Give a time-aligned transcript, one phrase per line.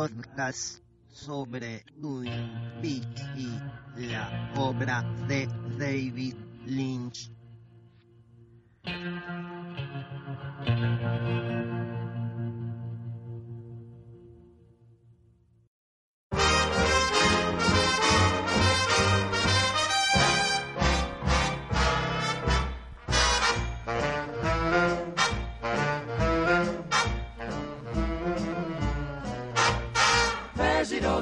[0.00, 0.80] Podcast
[1.12, 2.32] sobre Twin
[2.80, 5.46] Peaks y la obra de
[5.78, 7.30] David Lynch.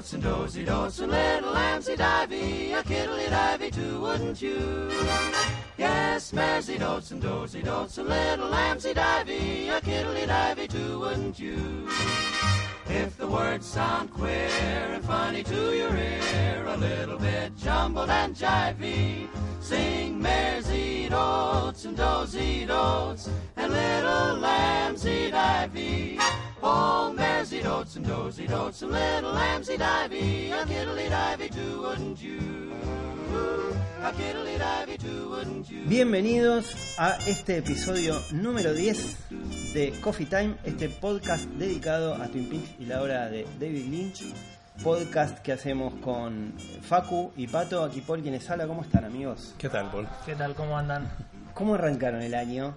[0.09, 4.91] Dotes and dozy dotes and little lambsy divey, a kiddly divey too, wouldn't you?
[5.77, 11.39] Yes, Mersey dotes and dozy dotes and little lambsy divey, a kiddly divey too, wouldn't
[11.39, 11.87] you?
[12.89, 14.49] If the words sound queer
[14.95, 19.29] and funny to your ear, a little bit jumbled and jivey,
[19.61, 26.38] sing Mersey dotes and dozy dotes and little lambsy divey.
[26.61, 32.21] Oh, Mersey dotes and dozy dotes and little lambsy divey, a kiddly divey too, wouldn't
[32.21, 32.73] you?
[34.03, 35.85] A kiddly divey too, wouldn't you?
[35.89, 39.17] Bienvenidos a este episodio número 10
[39.73, 44.25] de Coffee Time, este podcast dedicado a Twin Peaks y la obra de David Lynch.
[44.83, 48.67] Podcast que hacemos con Facu y Pato, aquí Paul quienes habla.
[48.67, 49.55] ¿Cómo están amigos?
[49.59, 50.09] ¿Qué tal, Paul?
[50.25, 50.55] ¿Qué tal?
[50.55, 51.09] ¿Cómo andan?
[51.55, 52.75] ¿Cómo arrancaron el año?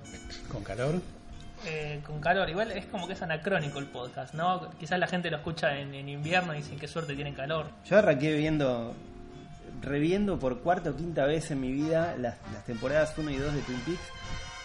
[0.52, 1.00] ¿Con calor?
[1.66, 4.70] Eh, con calor, igual es como que es anacrónico el podcast, ¿no?
[4.80, 7.68] Quizás la gente lo escucha en, en invierno y dicen qué suerte tienen calor.
[7.86, 8.96] Yo arranqué viendo,
[9.82, 13.54] reviendo por cuarta o quinta vez en mi vida las, las temporadas 1 y 2
[13.54, 14.02] de Twin Peaks.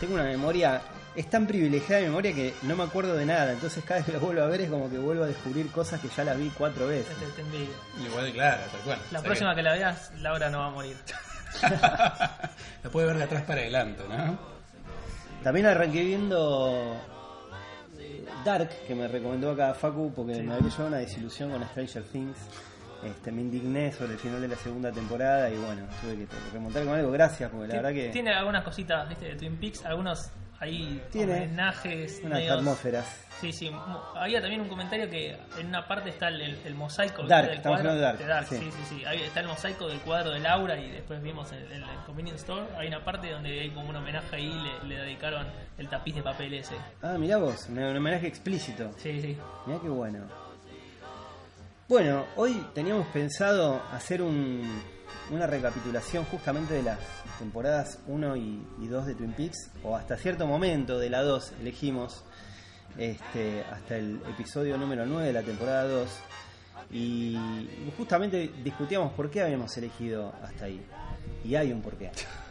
[0.01, 0.81] Tengo una memoria,
[1.15, 3.53] es tan privilegiada mi memoria que no me acuerdo de nada.
[3.53, 6.01] Entonces cada vez que lo vuelvo a ver es como que vuelvo a descubrir cosas
[6.01, 7.15] que ya las vi cuatro veces.
[7.17, 8.05] Te.
[8.05, 8.99] Igual, claro, tal cual.
[9.11, 10.97] La O sea próxima que la veas, Laura no va a morir.
[11.63, 14.56] La puede ver de atrás para adelante, ¿no?
[15.47, 16.97] También arranqué viendo
[18.01, 22.03] eh, Dark, que me recomendó acá Facu, porque me había llevado una desilusión con Stranger
[22.03, 22.37] Things.
[23.05, 26.85] Este, me indigné sobre el final de la segunda temporada y bueno, tuve que remontar
[26.85, 27.13] con algo.
[27.13, 29.27] Gracias, porque la verdad que Tiene algunas cositas, ¿viste?
[29.27, 32.21] De Twin Peaks, algunos ahí Tiene homenajes.
[32.23, 33.23] unas medios- atmósferas.
[33.41, 33.71] Sí, sí.
[34.15, 37.61] Había también un comentario que en una parte está el, el- el mosaico Dark, del
[37.61, 38.57] cuadro de Dark, sí.
[38.57, 39.05] sí, sí, sí.
[39.05, 42.41] Ahí está el mosaico del cuadro de Laura y después vimos en, en el convenience
[42.41, 42.65] store.
[42.79, 44.51] Hay una parte donde hay como un homenaje ahí
[44.83, 45.47] le, le dedicaron
[45.77, 46.77] el tapiz de papel ese.
[47.03, 48.91] Ah, mirá vos, un un homenaje explícito.
[48.97, 49.37] Sí, sí.
[49.67, 50.21] Mirá qué bueno.
[51.89, 54.83] Bueno, hoy teníamos pensado hacer un-
[55.31, 56.99] una recapitulación justamente de las
[57.39, 61.53] temporadas 1 y, y 2 de Twin Peaks, o hasta cierto momento de la 2
[61.61, 62.25] elegimos,
[62.97, 66.09] este, hasta el episodio número 9 de la temporada 2,
[66.93, 67.37] y
[67.97, 70.85] justamente discutíamos por qué habíamos elegido hasta ahí.
[71.45, 72.11] Y hay un porqué.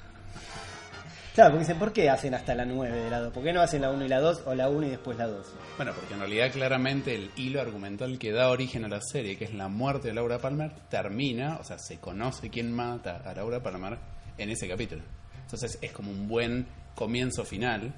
[1.35, 3.34] Claro, porque dicen, ¿por qué hacen hasta la 9 de la 2?
[3.34, 5.28] ¿Por qué no hacen la 1 y la 2 o la 1 y después la
[5.28, 5.46] 2?
[5.75, 9.44] Bueno, porque en realidad claramente el hilo argumental que da origen a la serie, que
[9.44, 13.62] es la muerte de Laura Palmer, termina, o sea, se conoce quién mata a Laura
[13.62, 13.97] Palmer
[14.38, 15.03] en ese capítulo.
[15.41, 17.94] Entonces es como un buen comienzo final.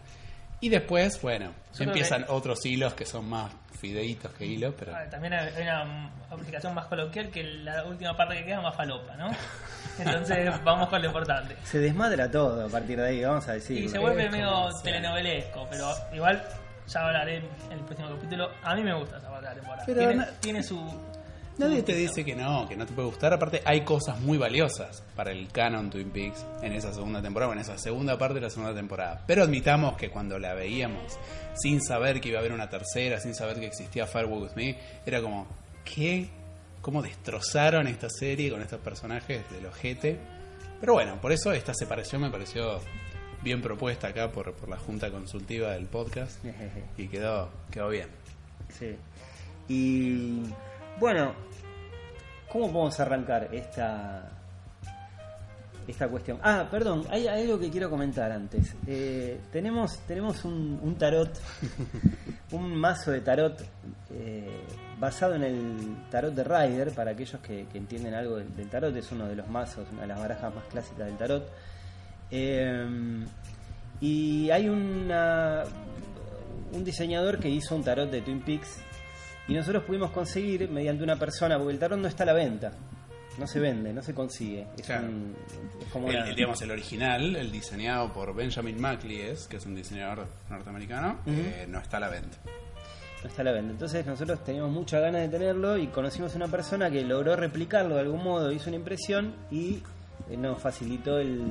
[0.60, 4.96] Y después, bueno, empiezan otros hilos que son más fideitos que hilos, pero...
[4.96, 9.16] Ah, También hay una aplicación más coloquial que la última parte que queda más falopa,
[9.16, 9.30] ¿no?
[10.00, 11.56] Entonces vamos con lo importante.
[11.64, 13.84] Se desmadra todo a partir de ahí, vamos a decir.
[13.84, 16.44] Y se vuelve medio telenovelesco, pero igual
[16.88, 18.50] ya hablaré en el próximo capítulo.
[18.64, 19.84] A mí me gusta esa parte de la temporada.
[19.86, 21.17] Pero tiene su.
[21.58, 23.34] Nadie te dice que no, que no te puede gustar.
[23.34, 27.54] Aparte, hay cosas muy valiosas para el canon Twin Peaks en esa segunda temporada, o
[27.54, 29.24] en esa segunda parte de la segunda temporada.
[29.26, 31.18] Pero admitamos que cuando la veíamos,
[31.56, 34.78] sin saber que iba a haber una tercera, sin saber que existía Firewalk With Me,
[35.04, 35.48] era como,
[35.84, 36.30] ¿qué?
[36.82, 40.20] ¿Cómo destrozaron esta serie con estos personajes del ojete?
[40.80, 42.80] Pero bueno, por eso esta separación me pareció
[43.42, 46.38] bien propuesta acá por, por la junta consultiva del podcast
[46.98, 48.10] y quedó, quedó bien.
[48.78, 48.96] Sí.
[49.68, 50.44] Y
[51.00, 51.34] bueno,
[52.52, 54.32] ¿cómo podemos arrancar esta
[55.88, 56.40] esta cuestión?
[56.44, 58.76] Ah, perdón, hay algo que quiero comentar antes.
[58.86, 61.32] Eh, tenemos tenemos un, un tarot,
[62.52, 63.62] un mazo de tarot
[64.12, 64.64] eh,
[65.00, 68.96] basado en el tarot de Rider, para aquellos que, que entienden algo del, del tarot,
[68.96, 71.48] es uno de los mazos, una de las barajas más clásicas del tarot.
[72.32, 73.26] Eh,
[74.02, 75.64] y hay una,
[76.74, 78.82] un diseñador que hizo un tarot de Twin Peaks
[79.48, 82.72] y nosotros pudimos conseguir mediante una persona, porque el tarot no está a la venta,
[83.38, 84.68] no se vende, no se consigue.
[84.78, 85.08] Es, Claro.
[85.08, 85.36] un-
[85.80, 89.66] es como El, una- el, digamos, el original, el diseñado por Benjamin Maclies, que es
[89.66, 92.38] un diseñador norteamericano, eh, no está a la venta.
[93.24, 93.72] no está a la venta.
[93.72, 97.96] Entonces nosotros teníamos muchas ganas de tenerlo y conocimos a una persona que logró replicarlo
[97.96, 99.82] de algún modo, hizo una impresión y
[100.30, 101.42] eh, nos facilitó el,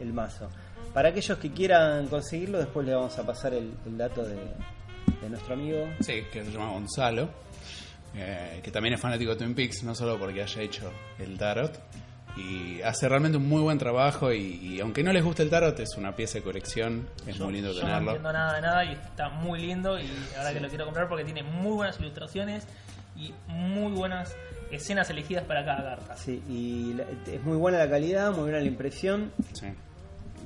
[0.00, 0.48] el mazo.
[0.94, 4.36] Para aquellos que quieran conseguirlo, después le vamos a pasar el, el dato de,
[5.20, 5.88] de nuestro amigo.
[6.00, 7.28] Sí, que se llama Gonzalo,
[8.14, 11.78] eh, que también es fanático de Twin Peaks, no solo porque haya hecho el tarot,
[12.36, 15.78] y hace realmente un muy buen trabajo, y, y aunque no les guste el tarot,
[15.80, 18.10] es una pieza de colección, es Yo- muy lindo yo no tenerlo.
[18.12, 20.08] entiendo nada de nada y está muy lindo y
[20.38, 22.66] ahora que lo quiero comprar porque tiene muy buenas ilustraciones
[23.16, 24.34] y muy buenas
[24.70, 26.16] escenas elegidas para cada carta.
[26.16, 29.66] Sí, y la- es muy buena la calidad, muy buena la impresión Sí.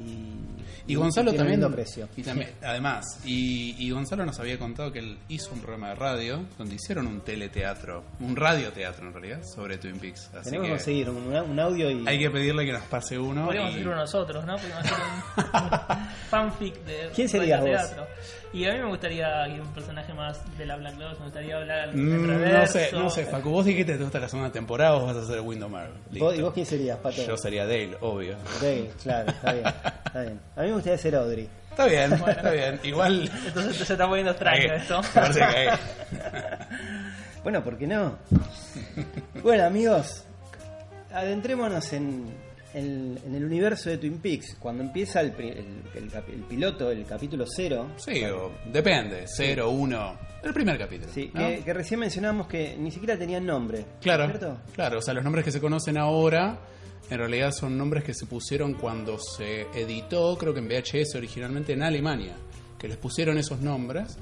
[0.04, 0.55] y,
[0.86, 2.08] Y Gonzalo también, precio.
[2.16, 5.94] y también, además, y, y Gonzalo nos había contado que él hizo un programa de
[5.96, 10.30] radio donde hicieron un teleteatro, un radioteatro en realidad, sobre Twin Peaks.
[10.34, 13.44] Así Tenemos que conseguir un, un audio y hay que pedirle que nos pase uno.
[13.46, 14.56] Podríamos y- hacerlo nosotros, ¿no?
[14.56, 18.06] Podríamos hacer un fanfic de ¿Quién serías vos?
[18.52, 21.56] Y a mí me gustaría ir un personaje más de la Black Lotus, me gustaría
[21.56, 24.50] hablar Mm, en no sé, no sé, Facu, vos dijiste que te gusta la segunda
[24.50, 25.68] temporada o vas a hacer Window
[26.12, 27.22] ¿Vos, ¿Y vos quién serías, Pato?
[27.26, 28.36] Yo sería Dale, obvio.
[28.62, 29.66] Dale, claro, está bien,
[30.06, 30.40] está bien.
[30.56, 31.48] A mí me gustaría ser Audrey.
[31.70, 32.80] Está bien, está bien.
[32.82, 33.30] Igual.
[33.46, 35.02] Entonces se está poniendo extraño Ahí, esto.
[35.02, 35.68] me parece que ahí.
[37.42, 38.18] Bueno, ¿por qué no?
[39.42, 40.24] bueno, amigos,
[41.12, 42.26] adentrémonos en,
[42.74, 44.56] en- en el universo de Twin Peaks.
[44.58, 49.70] Cuando empieza el, pri- el- el el piloto, el capítulo cero, Sí, o depende, 0,
[49.70, 51.12] 1, el primer capítulo.
[51.12, 51.46] sí, ¿no?
[51.46, 53.84] que, que recién mencionábamos que ni siquiera tenían nombre.
[54.00, 54.58] Claro, ¿Cierto?
[54.74, 56.58] claro, o sea, los nombres que se conocen ahora
[57.10, 61.72] en realidad son nombres que se pusieron cuando se editó, creo que en VHS originalmente
[61.72, 62.36] en Alemania,
[62.78, 64.16] que les pusieron esos nombres.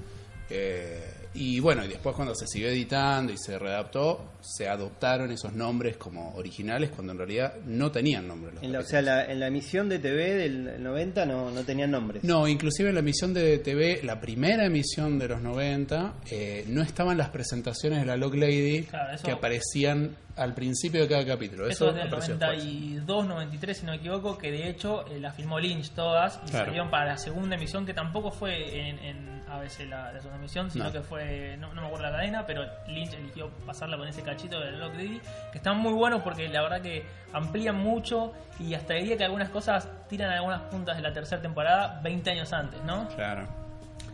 [0.50, 5.54] eh, y bueno, y después cuando se siguió editando y se readaptó, se adoptaron esos
[5.54, 8.54] nombres como originales cuando en realidad no tenían nombres.
[8.54, 11.62] los En la- o sea, la- en la emisión de TV del 90 no, no
[11.62, 12.22] tenían nombres.
[12.24, 16.82] No, inclusive en la emisión de TV, la primera emisión de los 90, eh, no
[16.82, 21.24] estaban las presentaciones de la Log Lady Claro, eso- que aparecían al principio de cada
[21.24, 21.64] capítulo.
[21.68, 22.58] Eso Eso, es del apareció después.
[22.64, 26.50] 92, 93, si no me equivoco, que de hecho eh, la filmó Lynch todas y
[26.50, 26.66] Claro.
[26.66, 30.70] salieron para la segunda emisión, que tampoco fue en, en ABC la, la segunda emisión,
[30.72, 30.92] sino No.
[30.92, 34.60] que fue, no, no me acuerdo la cadena, pero Lynch eligió pasarla con ese cachito
[34.60, 35.20] de Lock Diddy,
[35.52, 39.48] que están muy buenos porque la verdad que amplían mucho y hasta diría que algunas
[39.50, 43.08] cosas tiran algunas puntas de la tercera temporada 20 años antes, ¿no?
[43.08, 43.46] Claro.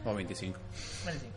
[0.05, 0.59] O 25.
[1.05, 1.29] Bueno, sí.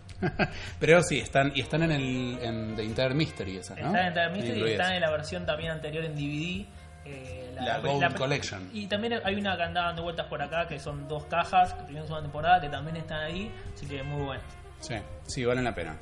[0.80, 3.88] Pero sí, están y están en el en The Entire Mystery esas, ¿no?
[3.88, 6.66] Están en Entire Mystery y están en la versión también anterior en DVD.
[7.06, 8.70] eh, La Gold Collection.
[8.74, 11.92] Y también hay una que anda dando vueltas por acá, que son dos cajas, que
[11.92, 14.42] y segunda temporada, que también están ahí, así que muy bueno.
[14.80, 14.96] Sí,
[15.28, 15.98] sí, valen la pena.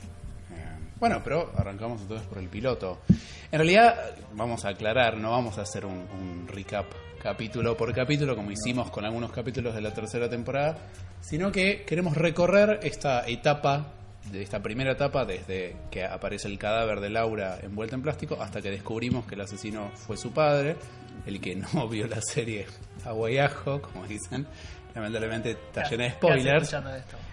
[1.02, 3.00] Bueno, pero arrancamos entonces por el piloto.
[3.52, 6.86] En realidad, vamos a aclarar, no vamos a hacer un, un recap
[7.20, 10.78] capítulo por capítulo como hicimos con algunos capítulos de la tercera temporada,
[11.20, 13.94] sino que queremos recorrer esta etapa,
[14.32, 18.62] de esta primera etapa, desde que aparece el cadáver de Laura envuelta en plástico hasta
[18.62, 20.76] que descubrimos que el asesino fue su padre,
[21.26, 22.68] el que no vio la serie
[23.06, 24.46] Agua y Ajo, como dicen.
[24.94, 26.76] Lamentablemente está llena de ¿Qué haces spoilers.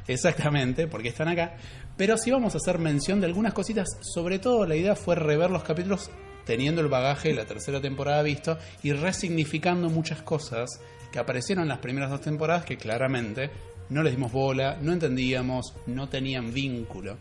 [0.06, 1.56] Exactamente, porque están acá.
[1.98, 3.88] Pero sí vamos a hacer mención de algunas cositas.
[4.00, 6.10] Sobre todo la idea fue rever los capítulos
[6.46, 11.68] teniendo el bagaje de la tercera temporada visto y resignificando muchas cosas que aparecieron en
[11.68, 13.50] las primeras dos temporadas que claramente
[13.90, 17.16] no les dimos bola, no entendíamos, no tenían vínculo.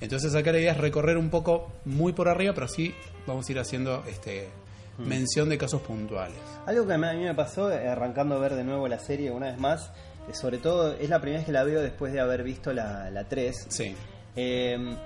[0.00, 2.94] Entonces acá la idea es recorrer un poco muy por arriba, pero sí
[3.26, 4.48] vamos a ir haciendo este
[4.98, 6.38] mención de casos puntuales.
[6.66, 9.46] Algo que a mí me pasó eh, arrancando a ver de nuevo la serie una
[9.46, 9.90] vez más,
[10.32, 13.24] sobre todo es la primera vez que la veo después de haber visto la, la
[13.24, 13.94] 3, Sí,
[14.36, 14.96] eh,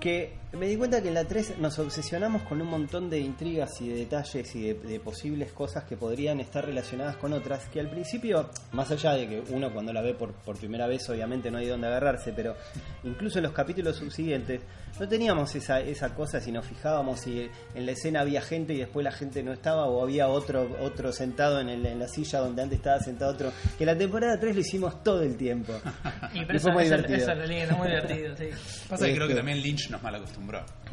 [0.00, 3.80] que me di cuenta que en la 3 nos obsesionamos con un montón de intrigas
[3.82, 7.80] y de detalles y de, de posibles cosas que podrían estar relacionadas con otras, que
[7.80, 11.50] al principio, más allá de que uno cuando la ve por, por primera vez obviamente
[11.50, 12.56] no hay dónde agarrarse, pero
[13.04, 14.62] incluso en los capítulos subsiguientes
[14.98, 18.78] no teníamos esa, esa cosa si nos fijábamos si en la escena había gente y
[18.78, 22.40] después la gente no estaba o había otro otro sentado en, el- en la silla
[22.40, 25.74] donde antes estaba sentado otro, que la temporada 3 lo hicimos todo el tiempo.
[26.34, 27.32] Y Y pero fue eso, muy eso- divertido.
[27.62, 28.44] eso muy divertido, sí.
[28.88, 30.37] pasa que creo que Este- también Lynch nos mal acostumbró.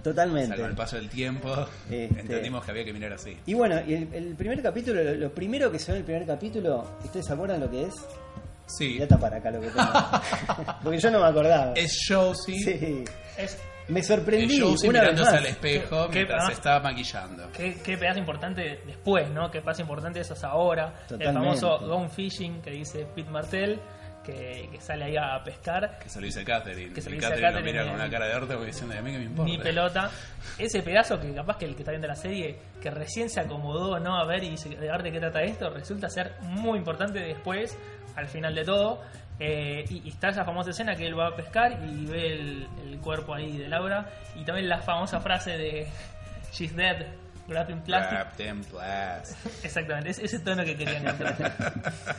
[0.03, 0.55] Totalmente.
[0.55, 1.49] con el paso del tiempo
[1.89, 3.37] Este- entendimos que había que mirar así.
[3.45, 6.05] Y bueno, y el, el primer capítulo, lo, lo primero que se ve en el
[6.05, 7.93] primer capítulo, ¿ustedes se acuerdan lo que es?
[8.67, 9.85] Sí, Voy a tapar acá lo que tengo.
[10.83, 11.73] Porque yo no me acordaba.
[11.75, 12.57] es Josie.
[12.59, 13.03] Sí.
[13.37, 13.59] Es
[13.89, 15.39] Me sorprendí Josie una vez mirándose más.
[15.39, 17.51] al espejo ¿Qué- mientras se está maquillando.
[17.51, 19.51] ¿Qué, qué pedazo importante después, ¿no?
[19.51, 20.93] Qué paso importante eso es ahora.
[21.07, 21.25] Totalmente.
[21.27, 23.79] El famoso Gone Fishing que dice Pete Martel,
[24.25, 25.99] que, que sale ahí a pescar.
[25.99, 26.93] Que se lo dice Catherine.
[26.93, 28.65] Que se lo dice a Catherine lo Catherine, mira con una cara de orto como
[28.65, 29.51] diciendo, a mí que me importa.
[29.51, 30.11] Ni pelota.
[30.57, 33.99] Ese pedazo que capaz que el que está viendo la serie, que recién se acomodó
[33.99, 34.17] ¿no?
[34.17, 37.77] a ver y dice, de ver de qué trata esto, resulta ser muy importante después,
[38.15, 39.01] al final de todo.
[39.39, 42.67] Eh, y, y está esa famosa escena que él va a pescar y ve el,
[42.85, 44.09] el cuerpo ahí de Laura.
[44.35, 45.87] Y también la famosa frase de
[46.51, 47.05] She's dead,
[47.47, 48.13] wrapped in plastic.
[48.13, 49.51] Wrapped in plastic.
[49.65, 51.35] Exactamente, es ese tono que quería encontrar.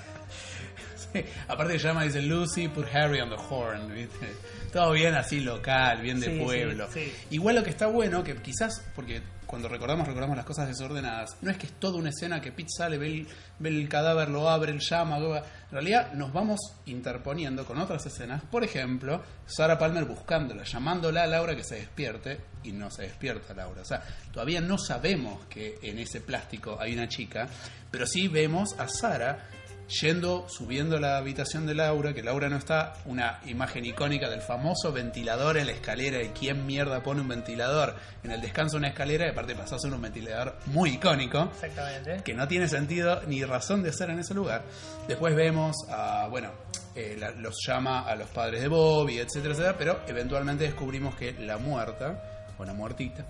[1.12, 4.28] Sí, Aparte que llama, dice Lucy, put Harry on the horn, ¿viste?
[4.72, 6.88] Todo bien así local, bien de Sí, pueblo.
[6.92, 7.12] sí.
[7.30, 11.50] Igual lo que está bueno, que quizás, porque cuando recordamos, recordamos las cosas desordenadas, no
[11.52, 13.28] es que es toda una escena que Pete sale, ve el,
[13.60, 18.42] ve el cadáver, lo abre, él llama, en realidad nos vamos interponiendo con otras escenas.
[18.50, 23.54] Por ejemplo, Sarah Palmer buscándola, llamándola a Laura que se despierte y no se despierta
[23.54, 23.82] Laura.
[23.82, 27.48] O sea, todavía no sabemos que en ese plástico hay una chica,
[27.90, 29.48] pero sí vemos a Sara
[29.88, 34.40] yendo, subiendo a la habitación de Laura, que Laura no está, una imagen icónica del
[34.40, 38.78] famoso ventilador en la escalera y quién mierda pone un ventilador en el descanso de
[38.78, 42.22] una escalera y aparte pasás a un ventilador muy icónico Exactamente.
[42.24, 44.62] que no tiene sentido ni razón de ser en ese lugar.
[45.06, 46.50] Después vemos a, bueno,
[46.94, 51.32] eh, la- los llama a los padres de Bobby, etcétera, etcétera, pero eventualmente descubrimos que
[51.32, 52.22] la muerta,
[52.58, 53.24] o la muertita,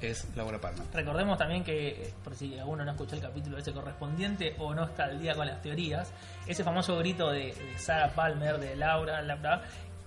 [0.00, 0.86] es Laura Palmer.
[0.92, 4.84] Recordemos también que, eh, por si alguno no escuchó el capítulo ese correspondiente o no
[4.84, 6.12] está al día con las teorías,
[6.46, 9.62] ese famoso grito de, de Sarah Palmer, de Laura, Laura,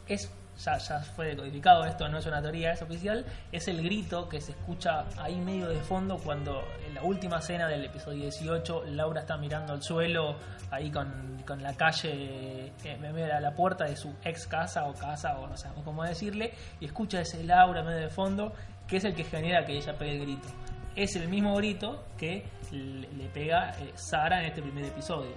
[0.07, 0.31] es
[0.63, 4.41] ya, ya fue decodificado, esto no es una teoría, es oficial, es el grito que
[4.41, 9.21] se escucha ahí medio de fondo cuando en la última escena del episodio 18 Laura
[9.21, 10.35] está mirando al suelo
[10.69, 14.85] ahí con, con la calle eh, en medio de la puerta de su ex casa
[14.85, 18.53] o casa o no sabemos cómo decirle y escucha ese Laura medio de fondo
[18.89, 20.47] que es el que genera que ella pegue el grito.
[20.95, 25.31] Es el mismo grito que le, pega eh, Sara en este primer episodio.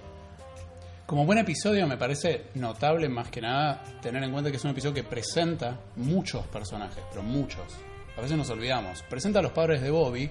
[1.05, 4.71] Como buen episodio me parece notable más que nada tener en cuenta que es un
[4.71, 7.63] episodio que presenta muchos personajes, pero muchos.
[8.17, 9.03] A veces nos olvidamos.
[9.03, 10.29] Presenta a los padres de Bobby,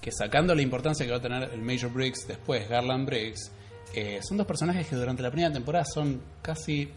[0.00, 3.52] que sacando la importancia que va a tener el Major Briggs después, Garland Briggs,
[3.94, 6.90] eh, son dos personajes que durante la primera temporada son casi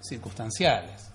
[0.00, 1.11] circunstanciales.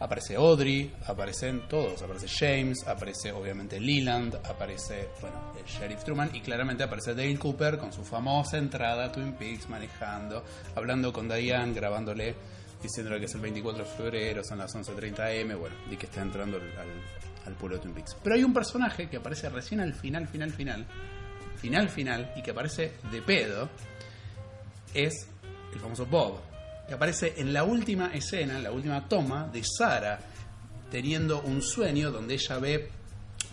[0.00, 6.82] Aparece Audrey, aparecen todos, aparece James, aparece obviamente Leland, aparece, bueno, Sheriff Truman y claramente
[6.82, 12.34] aparece Dale Cooper con su famosa entrada Twin Peaks manejando, hablando con Diane, grabándole,
[12.82, 16.22] diciéndole que es el 24 de febrero, son las 11.30 am, bueno, y que está
[16.22, 16.88] entrando al, al,
[17.46, 18.16] al pueblo de Twin Peaks.
[18.22, 20.86] Pero hay un personaje que aparece recién al final, final, final,
[21.56, 23.70] final, final, y que aparece de pedo,
[24.92, 25.28] es
[25.72, 26.40] el famoso Bob,
[26.86, 30.18] que aparece en la última escena, en la última toma de Sara
[30.90, 32.90] teniendo un sueño donde ella ve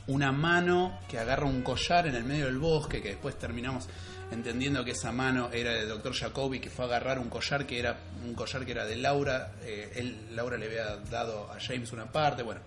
[0.07, 3.88] una mano que agarra un collar en el medio del bosque, que después terminamos
[4.31, 6.13] entendiendo que esa mano era de Dr.
[6.13, 9.53] Jacoby, que fue a agarrar un collar que era un collar que era de Laura,
[9.63, 12.61] eh, él, Laura le había dado a James una parte, bueno,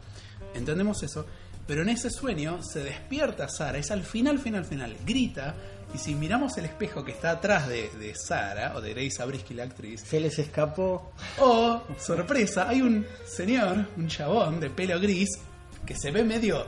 [0.54, 1.26] entendemos eso,
[1.66, 5.54] pero en ese sueño se despierta Sara, es al final, final, final, grita,
[5.95, 9.55] y si miramos el espejo que está atrás de, de Sara, o de Grace Zabriskie,
[9.55, 11.13] la actriz, Se les escapó.
[11.39, 15.29] Oh, sorpresa, hay un señor, un chabón de pelo gris,
[15.87, 16.67] que se ve medio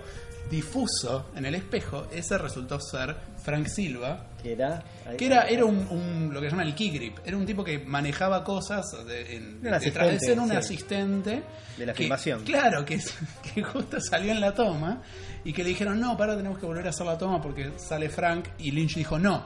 [0.49, 2.07] difuso en el espejo.
[2.13, 4.83] Ese resultó ser Frank Silva, Que era.
[5.17, 7.19] que era, era un, un- lo que llaman el key grip.
[7.25, 9.69] Era un tipo que manejaba cosas de, en, de
[10.17, 10.57] escena, un sí.
[10.57, 11.43] asistente.
[11.79, 12.43] De la que- filmación.
[12.43, 12.99] Claro, que,
[13.55, 15.01] que justo salió en la toma
[15.45, 18.09] y que le dijeron, no, para, tenemos que volver a hacer la toma porque sale
[18.09, 18.49] Frank.
[18.59, 19.45] Y Lynch dijo, no,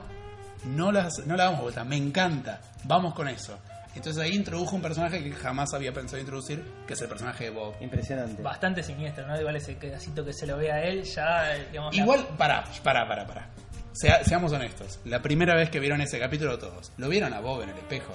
[0.65, 3.55] no, las, no la damos vuelta, me encanta, vamos con eso.
[3.95, 7.49] Entonces ahí introdujo un personaje que jamás había pensado introducir, que es el personaje de
[7.51, 7.73] Bob.
[7.81, 8.41] Impresionante.
[8.41, 9.37] Bastante siniestro, ¿no?
[9.39, 11.93] Igual ese pedacito que se lo ve a él, ya, eh, digamos...
[11.95, 13.49] Igual, pará, pará, pará, pará.
[13.93, 14.99] Sea- seamos honestos.
[15.05, 18.13] La primera vez que vieron ese capítulo todos, lo vieron a Bob en el espejo.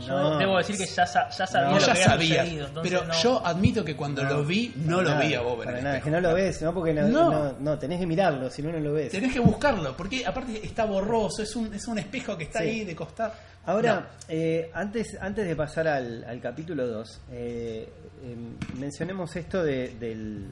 [0.00, 0.38] Yo No.
[0.38, 2.40] debo decir que ya, ya sabía No, lo ya que había sabía.
[2.42, 5.42] sucedido, entonces Pero no- yo admito que cuando lo vi, no lo nada, vi a
[5.42, 6.16] Bob en para el nada, Es espejo.
[6.16, 7.30] que no lo ves, no porque no, No.
[7.30, 7.52] no.
[7.60, 9.12] no, tenés que mirarlo, si no, no lo ves.
[9.12, 12.64] Tenés que buscarlo, porque aparte está borroso, es un, es un espejo que está Sí.
[12.68, 13.34] ahí de costar.
[13.66, 17.88] Ahora, eh, antes, antes de pasar al, al capítulo 2, eh,
[18.24, 18.36] eh,
[18.78, 20.48] mencionemos esto de, del...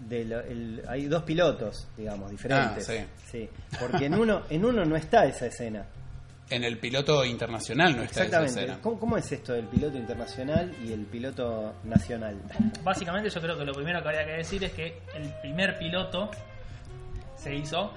[0.00, 2.88] del- el- hay dos pilotos, digamos, diferentes.
[2.90, 3.48] Ah, sí.
[3.80, 5.84] Porque en uno, en uno no está esa escena.
[6.50, 8.60] En el piloto internacional no está esa Exactamente.
[8.60, 8.78] escena.
[8.82, 12.36] ¿Cómo, cómo es esto del piloto internacional y el piloto nacional?
[12.82, 16.30] Básicamente yo creo que lo primero que habría que decir es que el primer piloto
[17.36, 17.92] se hizo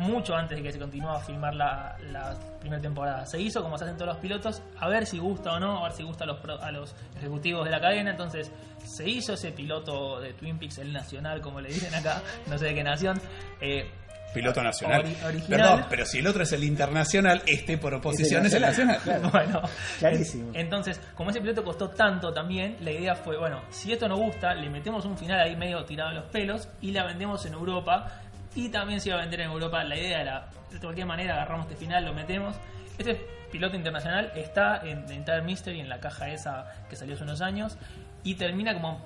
[0.00, 3.26] mucho antes de que se continuara a filmar la, la primera temporada.
[3.26, 5.88] Se hizo como se hacen todos los pilotos, a ver si gusta o no, a
[5.88, 8.10] ver si gusta a los, pro- a los ejecutivos de la cadena.
[8.10, 8.50] Entonces
[8.84, 12.66] se hizo ese piloto de Twin Peaks, el nacional, como le dicen acá, no sé
[12.66, 13.20] de qué nación.
[13.60, 13.90] eh,
[14.32, 15.02] Piloto nacional.
[15.02, 15.60] Ori- original.
[15.60, 19.30] Perdón, pero si el otro es el internacional, este por oposición es el nacional, nacional.
[19.30, 19.30] claro.
[19.52, 20.50] Bueno, Clarísimo.
[20.50, 24.16] en- entonces, como ese piloto costó tanto también, la idea fue, bueno, si esto no
[24.16, 27.54] gusta, le metemos un final ahí medio tirado en los pelos y la vendemos en
[27.54, 28.06] Europa.
[28.54, 29.82] Y también se iba a vender en Europa.
[29.84, 32.56] La idea era, de cualquier manera, agarramos este final, lo metemos.
[32.98, 33.14] Este
[33.50, 37.40] piloto internacional está en, en Entire Mystery, en la caja esa que salió hace unos
[37.40, 37.76] años,
[38.22, 39.00] y termina como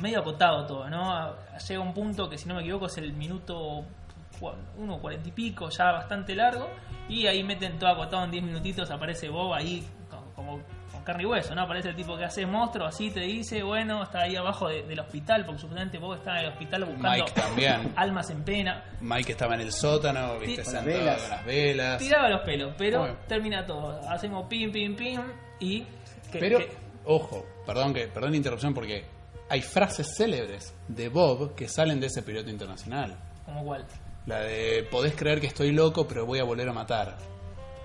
[0.00, 1.34] medio acotado todo, ¿no?
[1.66, 3.84] Llega un punto que, si no me equivoco, es el minuto
[4.78, 6.68] 1, 40 y pico, ya bastante largo,
[7.08, 9.86] y ahí meten todo acotado en 10 minutitos, aparece Bob ahí
[10.34, 10.60] como,
[11.12, 11.62] carne y hueso, ¿no?
[11.62, 15.00] Aparece el tipo que hace monstruo, así te dice, bueno, está ahí abajo de- del
[15.00, 17.92] hospital, porque supuestamente Bob está en el hospital buscando Mike también.
[17.96, 18.84] almas en pena.
[19.00, 21.20] Mike estaba en el sótano, viste, Con las velas.
[21.22, 21.98] con las velas.
[21.98, 23.16] Tiraba los pelos, pero Bueno.
[23.26, 24.00] termina todo.
[24.10, 25.20] Hacemos pim, pim, pim,
[25.60, 25.80] y...
[26.30, 26.70] que- Pero, que-
[27.06, 29.06] ojo, perdón que perdón la interrupción porque
[29.48, 33.16] hay frases célebres de Bob que salen de ese piloto internacional.
[33.46, 33.86] como cual.
[34.26, 37.16] La de podés creer que estoy loco, pero voy a volver a matar.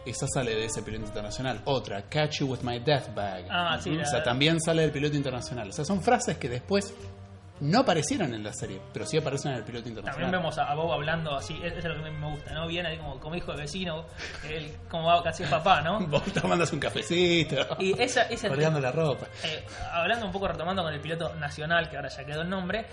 [0.05, 1.61] Esa sale de ese piloto internacional.
[1.65, 3.45] Otra, catch you with my death bag.
[3.49, 5.69] Ah, sí, o la- sea, también sale del piloto internacional.
[5.69, 6.93] O sea, son frases que después
[7.59, 10.31] no aparecieron en la serie, pero sí aparecen en el piloto internacional.
[10.31, 12.67] También vemos a Bob hablando así, eso es lo que me gusta, ¿no?
[12.67, 14.05] Viene ahí como, como hijo de vecino,
[14.49, 15.99] él como va casi es papá, ¿no?
[16.07, 19.27] Vos tomándose un cafecito, Y esa, esa la ropa.
[19.45, 22.85] Eh, hablando un poco, retomando con el piloto nacional, que ahora ya quedó el nombre,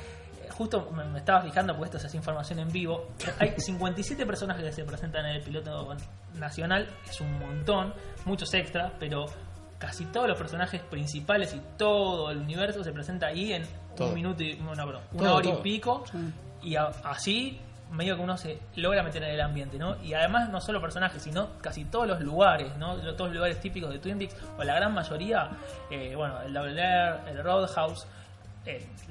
[0.50, 4.84] justo me, estaba fijando, porque esto es información en vivo, hay 57 personajes que se
[4.84, 5.96] presentan en el piloto
[6.34, 9.26] nacional, es un montón, muchos extras, pero
[9.78, 13.62] casi todos los personajes principales y todo el universo se presenta ahí en
[13.96, 14.08] Todo.
[14.08, 15.58] un minuto y perdón, una Todo, hora todo.
[15.58, 16.04] y pico,
[16.62, 17.58] y a- así
[17.90, 20.00] medio que uno se logra meter en el ambiente, ¿no?
[20.00, 22.94] Y además no solo personajes, sino casi todos los lugares, ¿no?
[22.98, 25.50] Todos los lugares típicos de Twin Peaks, o la gran mayoría,
[25.90, 28.06] eh, bueno, el Double Air, el Roadhouse,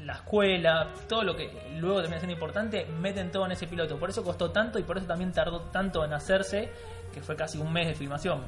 [0.05, 3.97] la escuela, todo lo que luego termina siendo importante, meten todo en ese piloto.
[3.99, 6.69] Por eso costó tanto y por eso también tardó tanto en hacerse,
[7.13, 8.41] que fue casi un mes de filmación.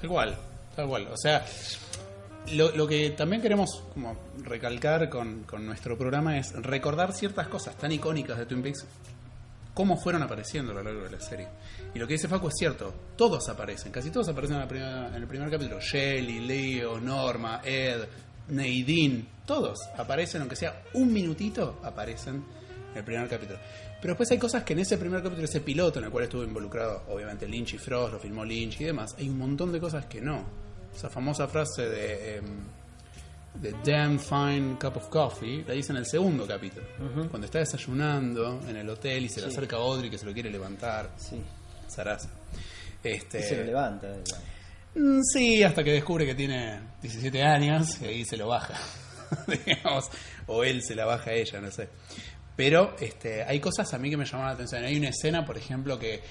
[0.00, 0.36] Tal cual,
[0.76, 1.08] tal cual.
[1.10, 1.44] O sea,
[2.52, 7.74] lo, lo que también queremos como recalcar con, con nuestro programa es recordar ciertas cosas
[7.76, 8.86] tan icónicas de Twin Peaks,
[9.72, 11.48] cómo fueron apareciendo a lo largo de la serie.
[11.94, 15.08] Y lo que dice Facu es cierto, todos aparecen, casi todos aparecen en, la primera-
[15.08, 15.80] en el primer capítulo.
[15.80, 18.04] Shelly, Leo, Norma, Ed,
[18.48, 22.44] Nadine, todos aparecen, aunque sea un minutito, aparecen
[22.92, 23.58] en el primer capítulo.
[24.00, 26.44] Pero después hay cosas que en ese primer capítulo, ese piloto en el cual estuvo
[26.44, 30.06] involucrado, obviamente Lynch y Frost, lo filmó Lynch y demás, hay un montón de cosas
[30.06, 30.44] que no.
[30.94, 32.44] Esa famosa frase de, em,
[33.54, 36.84] de Damn Fine Cup of Coffee la dice en el segundo capítulo,
[37.30, 39.52] cuando está desayunando en el hotel y se le Sí.
[39.54, 41.40] acerca Audrey que se lo quiere levantar, Sí.
[41.88, 42.28] Sarasa.
[43.02, 44.08] Este, Y se lo levanta.
[44.94, 48.74] Mm, Sí, hasta que descubre que tiene 17 años y ahí se lo baja,
[49.46, 50.04] digamos,
[50.46, 51.88] o él se la baja a ella, no sé.
[52.56, 54.84] Pero este, hay cosas a mí que me llamaron la atención.
[54.84, 56.22] Hay una escena, por ejemplo, que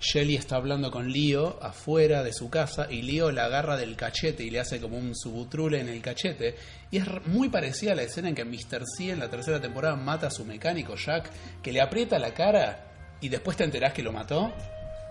[0.00, 4.42] Shelly está hablando con Leo afuera de su casa y Leo la agarra del cachete
[4.42, 6.54] y le hace como un subutrule en el cachete.
[6.90, 8.84] Y es muy parecida a la escena en que Mr.
[8.86, 11.30] C en la tercera temporada mata a su mecánico Jack,
[11.62, 14.54] que le aprieta la cara y después te enterás que lo mató.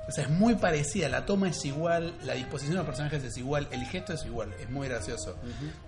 [0.08, 3.38] O sea, es muy parecida, la toma es igual, la disposición de los personajes es
[3.38, 5.36] igual, el gesto es igual, es muy gracioso.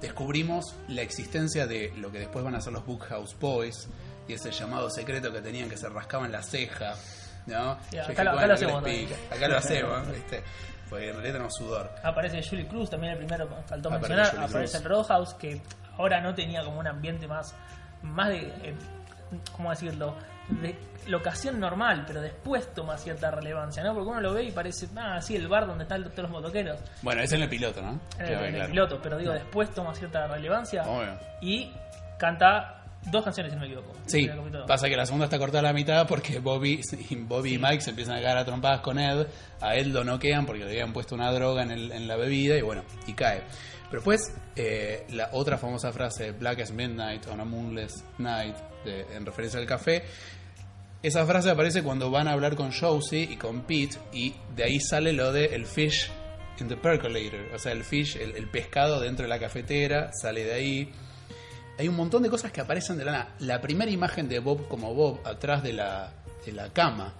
[0.01, 3.87] Descubrimos la existencia de lo que después van a ser los Bookhouse Boys
[4.27, 6.93] y ese llamado secreto que tenían que se rascaban la ceja,
[7.45, 7.71] ¿no?
[7.73, 9.15] Acá dije, lo- acá bueno, lo ¿qué les hacemos pica?
[9.35, 10.43] Acá lo hacemos, ¿viste?
[10.89, 11.91] Porque en realidad tenemos sudor.
[12.03, 14.29] Aparece Julie Cruz, también el primero faltó Aparece mencionar.
[14.31, 14.75] Julie Aparece Cruz.
[14.75, 15.61] el Roadhouse, que
[15.97, 17.53] ahora no tenía como un ambiente más,
[18.03, 18.75] más de, eh,
[19.55, 20.15] ¿cómo decirlo?
[20.49, 20.75] De
[21.07, 23.93] locación normal, pero después toma cierta relevancia, ¿no?
[23.93, 26.79] Porque uno lo ve y parece, ah, sí, el bar donde están todos los motoqueros,
[27.01, 27.99] Bueno, es en el piloto, ¿no?
[28.19, 31.17] en el, Claro, en el piloto, pero digo, después toma cierta relevancia Obvio.
[31.41, 31.71] y
[32.17, 33.93] canta dos canciones, si no me equivoco.
[34.05, 34.29] Sí,
[34.67, 37.81] pasa que la segunda está cortada a la mitad porque Bobby, y Bobby y Mike
[37.81, 39.27] se empiezan a cagar a trompadas con Ed.
[39.61, 42.57] A Ed lo noquean porque le habían puesto una droga en, el- en la bebida
[42.57, 43.43] y bueno, y cae.
[43.89, 49.05] Pero después, eh, la otra famosa frase, Black as Midnight on a Moonless Night, de-
[49.15, 50.03] en referencia al café,
[51.03, 54.79] esa frase aparece cuando van a hablar con Josie y con Pete y de ahí
[54.79, 56.09] sale lo de el fish
[56.59, 60.43] in the percolator, o sea, el fish, el, el pescado dentro de la cafetera, sale
[60.43, 60.91] de ahí.
[61.77, 63.35] Hay un montón de cosas que aparecen de la nada.
[63.39, 66.11] La primera imagen de Bob como Bob atrás de la,
[66.43, 67.13] de la cama,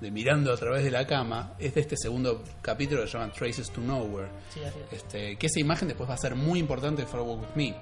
[0.00, 3.32] de mirando a través de la cama, es de este segundo capítulo que se llama
[3.32, 4.28] Traces to Nowhere.
[4.52, 5.02] Sí, así es.
[5.02, 7.74] Este, que esa imagen después va a ser muy importante en For Walk With Me.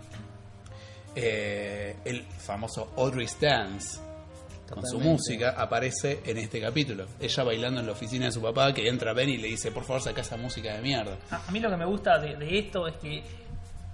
[1.16, 4.00] Eh, el famoso Audrey's Dance,
[4.70, 7.06] con su música, aparece en este capítulo.
[7.20, 9.84] Ella bailando en la oficina de su papá, que entra Ben y le dice, por
[9.84, 11.16] favor, saca esa música de mierda.
[11.30, 13.22] A, a mí lo que me gusta de, de esto es que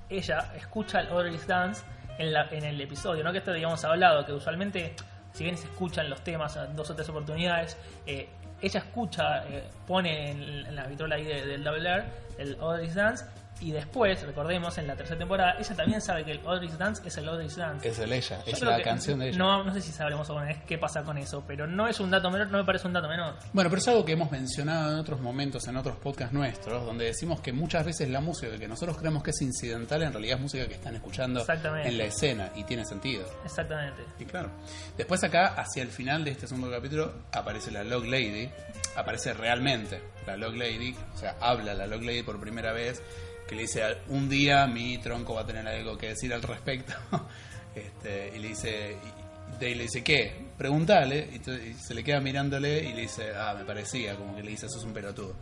[0.09, 1.83] ella escucha el Audrey's Dance
[2.18, 3.33] en, la- en el episodio, ¿no?
[3.33, 4.94] Que esto habíamos hablado, que usualmente,
[5.33, 8.28] si bien se escuchan los temas en dos o tres oportunidades, eh,
[8.62, 12.04] ella escucha, eh, pone en, en la vitrola ahí de- del Double R
[12.38, 13.24] el Audrey's Dance
[13.61, 17.16] y después, recordemos, en la tercera temporada, ella también sabe que el Audrey's Dance es
[17.18, 17.88] el Audrey's Dance.
[17.88, 19.38] Es el ella, Yo es la canción de ella.
[19.38, 22.11] No, no sé si sabremos alguna vez qué pasa con eso, pero no es un
[22.11, 23.35] dato menor, no me parece un dato menor.
[23.53, 27.07] Bueno, pero es algo que hemos mencionado en otros momentos, en otros podcasts nuestros, donde
[27.07, 30.42] decimos que muchas veces la música que nosotros creemos que es incidental, en realidad es
[30.42, 31.44] música que están escuchando
[31.85, 33.25] en la escena y tiene sentido.
[33.44, 34.03] Exactamente.
[34.18, 34.51] Y claro.
[34.96, 38.51] Después acá, hacia el final de este segundo capítulo, aparece la Log Lady.
[38.96, 40.96] Aparece realmente la Log Lady.
[41.14, 43.03] O sea, habla la Log Lady por primera vez.
[43.50, 46.94] Que le dice, un día mi tronco va a tener algo que decir al respecto.
[47.74, 49.20] este, y le dice, y
[49.58, 50.46] Dale le dice, ¿qué?
[50.56, 51.28] Pregúntale.
[51.32, 54.14] Y, y se le queda mirándole y le dice, ah, me parecía.
[54.14, 55.34] Como que le dice, sos un pelotudo.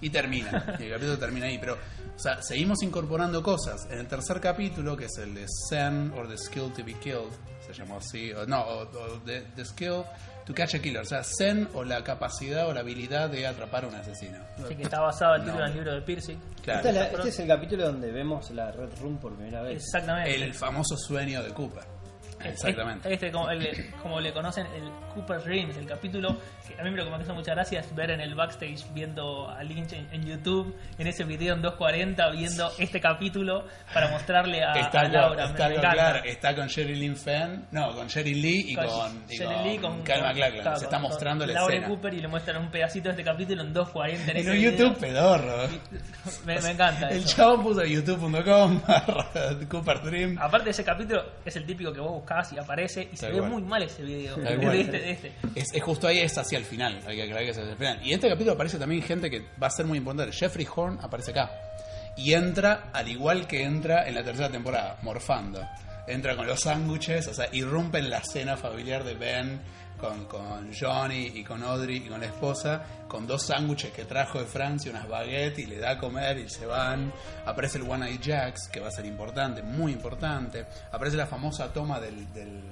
[0.00, 0.76] Y termina.
[0.78, 1.58] Y el capítulo termina ahí.
[1.58, 3.86] Pero, o sea, seguimos incorporando cosas.
[3.90, 7.32] En el tercer capítulo, que es el de Zen or the Skill to be Killed,
[7.66, 10.04] se llamó así, o no, o, o the, the Skill
[10.46, 11.02] to Catch a Killer.
[11.02, 14.38] O sea, Zen o la capacidad o la habilidad de atrapar a un asesino.
[14.64, 15.64] Así que está basado el título No.
[15.66, 16.38] en el libro de Piercing.
[16.62, 16.78] Claro.
[16.78, 19.82] Esta es la- este es el capítulo donde vemos la Red Room por primera vez.
[19.82, 20.34] Exactamente.
[20.34, 21.82] El famoso sueño de Cooper.
[22.44, 23.12] Exactamente.
[23.12, 27.04] Este, como, el- como le conocen, el Cooper Rings, el capítulo que a mí lo
[27.04, 30.24] que me hace mucha gracia es ver en el backstage viendo a Lynch en, en
[30.26, 35.12] YouTube, en ese video en 240, viendo este capítulo para mostrarle a, Está, a con,
[35.12, 35.44] Laura.
[35.46, 38.74] Me- está me con- claro, está con Sherry Lynn Fenn, no, con Sherry Lee y
[38.74, 38.86] con,
[39.28, 40.60] y con, Lee, con Kyle MacLachlan.
[40.62, 41.88] claro, se está mostrando la Laura escena.
[41.88, 44.70] Cooper y le muestran un pedacito de este capítulo en 240 en, En video.
[44.72, 45.68] YouTube pedorro.
[46.44, 47.36] Me, me encanta El eso.
[47.36, 48.80] chavo puso youtube.com
[49.70, 50.36] Cooper Dream.
[50.40, 52.22] Aparte ese capítulo, es el típico que vos
[52.52, 54.36] y aparece y se ve muy mal ese video.
[54.36, 55.32] De este, de este.
[55.54, 57.00] Es, es justo ahí, es hacia el final.
[57.06, 58.00] Hay que que es hacia el final.
[58.02, 60.32] Y en este capítulo aparece también gente que va a ser muy importante.
[60.32, 61.50] Jeffrey Horn aparece acá.
[62.16, 65.60] Y entra al igual que entra en la tercera temporada, morfando.
[66.06, 69.60] Entra con los sándwiches, o sea, irrumpe en la cena familiar de Ben
[69.96, 74.38] con, con Johnny y con Audrey y con la esposa, con dos sándwiches que trajo
[74.38, 77.12] de Francia, unas baguettes y le da a comer y se van.
[77.44, 80.66] Aparece el One Eye Jacks, que va a ser importante, muy importante.
[80.92, 82.62] Aparece la famosa toma del, del,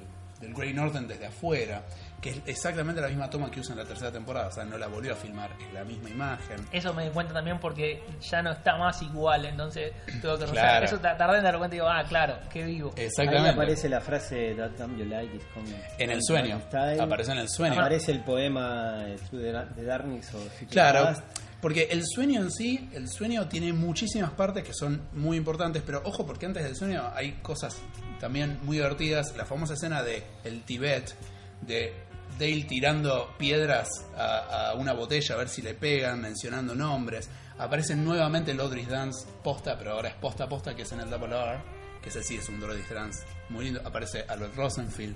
[0.44, 1.82] del Grey Northern desde afuera,
[2.20, 4.78] que es exactamente la misma toma que usa en la tercera temporada, o sea, no
[4.78, 6.56] la volvió a filmar, es la misma imagen.
[6.72, 10.86] Eso me di cuenta también porque ya no está más igual, entonces tuve que Claro.
[10.86, 12.94] Eso ta- tardé en dar cuenta y digo, ah, claro, qué vivo.
[12.96, 13.50] Ahí Exactamente.
[13.50, 15.74] aparece la frase That time you like is coming.
[15.98, 16.60] En el sueño.
[17.00, 17.74] Aparece en el sueño.
[17.74, 21.22] Aparece el poema eh, the Darkness o Future Claro, Past.
[21.60, 26.02] Porque el sueño en sí, el sueño tiene muchísimas partes que son muy importantes, pero
[26.04, 27.76] ojo porque antes del sueño hay cosas
[28.20, 29.34] también muy divertidas.
[29.36, 31.14] La famosa escena de el Tibet,
[31.62, 31.92] de
[32.38, 37.28] Dale tirando piedras a, una botella a ver si le pegan, mencionando nombres.
[37.58, 41.08] Aparece nuevamente el Audrey's Dance posta, pero ahora es posta posta, que es en el
[41.08, 41.60] Double R,
[42.02, 43.80] que ese sí es un Audrey's Dance muy lindo.
[43.84, 45.14] Aparece Albert Rosenfield,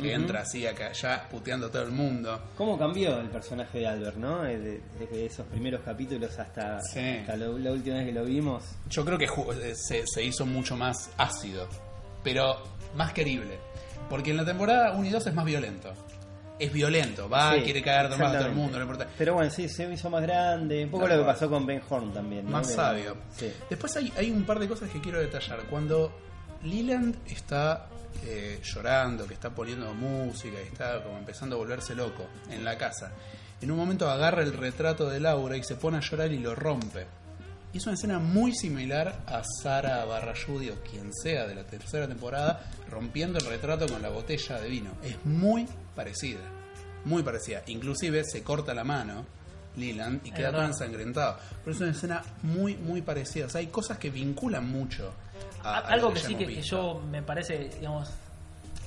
[0.00, 2.40] que entra así acá, ya puteando a todo el mundo.
[2.56, 4.44] ¿Cómo cambió el personaje de Albert, no?
[4.44, 7.00] Eh, de- Desde esos primeros capítulos hasta, Sí.
[7.20, 8.64] hasta lo- la última vez que lo vimos.
[8.90, 11.68] Yo creo que eh, se, se hizo mucho más ácido,
[12.22, 12.56] pero
[12.96, 13.58] más querible.
[14.10, 15.92] Porque en la temporada 1 y 2 es más violento.
[16.58, 19.08] Es violento, va, Sí, quiere cagar más a todo el mundo, no importa.
[19.18, 20.84] Pero bueno, sí, se hizo más grande.
[20.84, 22.44] Un poco lo que pasó con Ben Horn también.
[22.44, 22.50] ¿no?
[22.52, 23.16] Más De- sabio.
[23.36, 23.52] Sí.
[23.68, 25.60] Después hay, hay un par de cosas que quiero detallar.
[25.70, 26.12] Cuando
[26.62, 27.88] Leland está
[28.24, 32.78] eh, llorando, que está poniendo música y está como empezando a volverse loco en la
[32.78, 33.12] casa,
[33.60, 36.54] en un momento agarra el retrato de Laura y se pone a llorar y lo
[36.54, 37.06] rompe.
[37.72, 41.64] Y es una escena muy similar a Sara barra Judy o quien sea de la
[41.64, 44.92] tercera temporada rompiendo el retrato con la botella de vino.
[45.02, 46.42] Es muy parecida.
[47.04, 47.62] Muy parecida.
[47.66, 49.26] Inclusive se corta la mano
[49.76, 51.38] Leland y queda todo ensangrentado.
[51.64, 53.46] Pero es una escena muy, muy parecida.
[53.46, 55.12] O sea, hay cosas que vinculan mucho
[55.64, 58.10] a, Algo que sí que, yo me parece, digamos,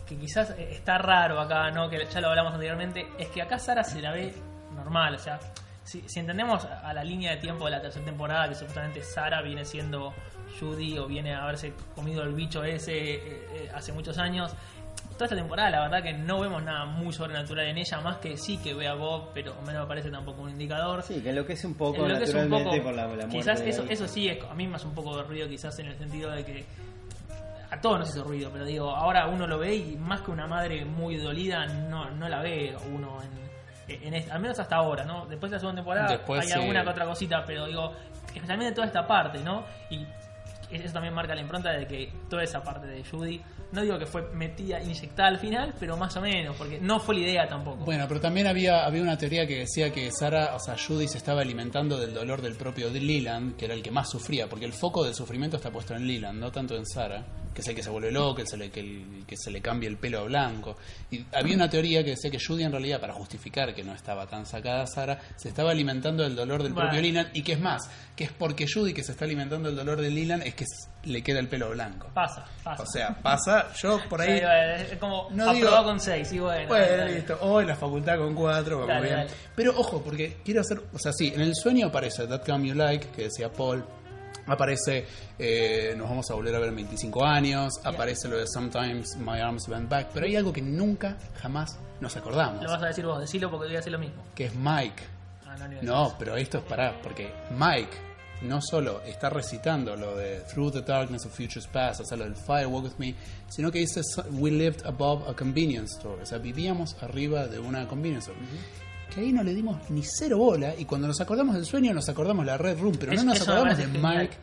[0.07, 1.89] que quizás está raro acá, ¿no?
[1.89, 4.33] Que ya lo hablamos anteriormente, es que acá Sara se la ve
[4.75, 5.39] normal, o sea,
[5.83, 9.41] si, si entendemos a la línea de tiempo de la tercera temporada, que supuestamente Sara
[9.41, 10.13] viene siendo
[10.59, 13.19] Judy o viene a haberse comido el bicho ese eh,
[13.53, 14.53] eh, hace muchos años,
[15.17, 18.37] toda esta temporada la verdad que no vemos nada muy sobrenatural en ella, más que
[18.37, 21.01] sí que ve a Bob, pero no me parece tampoco un indicador.
[21.03, 23.83] Sí, que enloquece un poco Lo que es un poco- por la, la quizás eso,
[23.89, 26.31] eso sí, es, a mí me hace un poco de ruido quizás en el sentido
[26.31, 26.65] de que
[27.69, 30.47] a todos nos hizo ruido, pero digo, ahora uno lo ve y más que una
[30.47, 33.17] madre muy dolida, no, no la ve uno
[33.89, 35.25] en, en este- al menos hasta ahora, ¿no?
[35.25, 36.53] Después de la segunda temporada Después hay sí.
[36.53, 37.91] alguna que otra cosita, pero digo,
[38.33, 39.65] especialmente toda esta parte, ¿no?
[39.89, 40.05] Y
[40.71, 44.05] eso también marca la impronta de que toda esa parte de Judy No digo que
[44.05, 47.83] fue metida, inyectada al final, pero más o menos, porque no fue la idea tampoco.
[47.85, 51.17] Bueno, pero también había, había una teoría que decía que Sara, o sea, Judy se
[51.17, 54.73] estaba alimentando del dolor del propio Leland, que era el que más sufría, porque el
[54.73, 57.83] foco del sufrimiento está puesto en Leland, no tanto en Sara, que es el que
[57.83, 60.23] se vuelve loco, el, se le- que, el- que se le cambia el pelo a
[60.23, 60.77] blanco.
[61.11, 64.27] Y había una teoría que decía que Judy en realidad, para justificar que no estaba
[64.27, 66.89] tan sacada Sara, se estaba alimentando del dolor del Bueno.
[66.89, 69.75] propio Leland, y que es más, que es porque Judy que se está alimentando del
[69.77, 70.65] dolor de Leland es que
[71.05, 72.09] le queda el pelo blanco.
[72.13, 72.83] Pasa, pasa.
[72.83, 74.41] O sea, pasa, yo por ahí...
[74.91, 76.67] Es como No aprobado digo- con 6, y bueno.
[76.67, 77.13] Bueno, dale.
[77.15, 77.37] listo.
[77.41, 79.27] O en la facultad con cuatro, vamos Dale, bien.
[79.55, 80.81] Pero ojo, porque quiero hacer.
[80.93, 83.83] O sea, sí, en el sueño aparece That Come You Like, que decía Paul.
[84.49, 85.05] Aparece
[85.37, 87.73] eh, Nos vamos a volver a ver en 25 años.
[87.83, 90.07] Aparece lo de Sometimes My Arms Bend Back.
[90.13, 92.63] Pero hay algo que nunca, jamás nos acordamos.
[92.63, 94.23] Lo vas a decir vos, decilo porque voy a hacer lo mismo.
[94.35, 95.03] Que es Mike.
[95.45, 96.93] Ah, no, ni No, pero esto es para.
[97.01, 98.06] Porque Mike
[98.41, 102.23] no solo está recitando lo de Through the Darkness of Futures Past, o sea, lo
[102.25, 103.15] del Fire Walk with Me,
[103.49, 106.21] sino que dice We lived above a convenience store.
[106.21, 108.47] O sea, vivíamos arriba de una convenience store.
[109.13, 112.07] Que ahí no le dimos ni cero bola y cuando nos acordamos del sueño nos
[112.09, 113.87] acordamos de la Red Room, pero Es- no nos acordamos de.
[113.87, 114.37] Mike.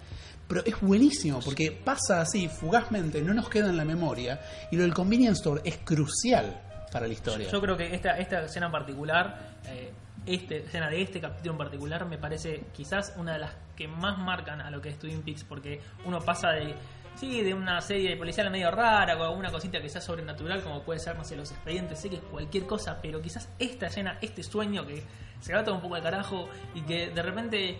[0.49, 4.83] Pero es buenísimo porque pasa así, fugazmente, no nos queda en la memoria y lo
[4.83, 6.61] del convenience store es crucial
[6.93, 7.49] para la historia.
[7.51, 9.91] Yo creo que esta, esta escena en particular, eh,
[10.27, 14.19] este, escena de este capítulo en particular, me parece quizás una de las que más
[14.19, 16.75] marcan a lo que es Twin Peaks, porque uno pasa de.
[17.17, 20.83] Sí, de una serie de policial medio rara, con alguna cosita que sea sobrenatural, como
[20.83, 24.43] puede ser, no sé, los expedientes, sé que cualquier cosa, pero quizás esta escena, este
[24.43, 25.05] sueño que
[25.39, 27.79] se va todo un poco de carajo y que de repente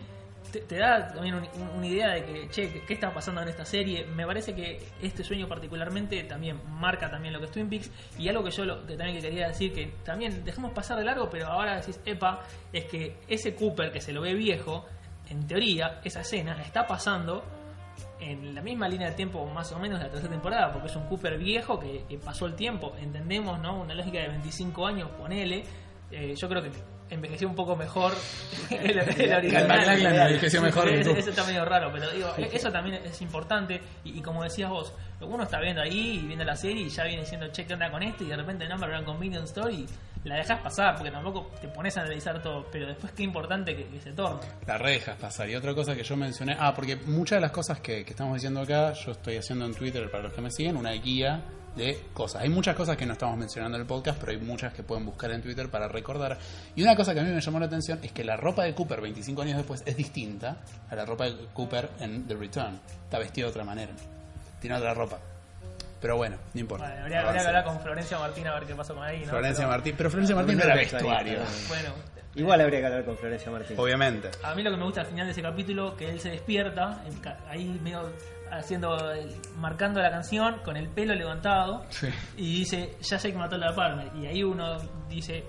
[0.61, 3.49] te, da también un- un- una idea de que, che, ¿qué- ¿qué está pasando en
[3.49, 4.05] esta serie?
[4.07, 8.29] Me parece que este sueño particularmente también marca también lo que es Twin Peaks y
[8.29, 11.47] algo que yo que también que quería decir que también dejamos pasar de largo, pero
[11.49, 14.87] ahora decís, epa, es que ese Cooper que se lo ve viejo,
[15.31, 17.45] en teoría, esa escena está pasando
[18.21, 20.97] en la misma línea de tiempo más o menos de la tercera temporada, porque es
[20.97, 23.81] un Cooper viejo que, que pasó el tiempo, entendemos, ¿no?
[23.81, 25.65] Una lógica de 25 años, ponele.
[26.11, 26.71] Eh, yo creo que
[27.11, 28.13] envejeció un poco mejor
[28.71, 29.89] el, el original.
[30.25, 33.81] Envejeció mejor ese está medio raro, pero digo, eso también es importante.
[34.05, 37.05] Y, y como decías vos, uno está viendo ahí y viendo la serie y ya
[37.05, 38.25] viene diciendo, che, ¿qué onda con esto?
[38.25, 39.87] Y de repente Number One Convenience Store y
[40.25, 42.67] la dejas pasar, porque tampoco te pones a analizar todo.
[42.71, 44.41] Pero después, qué importante que, se torne.
[44.67, 45.49] La rejas pasar.
[45.49, 48.35] Y otra cosa que yo mencioné, ah, porque muchas de las cosas que, que estamos
[48.35, 51.43] diciendo acá, yo estoy haciendo en Twitter para los que me siguen, una guía
[51.77, 52.43] de cosas.
[52.43, 55.05] Hay muchas cosas que no estamos mencionando en el podcast, pero hay muchas que pueden
[55.05, 56.39] buscar en Twitter para recordar.
[56.75, 58.75] Y una cosa que a mí me llamó la atención es que la ropa de
[58.75, 60.59] Cooper 25 años después es distinta
[60.89, 62.81] a la ropa de Cooper en The Return.
[63.05, 63.93] Está vestido de otra manera.
[64.61, 65.19] Tiene otra ropa.
[66.05, 66.85] Pero bueno, no importa.
[66.87, 69.21] Bueno, habría, habría que hablar con Florencia Martín a ver qué pasó con ahí.
[69.21, 69.31] ¿no?
[69.31, 69.95] Florencia Pero, Martín.
[69.97, 71.39] Pero Florencia Martín no era vestuario.
[71.69, 71.89] Bueno,
[72.35, 73.77] Igual habría que hablar con Florencia Martín.
[73.81, 74.31] Obviamente.
[74.43, 77.01] A mí lo que me gusta al final de ese capítulo, que él se despierta,
[77.49, 78.13] ahí medio
[78.53, 82.09] haciendo, el- marcando la canción, con el pelo levantado, Sí.
[82.37, 84.09] y dice, ya sé que mató a la Palmer.
[84.15, 84.77] Y ahí uno
[85.09, 85.43] dice,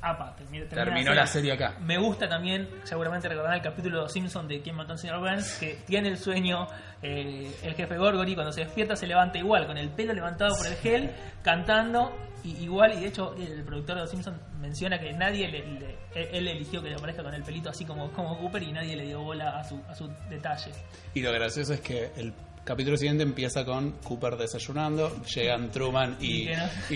[0.00, 1.74] apa, termi- termina Terminó la serie acá.
[1.80, 5.18] Me gusta también, seguramente recordarán el capítulo de Los Simpson de quién mató al señor
[5.20, 6.66] Burns, que tiene el sueño,
[7.02, 10.66] eh, el jefe Gorgory, cuando se despierta se levanta igual, con el pelo levantado por
[10.66, 11.10] el gel,
[11.42, 12.12] cantando,
[12.44, 15.98] y igual, y de hecho el productor de Los Simpson menciona que nadie le, le-
[16.14, 18.94] él, él eligió que le aparezca con el pelito así como, como Cooper y nadie
[18.96, 20.70] le dio bola a su, a su detalle.
[21.14, 22.32] Y lo gracioso es que el
[22.68, 26.50] capítulo siguiente empieza con Cooper desayunando, llegan Truman y,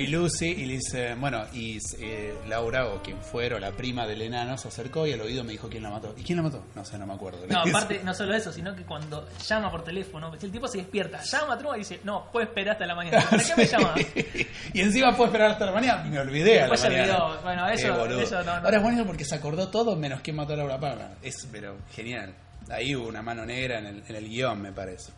[0.08, 4.20] Lucy y le dice, bueno, y eh, Laura o quien fuera, o la prima del
[4.20, 6.14] enano, se acercó y al oído me dijo quién la mató.
[6.18, 6.62] ¿Y quién la mató?
[6.74, 7.38] No sé, no me acuerdo.
[7.48, 11.22] No, aparte, no solo eso, sino que cuando llama por teléfono, el tipo se despierta,
[11.22, 13.24] llama a Truman y dice, no, puedes esperar hasta la mañana.
[13.30, 13.94] ¿Para qué me llama?
[14.74, 16.04] y encima puedo esperar hasta la mañana.
[16.04, 17.24] Me olvidé a la Después se mañana.
[17.24, 17.42] olvidó.
[17.42, 18.52] Bueno, eso- eso no- no.
[18.66, 21.08] Ahora es bueno porque se acordó todo menos quién mató a Laura Palmer.
[21.22, 22.34] Es, pero genial.
[22.70, 25.12] Ahí hubo una mano negra en el, en el guion, me parece.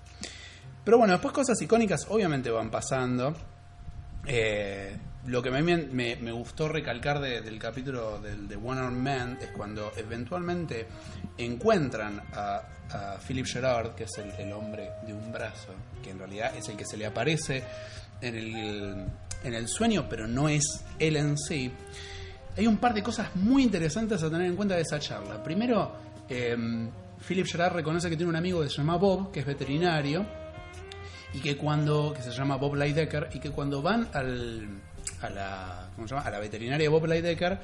[0.84, 3.34] Pero bueno, después cosas icónicas obviamente van pasando.
[4.26, 8.98] Eh, lo que me, me- me gustó recalcar de- del capítulo del de One Armed
[9.02, 10.86] Man es cuando eventualmente
[11.38, 12.62] encuentran a,
[13.26, 16.76] Philip Gerard, que es el, el hombre de un brazo, que en realidad es el
[16.76, 17.64] que se le aparece
[18.20, 19.06] en el,
[19.42, 21.72] en el sueño, pero no es él en sí.
[22.56, 25.42] Hay un par de cosas muy interesantes a tener en cuenta de esa charla.
[25.42, 25.92] Primero,
[26.28, 26.56] eh,
[27.26, 30.24] Philip Gerard reconoce que tiene un amigo que se llama Bob, que es veterinario,
[31.34, 34.68] y que cuando que se llama Bob Lydecker y que cuando van al,
[35.20, 36.26] a la ¿cómo se llama?
[36.26, 37.58] a la veterinaria Bob Lydecker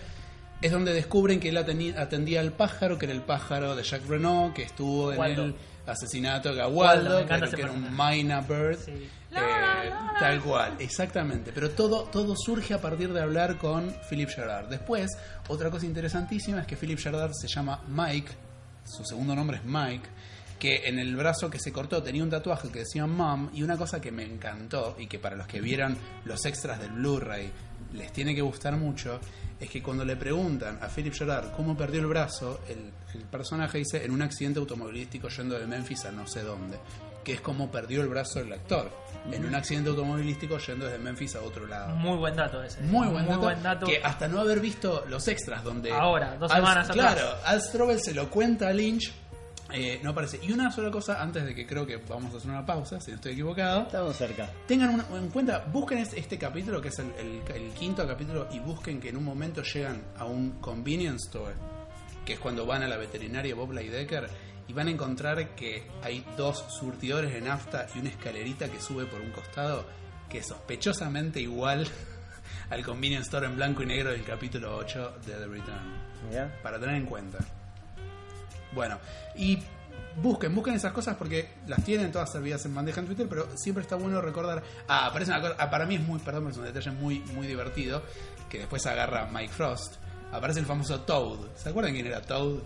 [0.61, 4.54] es donde descubren que él atendía al pájaro que era el pájaro de Jacques Renault
[4.54, 5.44] que estuvo en Waldo.
[5.44, 5.54] el
[5.87, 7.96] asesinato de Waldo, me Waldo que, era- ese que era un.
[7.96, 8.90] Myna Bird Sí.
[9.33, 14.66] eh, tal cual exactamente pero todo todo surge a partir de hablar con Philip Gerard
[14.68, 15.09] después
[15.48, 18.30] otra cosa interesantísima es que Philip Gerard se llama Mike
[18.85, 20.09] su segundo nombre es Mike
[20.61, 23.77] que en el brazo que se cortó tenía un tatuaje que decía Mom y una
[23.77, 27.51] cosa que me encantó y que para los que vieron los extras del Blu-ray
[27.94, 29.18] les tiene que gustar mucho
[29.59, 33.79] es que cuando le preguntan a Philip Gerard cómo perdió el brazo, el, el personaje
[33.79, 36.79] dice en un accidente automovilístico yendo de Memphis a no sé dónde,
[37.25, 38.90] que es como perdió el brazo el actor,
[39.31, 41.94] en un accidente automovilístico yendo desde Memphis a otro lado.
[41.96, 42.81] Muy buen dato ese.
[42.83, 43.87] Muy buen, dato, buen dato.
[43.87, 45.92] Que hasta no haber visto los extras donde.
[45.92, 47.14] Ahora, dos Al- semanas atrás.
[47.14, 49.12] Claro, Al Strobel se lo cuenta a Lynch.
[49.72, 50.38] Eh, no aparece.
[50.42, 53.11] Y una sola cosa antes de que creo que vamos a hacer una pausa, si
[53.11, 53.83] no estoy equivocado.
[53.83, 54.50] Estamos cerca.
[54.66, 58.48] Tengan una- en cuenta, busquen es- este capítulo, que es el, el- el quinto capítulo,
[58.52, 61.54] y busquen que en un momento llegan a un convenience store,
[62.24, 64.28] que es cuando van a la veterinaria Bob Decker
[64.68, 69.04] y van a encontrar que hay dos surtidores de nafta y una escalerita que sube
[69.06, 69.85] por un costado,
[70.28, 71.87] que es sospechosamente igual
[72.70, 76.11] al convenience store en blanco y negro del capítulo 8 de The Return
[76.62, 77.38] para tener en cuenta.
[78.72, 78.98] Bueno,
[79.35, 79.59] y
[80.22, 83.83] busquen, busquen esas cosas porque las tienen todas servidas en bandeja en Twitter, pero siempre
[83.83, 84.62] está bueno recordar.
[84.88, 87.46] Ah, aparece una cosa, ah, para mí es muy, perdón, es un detalle muy, muy
[87.46, 88.02] divertido,
[88.48, 89.96] que después agarra Mike Frost.
[90.33, 91.38] Aparece el famoso Toad.
[91.56, 92.61] ¿Se acuerdan quién era Toad?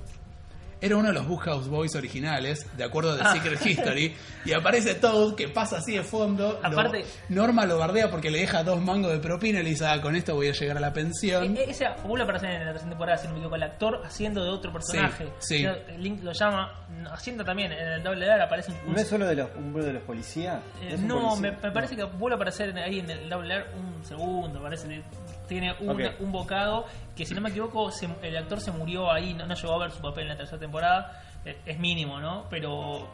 [0.80, 3.32] Era uno de los Bookhouse Boys originales, de acuerdo Ah.
[3.32, 6.58] de Secret History, y aparece Toad que pasa así de fondo.
[6.62, 9.86] lo- Aparte- Norma lo bardea porque le deja dos mangos de propina y le dice,
[9.86, 11.56] ah, con esto voy a llegar a la pensión.
[11.56, 13.62] E- e- Ese vuelve a aparecer en la tercera temporada, si no me equivoco, el
[13.62, 15.26] actor haciendo de otro personaje.
[15.38, 15.66] Sí, sí.
[15.66, 19.08] O sea, Link lo llama, haciendo también en el doble R aparece un, ¿No es
[19.08, 20.60] solo de los, uno de los policías?
[20.82, 21.40] Eh, no, policía?
[21.62, 24.60] me, me parece que vuelve a aparecer en- ahí en el Double R un segundo,
[24.60, 25.02] parece que
[25.46, 29.34] tiene un, un bocado que si no me equivoco se- el actor se murió ahí,
[29.34, 32.46] no, no llegó a ver su papel en la tercera temporada, Eh, es mínimo, ¿no?
[32.48, 33.06] Pero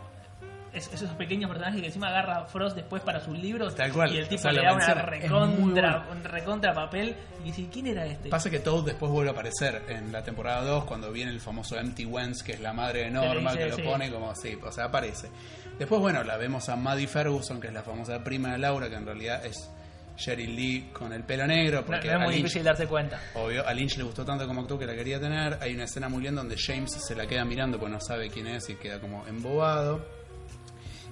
[0.73, 4.19] es- esos pequeños personajes que encima agarra Frost después para sus libros Tal cual, y
[4.19, 6.12] el tipo o sea, le da una recontra, bueno.
[6.12, 8.29] un recontra papel y dice, ¿quién era este?
[8.29, 11.77] Pasa que Toad después vuelve a aparecer en la temporada 2 cuando viene el famoso
[11.77, 13.83] Empty Wentz, que es la madre de Norma, dice, que lo sí.
[13.83, 15.29] pone como así, o sea, aparece.
[15.77, 18.95] Después, bueno, la vemos a Maddie Ferguson, que es la famosa prima de Laura, que
[18.95, 19.71] en realidad es
[20.20, 22.87] Sheryl Lee con el pelo negro, No, porque no es a muy Lynch- difícil darse
[22.87, 23.20] cuenta.
[23.35, 25.59] Obvio, a Lynch le gustó tanto como actuó que la quería tener.
[25.61, 28.46] Hay una escena muy linda donde James se la queda mirando porque no sabe quién
[28.46, 30.04] es y queda como embobado.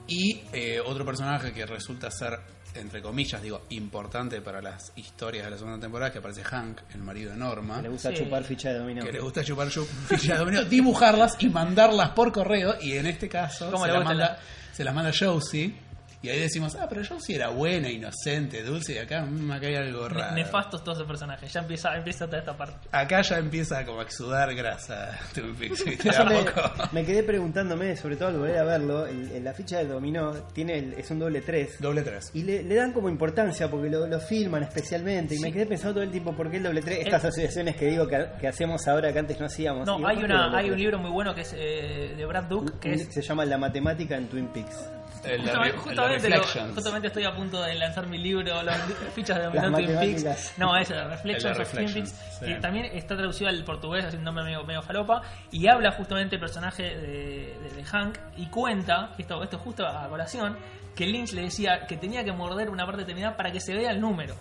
[0.06, 2.38] Y eh, otro personaje que resulta ser,
[2.74, 7.02] entre comillas, digo, importante para las historias de la segunda temporada, que aparece Hank, el
[7.02, 8.16] marido de Norma, Que le gusta Sí.
[8.24, 9.04] chupar ficha de dominó.
[9.04, 12.76] que le gusta chupar chu- ficha de dominó, dibujarlas y mandarlas por correo.
[12.80, 14.38] Y en este caso ¿Cómo se, gusta manda,
[14.72, 15.74] se las manda Josie.
[16.20, 19.76] Y ahí decimos, ah, pero Josie era buena, inocente, dulce, y acá, mm, acá hay
[19.76, 20.34] algo raro.
[20.34, 22.88] Nefastos todos los personajes, ya empieza, empieza toda esta parte.
[22.90, 26.10] Acá ya empieza como a exudar grasa Twin Peaks, ¿viste?
[26.16, 26.60] A me, poco.
[26.90, 30.32] me quedé preguntándome, sobre todo al volver a verlo, el- en la ficha de dominó
[30.52, 32.30] tiene el- es un doble 3 Doble 3.
[32.34, 35.94] y le, le dan como importancia porque lo, lo filman especialmente y me quedé pensando
[35.94, 38.88] todo el tiempo por qué el doble 3, estas asociaciones que digo que, que hacemos
[38.88, 39.86] ahora que antes no hacíamos.
[39.86, 42.44] No, hay ¿por qué una hay un libro muy bueno que es eh, de Brad
[42.44, 44.76] Duke, que es se llama La matemática en Twin Peaks.
[45.24, 45.42] El,
[45.76, 48.80] Justamente, de- de lo- justamente estoy a punto de lanzar mi libro, las
[49.14, 50.54] fichas de Twin Peaks.
[50.58, 52.46] No, es Reflections de of Twin Peaks, sí.
[52.46, 56.82] que también está traducido al portugués, haciéndome medio, medio falopa, y habla justamente el personaje
[56.82, 60.56] de, de- de Hank, y cuenta, que esto, esto justo a colación,
[60.94, 63.90] que Lynch le decía que tenía que morder una parte determinada para que se vea
[63.90, 64.34] el número.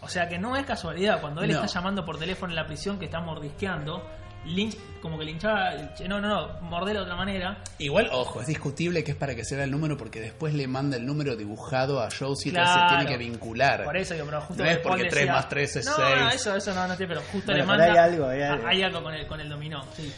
[0.00, 1.62] O sea que no es casualidad, cuando él No.
[1.62, 4.02] está llamando por teléfono en la prisión que está mordisqueando,
[4.44, 5.72] Lynch como que linchaba,
[6.08, 9.44] no, no, no, morder de otra manera, Igual, ojo, es discutible que es para que
[9.44, 12.88] se vea el número porque después le manda el número dibujado a Josie, entonces Claro.
[12.90, 13.84] tiene que vincular.
[13.84, 16.08] Por eso digo, pero justo No es porque decía- 3 más 3 es no, 6.
[16.20, 17.84] No, eso, eso no, no tiene, pero justo Bueno, le manda.
[17.92, 18.66] hay algo, hay algo.
[18.66, 20.12] Hay algo con el, con el dominó, sí.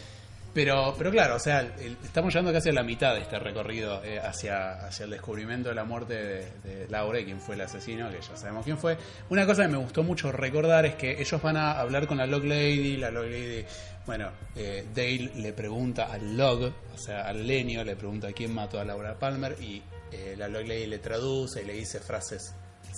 [0.53, 4.01] Pero, pero claro, o sea, el- estamos llegando casi a la mitad de este recorrido
[4.05, 7.61] eh, hacia, hacia el descubrimiento de la muerte de, de Laura y quién fue el
[7.61, 8.97] asesino, que ya sabemos quién fue.
[9.29, 12.25] Una cosa que me gustó mucho recordar es que ellos van a hablar con la
[12.25, 13.65] Log Lady, la Log Lady,
[14.05, 18.79] bueno, eh, Dale le pregunta al Log, o sea, al Lenio, le pregunta quién mató
[18.79, 22.53] a Laura Palmer y eh, la Log Lady le traduce y le dice frases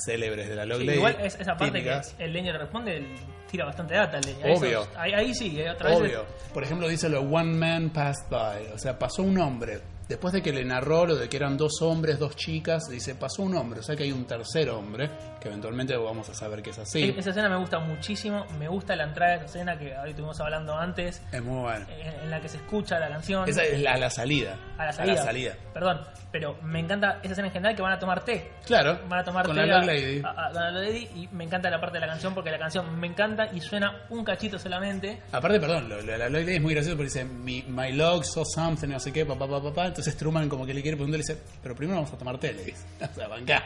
[0.06, 0.98] célebres de la Log Sí, Lady.
[0.98, 2.13] igual es, esa parte típicas.
[2.13, 3.06] que el leño le responde,
[3.50, 4.17] tira bastante data.
[4.20, 4.46] el leño.
[4.46, 4.88] Eso- Obvio.
[4.96, 6.00] ahí, ahí sí, eh, otra vez.
[6.00, 6.26] Obvio.
[6.54, 8.67] Por ejemplo, dice lo one man passed by.
[8.74, 9.80] O sea, pasó un hombre.
[10.08, 13.43] Después de que le narró lo de que eran dos hombres, dos chicas, dice, pasó
[13.43, 13.80] un hombre.
[13.80, 15.10] O sea que hay un tercer hombre,
[15.48, 17.14] que eventualmente vamos a saber que es así.
[17.18, 18.46] Esa escena me gusta muchísimo.
[18.60, 21.86] Me gusta la entrada de esa escena que ahorita estuvimos hablando antes, Es muy bueno.
[21.90, 23.48] en, en la que se escucha la canción.
[23.48, 24.58] Esa es la, a la salida.
[24.78, 25.24] a la salida.
[25.24, 25.54] salida.
[25.74, 28.52] Perdón, pero me encanta esa escena en general que van a tomar té.
[28.66, 29.00] Claro.
[29.08, 30.22] Van a tomar con té la a- Lady.
[30.24, 33.00] a- con la Lady y me encanta la parte de la canción porque la canción
[33.00, 35.21] me encanta y suena un cachito solamente.
[35.32, 38.88] Aparte, perdón, lo, la Lady es muy gracioso porque dice, "Mi- my log saw something,
[38.90, 39.86] no sé qué, papá, papá, papá.
[39.88, 42.54] Entonces Truman como que le quiere preguntar le dice, pero primero vamos a tomar té,
[42.54, 42.86] le dice.
[43.12, 43.63] O sea, bancá.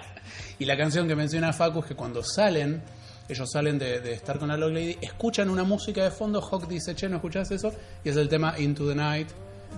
[0.60, 2.82] Y la canción que menciona Facu es que cuando salen,
[3.28, 6.67] ellos salen de, de estar con la Log Lady, escuchan una música de fondo, Hawk
[6.67, 7.72] dice, che, ¿no escuchás eso?
[8.03, 9.30] Y es el tema Into the Night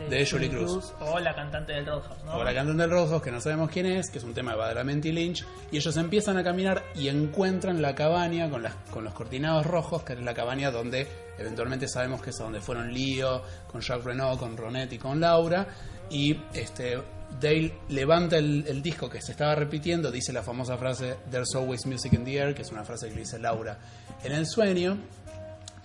[0.09, 0.93] de Julie Cruz.
[0.99, 2.35] O la cantante del Roadhouse, ¿no?
[2.35, 4.57] O la cantante del Roadhouse, que no sabemos quién es, que es un tema de
[4.57, 5.45] Badalamenti Lynch.
[5.71, 10.03] Y ellos empiezan a caminar y encuentran la cabaña con, las, con los cortinados rojos,
[10.03, 14.05] que es la cabaña donde eventualmente sabemos que es a donde fueron Lío, con Jacques
[14.05, 15.67] Renault, con Ronet y con Laura.
[16.09, 16.99] Y este
[17.39, 22.13] Dale levanta el, disco que se estaba repitiendo, dice la famosa frase There's always music
[22.13, 23.77] in the air, que es una frase que le dice Laura
[24.23, 24.97] en el sueño.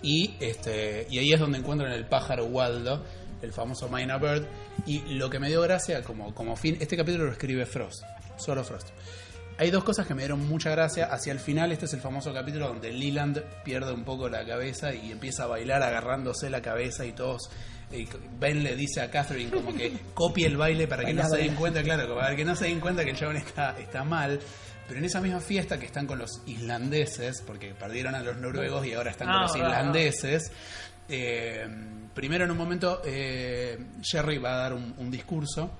[0.01, 3.03] Y, este, y ahí es donde encuentran el pájaro Waldo,
[3.41, 4.45] el famoso Mina Bird.
[4.85, 8.03] Y lo que me dio gracia, como, como fin, este capítulo lo escribe Frost,
[8.37, 8.89] solo Frost.
[9.59, 11.07] Hay dos cosas que me dieron mucha gracia.
[11.07, 14.93] Hacia el final, este es el famoso capítulo donde Leland pierde un poco la cabeza
[14.93, 17.49] y empieza a bailar agarrándose la cabeza y todos.
[17.91, 18.07] Y
[18.39, 21.55] ben le dice a Catherine como que copie el baile para que no se den
[21.55, 24.39] cuenta, claro, para que no se den cuenta que el chabón está, está mal.
[24.87, 28.85] Pero en esa misma fiesta que están con los islandeses, porque perdieron a los noruegos
[28.87, 30.51] y ahora están con Ah, los islandeses,
[31.07, 31.67] eh,
[32.15, 35.71] primero en un momento eh, Jerry va a dar un, un discurso,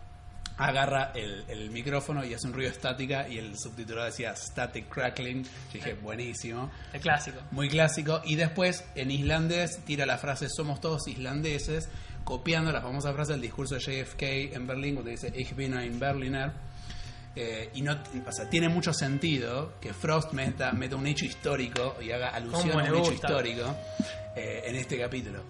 [0.59, 5.43] agarra el, el micrófono y hace un ruido estática y el subtitulado decía static crackling.
[5.43, 7.39] Yo dije, buenísimo, El clásico.
[7.51, 8.21] muy clásico.
[8.25, 11.89] Y después en islandés tira la frase somos todos islandeses,
[12.25, 15.97] copiando la famosa frase del discurso de JFK en Berlín, cuando dice Ich bin ein
[15.97, 16.51] Berliner.
[17.35, 17.93] Eh, y no,
[18.27, 22.81] o sea, tiene mucho sentido que Frost meta, meta un hecho histórico y haga alusión
[22.81, 23.75] a un hecho histórico
[24.35, 25.43] eh, en este capítulo.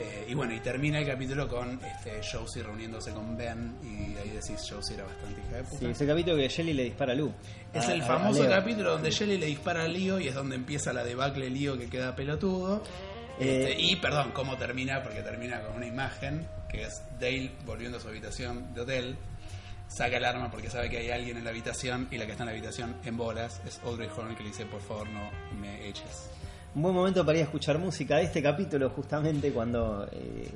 [0.00, 4.30] Eh, y bueno, y termina el capítulo con este, Josie reuniéndose con Ben y ahí
[4.30, 5.78] decís Josie era bastante hija de puta.
[5.80, 7.32] Sí, ese capítulo que Jelly le dispara a Lu.
[7.74, 10.92] Es A- el famoso capítulo donde Shelly le dispara a Lío y es donde empieza
[10.92, 12.82] la debacle Lío que queda pelotudo.
[13.40, 17.98] Eh, Este, y perdón, cómo termina, porque termina con una imagen que es Dale volviendo
[17.98, 19.16] a su habitación de hotel,
[19.88, 22.44] saca el arma porque sabe que hay alguien en la habitación y la que está
[22.44, 25.30] en la habitación en bolas es Audrey Horn que le dice por favor no
[25.60, 26.30] me eches.
[26.74, 30.48] Un buen momento para ir a escuchar música de este capítulo, justamente cuando eh,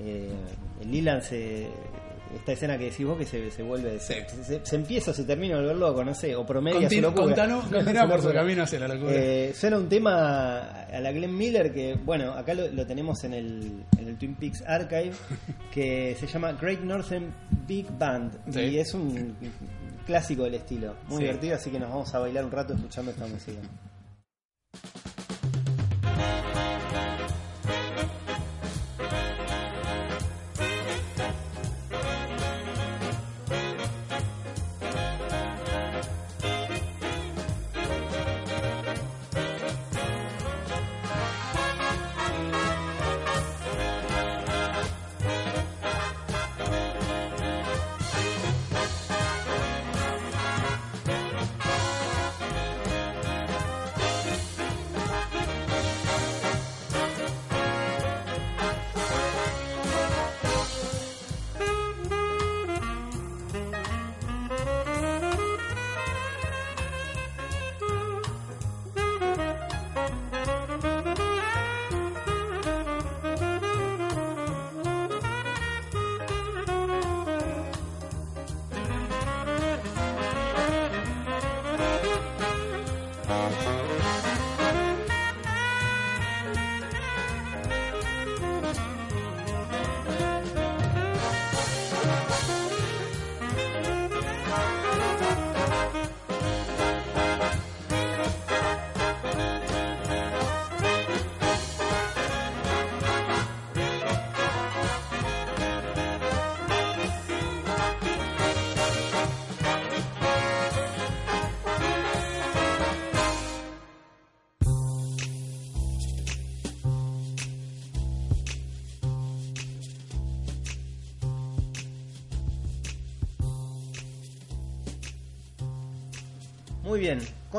[0.00, 0.30] eh,
[0.84, 1.68] Leland se.
[2.34, 4.00] Esta escena que decís vos que se, se vuelve.
[4.00, 4.14] Sí.
[4.26, 6.94] Se, se- se empieza o se termina de volver loco, no sé, o promedia su
[6.96, 7.24] Continu- locura.
[7.24, 9.12] contanos, Su por su camino hacia la locura.
[9.14, 10.60] Eh, suena un tema
[10.90, 14.34] a la Glenn Miller que, bueno, acá lo, lo tenemos en el, en el Twin
[14.36, 15.12] Peaks Archive,
[15.70, 17.34] que se llama Great Northern
[17.66, 18.32] Big Band.
[18.50, 18.60] Sí.
[18.60, 19.36] Y es un
[20.06, 20.94] clásico del estilo.
[21.08, 21.24] Muy Sí.
[21.24, 23.60] divertido, así que nos vamos a bailar un rato escuchando esta música.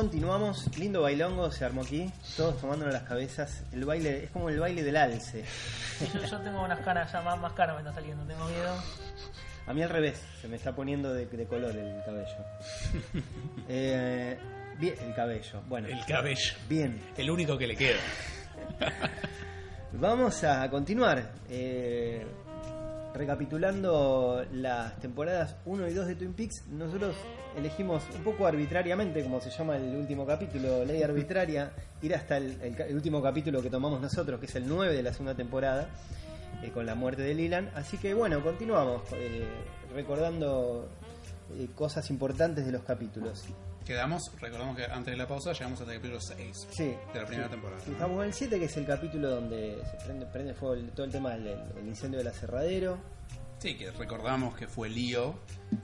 [0.04, 0.68] Continuamos.
[0.78, 2.12] Lindo bailongo se armó aquí.
[2.36, 3.64] Todos tomándonos las cabezas.
[3.72, 5.46] El baile es como el baile del alce.
[6.14, 8.76] Yo, yo tengo unas caras ya más, más caras me están saliendo, tengo miedo.
[9.66, 12.36] A mí al revés, se me está poniendo de, de color el cabello.
[13.70, 14.38] Eh,
[14.78, 15.62] bien, el cabello.
[15.70, 17.02] Bueno, El cabello, bien.
[17.16, 18.00] el único que le queda.
[19.94, 21.32] Vamos a continuar.
[21.50, 22.28] eh,
[23.14, 27.16] recapitulando las temporadas 1 y 2 de Twin Peaks, nosotros
[27.56, 32.58] elegimos un poco arbitrariamente, como se llama el último capítulo, Ley Arbitraria, ir hasta el,
[32.92, 35.90] último capítulo que tomamos nosotros, que es el 9 de la segunda temporada,
[36.64, 37.70] eh, con la muerte de Lilan.
[37.76, 39.48] Así que bueno, continuamos eh,
[39.94, 40.90] recordando
[41.56, 43.46] eh, cosas importantes de los capítulos.
[43.86, 46.96] Quedamos, recordamos que antes de la pausa llegamos hasta el capítulo 6 Sí.
[47.14, 47.52] de la primera sí.
[47.52, 47.82] temporada.
[47.84, 50.90] Sí, Estamos en el 7, que es el capítulo donde se prende, prende fuego el-
[50.92, 52.98] todo el tema del el incendio del aserradero.
[53.60, 55.36] Sí, que recordamos que fue lío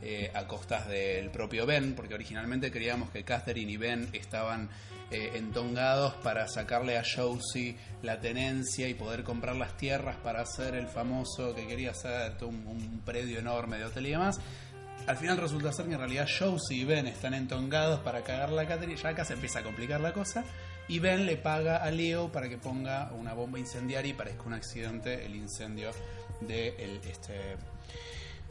[0.01, 4.69] eh, a costas del propio Ben, porque originalmente creíamos que Catherine y Ben estaban
[5.11, 10.75] eh, entongados para sacarle a Josie la tenencia y poder comprar las tierras para hacer
[10.75, 14.39] el famoso que quería hacer un, un predio enorme de hotel y demás.
[15.07, 18.67] Al final resulta ser que en realidad Josie y Ben están entongados para cagar la
[18.67, 18.95] Catherine.
[18.95, 20.43] Ya acá se empieza a complicar la cosa.
[20.87, 24.53] Y Ben le paga a Leo para que ponga una bomba incendiaria y parezca un
[24.53, 25.91] accidente el incendio
[26.41, 27.57] de el, este,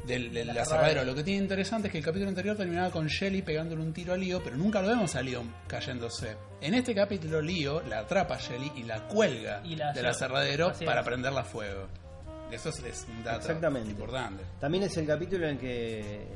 [0.06, 1.04] del, del La aserradero.
[1.04, 4.14] Lo que tiene interesante es que el capítulo anterior terminaba con Shelly pegándole un tiro
[4.14, 6.36] a Leo, pero nunca lo vemos a Leo cayéndose.
[6.60, 10.72] En este capítulo, Leo la atrapa a Shelly y la cuelga Y la del aserradero
[10.84, 11.88] para prenderla a fuego.
[12.50, 13.90] Eso es, es un dato Exactamente.
[13.90, 14.42] importante.
[14.60, 16.26] También es el capítulo en que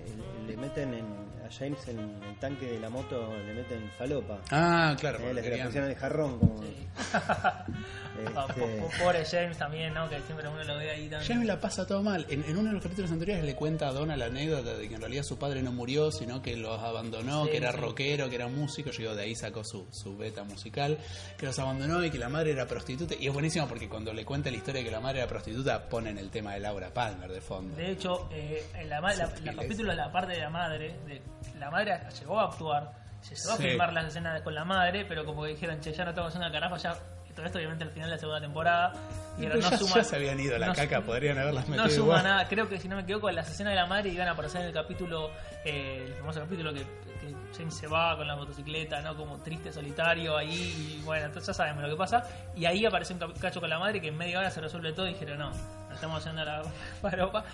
[0.46, 1.04] le meten en,
[1.46, 4.38] a James en el tanque de la moto, le meten falopa.
[4.50, 6.62] Ah, claro, Eh, porque le, le querían- pusieron el jarrón como...
[6.62, 6.86] Sí.
[8.18, 10.08] este, Ah, po- Pobre James también, ¿no?
[10.08, 11.28] Que siempre uno lo ve ahí también.
[11.32, 12.26] Jamie la pasa todo mal.
[12.28, 14.94] En, en uno de los capítulos anteriores le cuenta a Donna la anécdota de que
[14.94, 17.78] en realidad su padre no murió, sino que los abandonó, Sí, que era sí.
[17.78, 18.90] rockero, que era músico.
[18.96, 20.98] Digo, de ahí sacó su, su beta musical,
[21.38, 23.14] que los abandonó y que la madre era prostituta.
[23.18, 25.88] Y es buenísimo porque cuando le cuenta la historia de que la madre era prostituta,
[25.88, 27.76] ponen el tema de Laura Palmer de fondo.
[27.76, 31.22] De hecho, eh, en la, la, la capítulo la parte de la madre, de,
[31.58, 33.62] la madre llegó a actuar, se llegó Sí.
[33.62, 36.28] a filmar las escenas con la madre, pero como que dijeron, che, ya no estamos
[36.28, 36.96] haciendo una carajo, ya.
[37.34, 38.92] Todo esto obviamente al final de la segunda temporada.
[39.38, 42.04] Y Pero ya, ya se habían ido la no caca, podrían haberlas metido No suma
[42.04, 42.24] igual.
[42.24, 44.60] nada, creo que si no me equivoco, las escenas de la madre iban a aparecer
[44.60, 45.30] en el capítulo,
[45.64, 49.16] eh, el famoso capítulo que, que James se va con la motocicleta, ¿no?
[49.16, 52.22] Como triste, solitario ahí, y bueno, entonces ya sabemos lo que pasa.
[52.54, 55.06] Y ahí aparece un cacho con la madre que en media hora se resuelve todo
[55.08, 56.62] y dijeron, no, nos estamos haciendo la
[57.00, 57.44] faropa.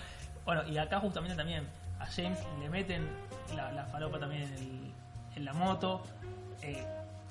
[0.44, 1.64] Bueno, y acá justamente también
[2.00, 3.08] a James le meten
[3.54, 4.92] la, la falopa también en, el-
[5.36, 6.02] en la moto.
[6.62, 6.84] eh,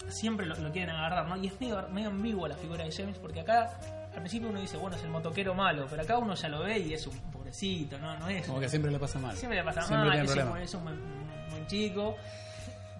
[0.10, 1.36] siempre lo, lo quieren agarrar, ¿no?
[1.38, 3.80] Y es medio, medio ambigua la figura de James porque acá
[4.14, 6.80] al principio uno dice, bueno, es el motoquero malo, pero acá uno ya lo ve
[6.80, 8.18] y es un pobrecito, ¿no?
[8.18, 8.48] No es.
[8.48, 9.36] Como que siempre le pasa mal.
[9.36, 11.00] Siempre le pasa Siempre mal, es un, es un buen,
[11.52, 12.16] buen chico.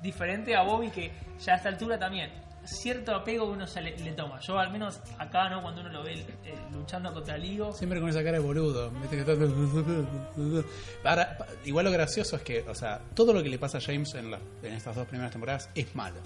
[0.02, 2.30] Diferente a Bobby que ya a esta altura también
[2.66, 4.40] cierto apego uno ya le, le toma.
[4.42, 5.62] Yo al menos acá, ¿no?
[5.62, 8.92] Cuando uno lo ve eh, luchando contra Lío, Siempre con esa cara de boludo.
[11.04, 14.14] Ahora, igual lo gracioso es que, o sea, todo lo que le pasa a James
[14.16, 16.20] en, la- en estas dos primeras temporadas es malo.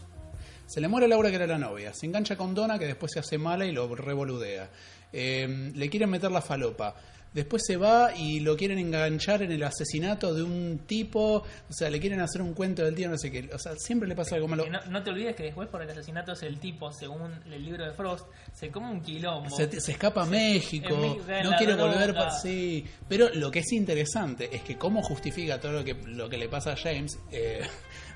[0.72, 1.93] Se le muere Laura, que era la novia.
[1.93, 4.69] Se engancha con Donna, que después se hace mala y lo revoludea.
[5.11, 6.95] Eh, le quieren meter la falopa.
[7.34, 11.43] Después se va y lo quieren enganchar en el asesinato de un tipo.
[11.69, 13.49] O sea, le quieren hacer un cuento del tío, no sé qué.
[13.53, 14.65] O sea, siempre le pasa algo malo.
[14.69, 17.86] no, no te olvides que después por el asesinato es el tipo, según el libro
[17.86, 19.49] de Frost, se come un quilombo.
[19.49, 21.91] Se, se escapa a México, no quiere droga.
[21.91, 22.86] volver para sí.
[23.07, 26.49] Pero lo que es interesante es que cómo justifica todo lo que lo que le
[26.49, 27.61] pasa a James, eh,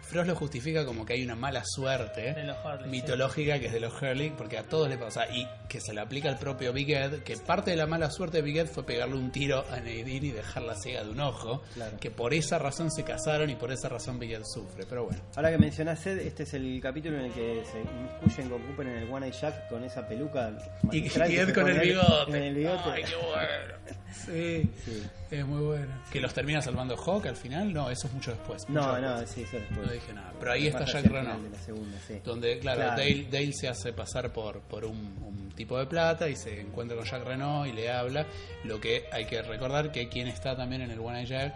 [0.05, 3.73] Frost lo justifica como que hay una mala suerte De los Hurley, mitológica que es
[3.73, 6.71] de los Hurley, porque a todos le pasa y que se le aplica al propio
[6.73, 9.65] Big Ed, que parte de la mala suerte de Big Ed fue pegarle un tiro
[9.71, 11.97] a Nadine y dejarla ciega de un ojo, Claro.
[11.99, 14.85] que por esa razón se casaron y por esa razón Big Ed sufre.
[14.87, 18.49] Pero bueno, Ahora que mencionás Ed, este es el capítulo en el que se inmiscuyen
[18.49, 20.51] con Cooper en el One Eye Jack con esa peluca
[20.91, 22.37] y, y que Ed con el bigote.
[22.37, 22.89] En el bigote.
[22.93, 23.95] Ay, qué bueno.
[24.25, 24.69] Sí.
[24.85, 25.03] Sí.
[25.29, 25.87] Es muy bueno.
[26.09, 27.73] ¿Que los termina salvando Hawk al final?
[27.73, 28.67] No, eso es mucho después.
[28.69, 29.21] mucho No, después.
[29.21, 29.91] no, sí, eso después.
[29.95, 30.31] Dije nada.
[30.39, 31.35] Pero ahí está Jack Renault.
[31.37, 32.21] final de la segunda, sí.
[32.23, 32.97] Donde, claro, Claro.
[32.97, 36.95] Dale, Dale se hace pasar por, por un, un tipo de plata y se encuentra
[36.97, 38.25] con Jack Renault y le habla.
[38.63, 41.53] Lo que hay que recordar que quien está también en el One Eye Jack.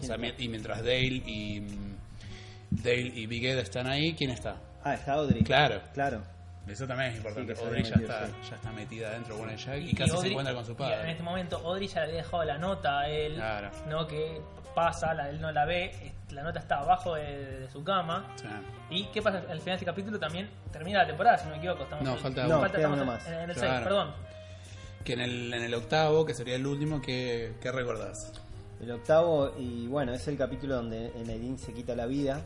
[0.00, 1.62] O sea, ¿Quién mi- y mientras Dale y.
[2.70, 4.56] Dale y Big Ed están ahí, ¿quién está?
[4.82, 5.42] Ah, está Audrey.
[5.44, 5.80] Claro.
[5.92, 6.22] Claro.
[6.66, 7.54] Eso también es importante.
[7.54, 8.32] Sí, Audrey ya metido, está, sí.
[8.50, 10.70] ya está metida dentro de One Eye Jack y, casi se Audrey- encuentra con su
[10.70, 11.10] y en padre.
[11.10, 13.70] este momento Audrey ya le había dejado la nota a él, Claro.
[13.88, 14.06] ¿no?
[14.06, 14.40] Que
[14.74, 15.92] pasa, la, él no la ve,
[16.30, 18.34] la nota está abajo de, de su cama.
[18.36, 18.46] Sí.
[18.90, 19.38] ¿Y qué pasa?
[19.38, 21.82] Al final de este capítulo también termina la temporada, si no me equivoco.
[21.84, 23.26] Estamos No, en- falta No, estamos en- más.
[23.26, 23.70] En, el Claro.
[23.74, 24.14] 6, perdón.
[25.04, 28.32] Que en el, en el octavo, que sería el último, ¿qué, qué recordás?
[28.80, 32.40] El octavo, y bueno, es el capítulo donde Nadine se quita la vida.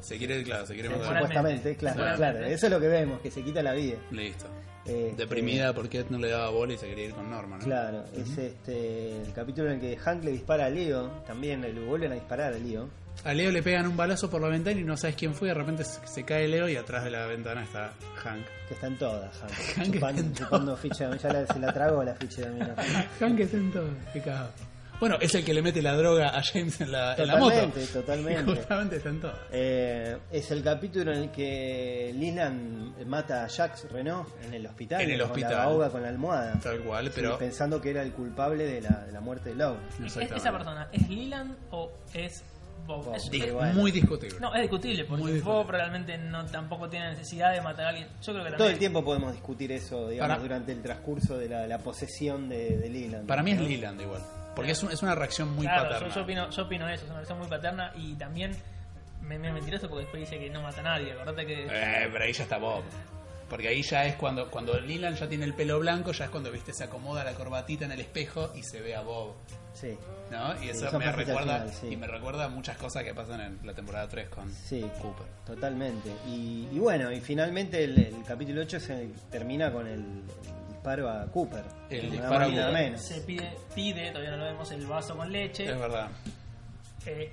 [0.00, 1.12] Se quiere, claro, se quiere Sí, matar.
[1.14, 2.38] Supuestamente, claro, claro.
[2.44, 3.96] Eso es lo que vemos, que se quita la vida.
[4.10, 4.46] Listo.
[4.84, 7.64] Este, Deprimida porque Ed no le daba bola y se quería ir con Norma, ¿no?
[7.64, 11.72] Claro, es este el capítulo en el que Hank le dispara a Leo, también le
[11.84, 12.88] vuelven a disparar a Leo.
[13.24, 15.48] A Leo le pegan un balazo por la ventana y no sabes quién fue.
[15.48, 17.92] y De repente se, se cae Leo y atrás de la ventana está
[18.22, 18.46] Hank.
[18.68, 19.50] Que están todas, Hank.
[19.76, 22.48] Hank chupando, está en chupando ficha de ya la- se la trago la ficha de
[22.48, 22.74] dominó.
[23.20, 23.88] Hank está en todo.
[24.12, 24.50] Qué cagado.
[25.00, 27.54] Bueno, es el que le mete la droga a James en la, en la moto.
[27.54, 27.86] Totalmente,
[28.56, 28.96] totalmente.
[28.96, 29.32] Está en todo.
[29.52, 35.00] Eh, es el capítulo en el que Leland mata a Jacques Renault en el hospital.
[35.02, 35.52] En el con hospital.
[35.52, 36.58] La ahoga con la almohada.
[36.60, 37.38] Tal cual, Sí, pero.
[37.38, 39.80] pensando que era el culpable de la, de la muerte de Laura.
[40.04, 40.16] ¿Es-.
[40.16, 42.42] ¿Esa persona es Leland o es
[42.86, 43.14] Bob?
[43.14, 43.74] Es- bueno.
[43.74, 44.38] Muy discutible.
[44.40, 45.52] no, es discutible, porque discutible.
[45.52, 48.08] Bob realmente no, tampoco tiene necesidad de matar a alguien.
[48.22, 51.48] Yo creo que Todo el tiempo podemos discutir eso, digamos, Para- durante el transcurso de
[51.48, 53.26] la, la posesión de, de Leland.
[53.26, 53.60] Para mí es.
[53.60, 54.22] Leland igual.
[54.56, 56.08] Porque es, un- es una reacción muy claro, paterna.
[56.08, 58.56] Yo, yo opino, yo opino eso, es una versión muy paterna y también
[59.22, 61.12] me, me mentiroso porque después dice que no mata a nadie.
[61.12, 61.66] Acordate que.
[61.66, 62.82] Eh, pero ahí ya está Bob.
[63.48, 66.50] Porque ahí ya es cuando, cuando Leland ya tiene el pelo blanco, ya es cuando
[66.52, 69.34] viste se acomoda la corbatita en el espejo y se ve a Bob.
[69.72, 69.96] Sí,
[70.30, 70.54] ¿No?
[70.56, 71.86] Y Sí, eso eso me recuerda final, sí.
[71.88, 75.26] y me recuerda muchas cosas que pasan en la temporada 3 con sí, Cooper.
[75.46, 76.10] totalmente.
[76.26, 81.08] Y, y bueno, y finalmente el, el capítulo 8 se termina con el, el disparo
[81.08, 81.64] a Cooper.
[81.90, 82.72] El disparo a Cooper.
[82.72, 83.00] menos.
[83.02, 85.70] Se pide, pide, todavía no lo vemos, el vaso con leche.
[85.70, 86.08] Es verdad.
[87.06, 87.30] eh,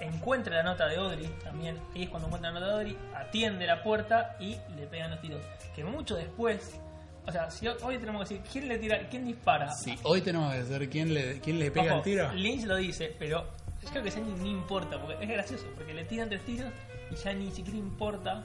[0.00, 1.78] encuentra la nota de Audrey también.
[1.94, 5.20] Ahí es cuando encuentra la nota de Audrey, atiende la puerta y le pegan los
[5.20, 5.40] tiros.
[5.74, 6.78] Que mucho después,
[7.26, 9.72] o sea, si ho- hoy tenemos que decir quién le tira, quién dispara.
[9.74, 12.32] Sí, hoy tenemos que ver quién le, quién le pega Ojo, el tiro.
[12.32, 13.46] Lynch lo dice, pero
[13.82, 16.70] yo creo que ya ni, ni importa, porque es gracioso, porque le tiran tres tiros
[17.10, 18.42] y ya ni siquiera importa.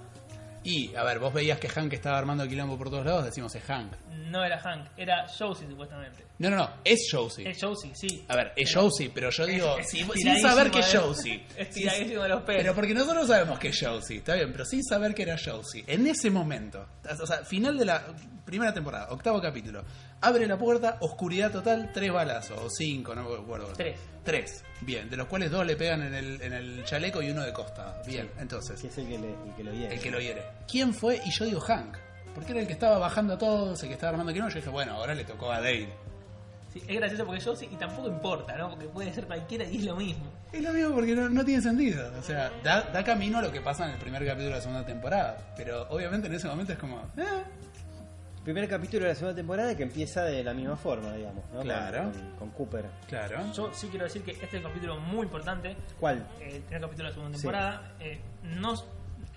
[0.66, 3.64] Y, a ver, vos veías que Hank estaba armando quilombo por todos lados, decimos es
[3.64, 3.94] Hank.
[4.30, 6.26] No era Hank, era Josie supuestamente.
[6.40, 7.48] No, no, no, es Josie.
[7.50, 8.26] Es Josie, sí.
[8.28, 10.92] A ver, es Pero- Josie, pero yo digo, Es- si- es sin saber que es
[10.92, 11.46] de- Josie.
[11.58, 12.62] Es Sin- tiradísimo de los pelos.
[12.64, 15.84] Pero porque nosotros sabemos que es Josie, está bien, pero sin saber que era Josie.
[15.88, 16.86] En ese momento,
[17.22, 18.04] o sea, final de la
[18.44, 19.84] primera temporada, octavo capítulo,
[20.22, 23.68] abre la puerta, oscuridad total, tres balazos, o cinco, no me acuerdo.
[23.76, 24.00] Tres.
[24.24, 27.44] Tres, bien, de los cuales dos le pegan en el, en el chaleco y uno
[27.44, 28.02] de costa.
[28.08, 29.94] Bien, entonces, Que es el que, le, el que lo hiere.
[29.96, 30.44] el que lo hiere.
[30.68, 31.22] ¿Quién fue?
[31.24, 31.96] Y yo digo Hank.
[32.34, 34.50] Porque era el que estaba bajando a todos, el que estaba armando quilombo.
[34.52, 35.90] Yo dije, bueno, ahora le tocó a Dale.
[36.74, 38.72] Sí, es gracioso porque Josie y tampoco importa, ¿no?
[38.72, 40.26] Porque puede ser cualquiera y es lo mismo.
[40.52, 42.12] Es lo mismo porque no, no tiene sentido.
[42.20, 44.62] O sea, da, da camino a lo que pasa en el primer capítulo de la
[44.62, 45.54] segunda temporada.
[45.56, 46.98] Pero obviamente en ese momento es como.
[47.16, 47.24] eh,
[48.46, 51.62] Primer capítulo de la segunda temporada que empieza de la misma forma, digamos, ¿no?
[51.62, 52.04] Claro.
[52.04, 52.86] Con, con Cooper.
[53.08, 53.52] claro.
[53.54, 56.28] Yo sí quiero decir que este es un capítulo muy importante, ¿Cuál?
[56.40, 57.42] el primer capítulo de la segunda Sí.
[57.42, 57.96] temporada.
[58.00, 58.76] eh, no,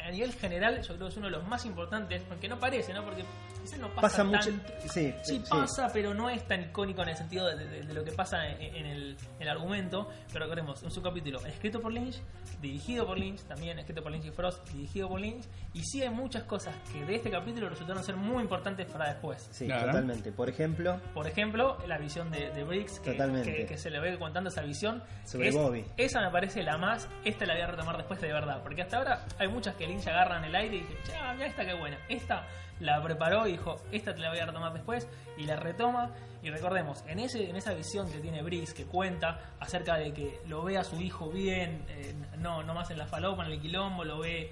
[0.08, 2.92] a nivel general, yo creo que es uno de los más importantes, aunque no parece,
[2.92, 3.04] ¿no?
[3.04, 3.24] Porque
[3.62, 4.50] quizás no pasa, Pasa mucho.
[4.50, 4.72] tanto.
[4.88, 8.04] Sí, Sí, pasa, pero no es tan icónico en el sentido de, de- de lo
[8.04, 10.08] que pasa en, en el, en el argumento.
[10.32, 12.20] Pero recordemos, un subcapítulo escrito por Lynch,
[12.60, 15.44] dirigido por Lynch, también escrito por Lynch y Frost, dirigido por Lynch.
[15.74, 19.48] Y sí hay muchas cosas que de este capítulo resultaron ser muy importantes para después.
[19.52, 19.86] Sí, Claro.
[19.86, 20.32] totalmente.
[20.32, 23.54] Por ejemplo, Por ejemplo, la visión de, de Briggs, que, Totalmente.
[23.54, 25.02] que- que se le ve contando esa visión.
[25.24, 25.84] Sobre Es- Bobby.
[25.96, 28.62] Esa me parece la más, esta la voy a retomar después de verdad.
[28.62, 31.64] Porque hasta ahora hay muchas que Lynch agarran el aire y dije, ya, mira esta
[31.64, 31.98] qué buena.
[32.08, 32.46] Esta
[32.80, 35.08] la preparó y dijo, esta te la voy a retomar después.
[35.36, 36.10] Y la retoma.
[36.42, 40.40] Y recordemos, en, ese, en esa visión que tiene Briggs, que cuenta acerca de que
[40.46, 43.60] lo ve a su hijo bien, eh, no, no más en la falopa, en el
[43.60, 44.42] quilombo, lo ve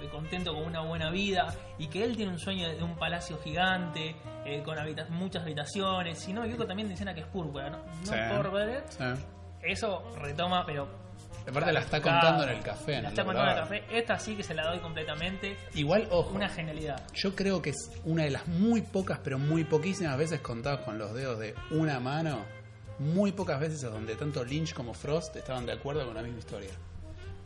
[0.00, 3.38] eh, contento con una buena vida y que él tiene un sueño de un palacio
[3.44, 7.70] gigante eh, con habita- muchas habitaciones si no me equivoco también menciona que es púrpura
[7.70, 8.14] no, no Sí.
[8.36, 9.04] por ver Sí.
[9.62, 10.88] eso retoma pero
[11.46, 13.02] Aparte la está contando en el café.
[13.02, 16.34] la está contando en el café esta sí que se la doy completamente Igual, ojo.
[16.34, 20.40] una genialidad Yo creo que es una de las muy pocas, pero muy poquísimas veces
[20.40, 22.44] contadas con los dedos de una mano.
[22.98, 26.38] Muy pocas veces es donde tanto Lynch como Frost estaban de acuerdo con la misma
[26.38, 26.70] historia.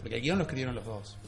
[0.01, 1.19] Porque el guion lo escribieron los dos.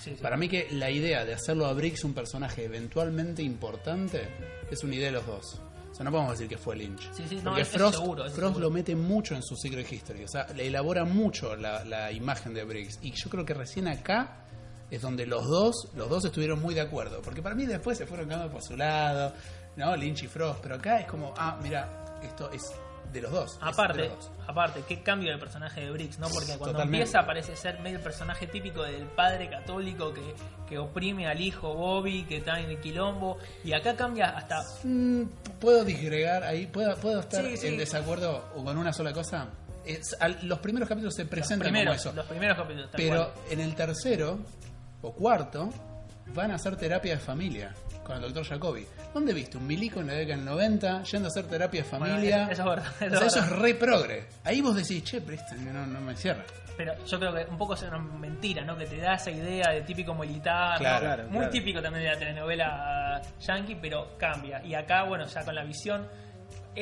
[0.00, 0.22] Sí, sí.
[0.22, 4.28] Para mí que la idea de hacerlo a Briggs un personaje eventualmente importante
[4.70, 5.60] es una idea de los dos.
[5.90, 7.10] O sea, no podemos decir que fue Lynch.
[7.12, 8.68] Sí, sí, no, Porque eso Frost, seguro, eso Frost seguro.
[8.68, 10.24] lo mete mucho en su Secret History.
[10.24, 12.98] O sea, le elabora mucho la, la imagen de Briggs.
[13.02, 14.44] Y yo creo que recién acá
[14.90, 17.20] es donde los dos, los dos estuvieron muy de acuerdo.
[17.22, 19.32] Porque para mí después se fueron quedando por su lado,
[19.76, 19.96] ¿no?
[19.96, 20.60] Lynch y Frost.
[20.62, 22.62] Pero acá es como, ah, mira, esto es
[23.12, 23.58] de los dos.
[23.60, 24.30] de Aparte, los dos.
[24.46, 26.28] aparte, qué cambio del personaje de Briggs, ¿no?
[26.28, 26.96] Porque cuando Totalmente.
[26.98, 30.34] empieza parece ser medio el personaje típico del padre católico que,
[30.68, 34.60] que oprime al hijo Bobby, que está en el quilombo, y acá cambia hasta...
[34.84, 35.22] Mm,
[35.60, 37.66] puedo disgregar ahí, puedo, puedo estar Sí, sí.
[37.68, 39.48] en desacuerdo con una sola cosa.
[39.84, 42.12] Es- al- los primeros capítulos se presentan primeros, como eso.
[42.16, 43.44] los primeros capítulos, Pero cual.
[43.52, 44.38] en el tercero
[45.02, 45.70] o cuarto
[46.34, 47.74] van a hacer terapia de familia
[48.08, 48.86] con el doctor Jacobi.
[49.14, 52.06] ¿Dónde viste un milico en la década del 90 yendo a hacer terapia de Bueno,
[52.06, 52.42] familia?
[52.50, 52.92] eso, eso es verdad.
[53.00, 54.26] O Eso sea, eso es re progre.
[54.44, 56.44] Ahí vos decís, che, pero esto no, no me cierra.
[56.76, 58.76] Pero yo creo que un poco es una mentira, ¿no?
[58.76, 60.78] Que te da esa idea de típico militar, ¿no?
[60.78, 61.50] Claro, claro, muy claro.
[61.50, 64.62] típico también de la telenovela yankee, pero cambia.
[64.64, 66.06] Y acá, bueno, ya con la visión,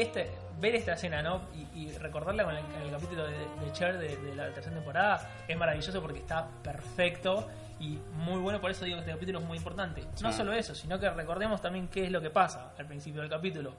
[0.03, 0.31] este,
[0.61, 1.43] ver esta escena, ¿no?
[1.55, 4.75] Y, y recordarla con el, en el capítulo de, de Cher de, de la tercera
[4.77, 7.49] temporada es maravilloso porque está perfecto
[7.81, 8.61] y muy bueno.
[8.61, 10.03] Por eso digo que este capítulo es muy importante.
[10.23, 10.37] No Sí.
[10.39, 13.75] solo eso, sino que recordemos también qué es lo que pasa al principio del capítulo.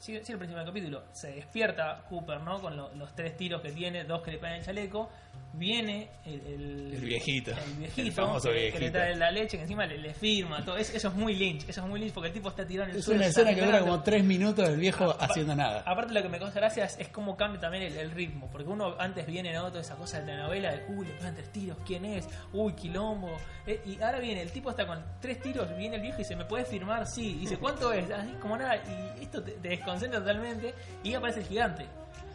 [0.00, 1.02] Sí, sí, al principio del capítulo.
[1.12, 2.60] Se despierta Cooper, ¿no?
[2.60, 5.10] Con lo- los tres tiros que tiene, dos que le pegan el chaleco.
[5.52, 7.50] Viene el, el, El viejito.
[7.50, 8.80] el viejito, El famoso que, que viejito.
[8.84, 10.64] le trae la leche, que encima le, le firma.
[10.64, 10.76] Todo.
[10.76, 11.68] Es- eso es muy Lynch.
[11.68, 13.54] Eso es muy Lynch porque el tipo está tirado en el Es suelo, una escena
[13.54, 15.82] que dura como tres minutos del viejo haciendo nada.
[15.84, 18.68] Aparte lo que me causa gracia es, es cómo cambia también el, el ritmo, porque
[18.68, 19.68] uno antes viene ¿no?
[19.68, 22.28] toda esa cosa de telenovela de uy, le pegan tres tiros, ¿quién es?
[22.52, 23.36] Uy, quilombo.
[23.66, 26.36] Eh, y ahora viene, el tipo está con tres tiros, viene el viejo y dice,
[26.36, 27.06] ¿me puedes firmar?
[27.06, 27.32] Sí.
[27.36, 28.08] Y dice, ¿cuánto es?
[28.10, 28.76] Así como nada,
[29.18, 31.86] y esto te, te concentra totalmente y aparece el gigante.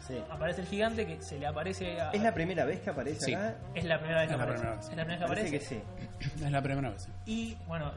[0.06, 0.22] Sí.
[0.30, 2.10] Aparece el gigante que se le aparece a...
[2.12, 3.34] ¿Es la primera vez que aparece Sí.
[3.34, 3.54] acá?
[3.74, 4.60] es la primera vez que Es aparece.
[4.62, 4.88] primera vez.
[4.88, 5.58] Es la primera vez que Parece aparece.
[5.58, 6.44] que sí.
[6.44, 7.08] Es la primera vez.
[7.26, 7.92] y bueno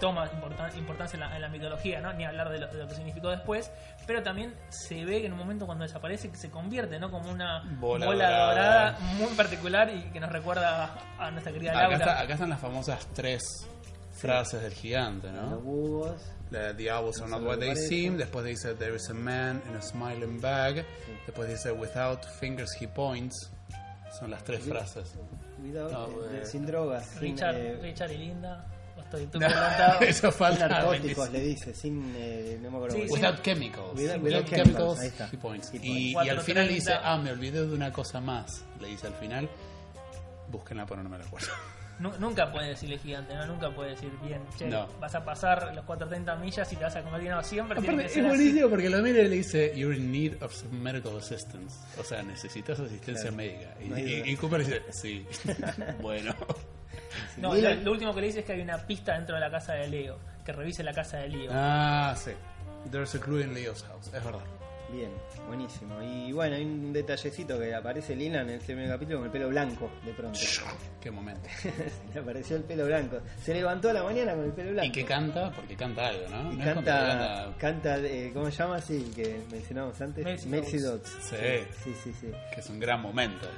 [0.00, 2.12] toma importan- importancia en la, en la mitología ¿no?
[2.14, 3.70] ni hablar de lo, de lo que significó después
[4.06, 7.10] pero también se ve que en un momento cuando desaparece que se convierte ¿no?
[7.10, 8.54] como una Bola bola, dorada.
[8.92, 8.98] dorada.
[9.18, 12.60] muy particular y que nos recuerda a nuestra querida Acá, Laura está- acá están las
[12.60, 13.42] famosas tres
[14.12, 15.58] frases del gigante, Los ¿no?
[15.60, 16.22] búhos.
[16.50, 18.16] La, The owls are not what they seem.
[18.18, 20.84] Después dice There is a man in a smiling bag.
[21.26, 23.50] Después dice Without fingers he points.
[24.18, 25.14] Son las tres frases.
[25.60, 28.66] Cuidado, No, eh, eh, sin drogas, sin, Richard, eh, Richard y Linda
[28.98, 30.68] estoy adelantado Eso sin falta.
[30.68, 32.12] narcóticos, le dice, sin.
[32.16, 32.96] eh, no me acuerdo.
[32.96, 33.94] Sí, Without chemicals.
[33.98, 35.28] Without- Without, chemicals, chemicals, ahí está.
[35.32, 35.70] he points.
[35.72, 35.86] He Y, points.
[35.92, 36.74] y al Cuatro final treinta.
[36.92, 38.64] dice, ah, me olvidé de una cosa más.
[38.80, 39.48] Le dice al final.
[40.48, 41.48] Búsquenla, pero no me la acuerdo.
[42.00, 43.46] Nu- nunca puede decirle gigante ¿no?
[43.46, 44.88] nunca puede decir bien che, No.
[45.00, 48.12] vas a pasar los 430 millas y te vas a convertir no siempre tiene Aparte,
[48.14, 48.36] que es así.
[48.36, 51.76] buenísimo porque lo mira y le dice, You're in need of some medical assistance.
[51.98, 53.36] O sea, necesitas asistencia Claro.
[53.36, 53.74] médica.
[53.80, 55.26] Y, No y- Cooper dice, sí.
[56.00, 56.34] bueno.
[57.36, 59.50] no, lo, lo último que le dice es que hay una pista dentro de la
[59.50, 62.30] casa de Leo que revise la casa de Leo Ah, sí.
[62.90, 64.06] There's a clue in Leo's house.
[64.06, 64.40] Es verdad.
[64.90, 65.10] Bien,
[65.50, 66.00] buenísimo.
[66.00, 69.48] Y bueno, hay un detallecito que aparece Lina en este primer capítulo con el pelo
[69.48, 70.38] blanco, de pronto.
[71.00, 71.48] Qué momento.
[72.14, 73.18] Le apareció el pelo blanco.
[73.42, 74.86] Se levantó a la mañana con el pelo blanco.
[74.88, 75.50] ¿Y qué canta?
[75.50, 76.52] Porque canta algo, ¿no?
[76.52, 78.80] Y No es como que canta, canta, eh, ¿cómo se llama?
[78.80, 80.46] Sí, que mencionamos antes.
[80.46, 81.08] Melcy Dots.
[81.20, 81.36] Sí.
[81.82, 82.30] Sí, sí, sí.
[82.54, 83.48] Que es un gran momento.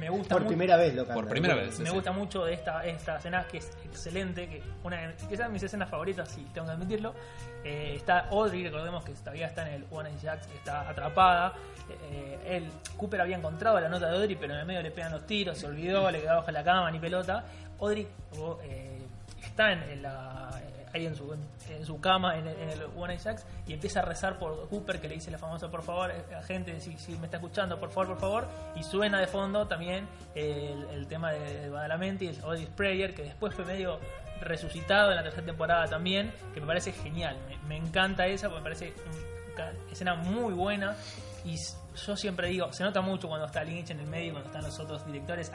[0.00, 1.14] me gusta Por mucho- primera vez lo canta.
[1.14, 1.78] Por primera vez.
[1.78, 5.46] Me sí, gusta mucho de esta, esta escena que es excelente, que una de quizás
[5.48, 7.14] de mis escenas favoritas, si tengo que admitirlo.
[7.64, 11.54] Eh, está Audrey, recordemos que todavía está en el One Jacks, está atrapada.
[12.10, 15.12] Eh, él, Cooper había encontrado la nota de Audrey, pero en el medio le pegan
[15.12, 17.44] los tiros, se olvidó, le quedó bajo la cama, ni pelota.
[17.80, 18.06] Audrey
[18.64, 19.02] eh,
[19.42, 23.46] está en, la, eh, ahí en su, en, su cama en en el One Jacks
[23.66, 26.80] y empieza a rezar por Cooper, que le dice la famosa, por favor, eh, gente,
[26.80, 28.48] si, si me está escuchando, por favor, por favor.
[28.76, 33.54] Y suena de fondo también el, el tema de Badalamenti, el Audrey's Prayer, que después
[33.54, 33.98] fue medio
[34.40, 37.36] resucitado en la tercera temporada también, que me parece genial.
[37.48, 38.94] Me, me encanta esa, porque me parece
[39.90, 40.96] escena muy buena.
[41.44, 41.56] Y
[42.06, 44.62] yo siempre digo, se nota mucho cuando está Lynch en el medio y cuando están
[44.64, 45.50] los otros directores,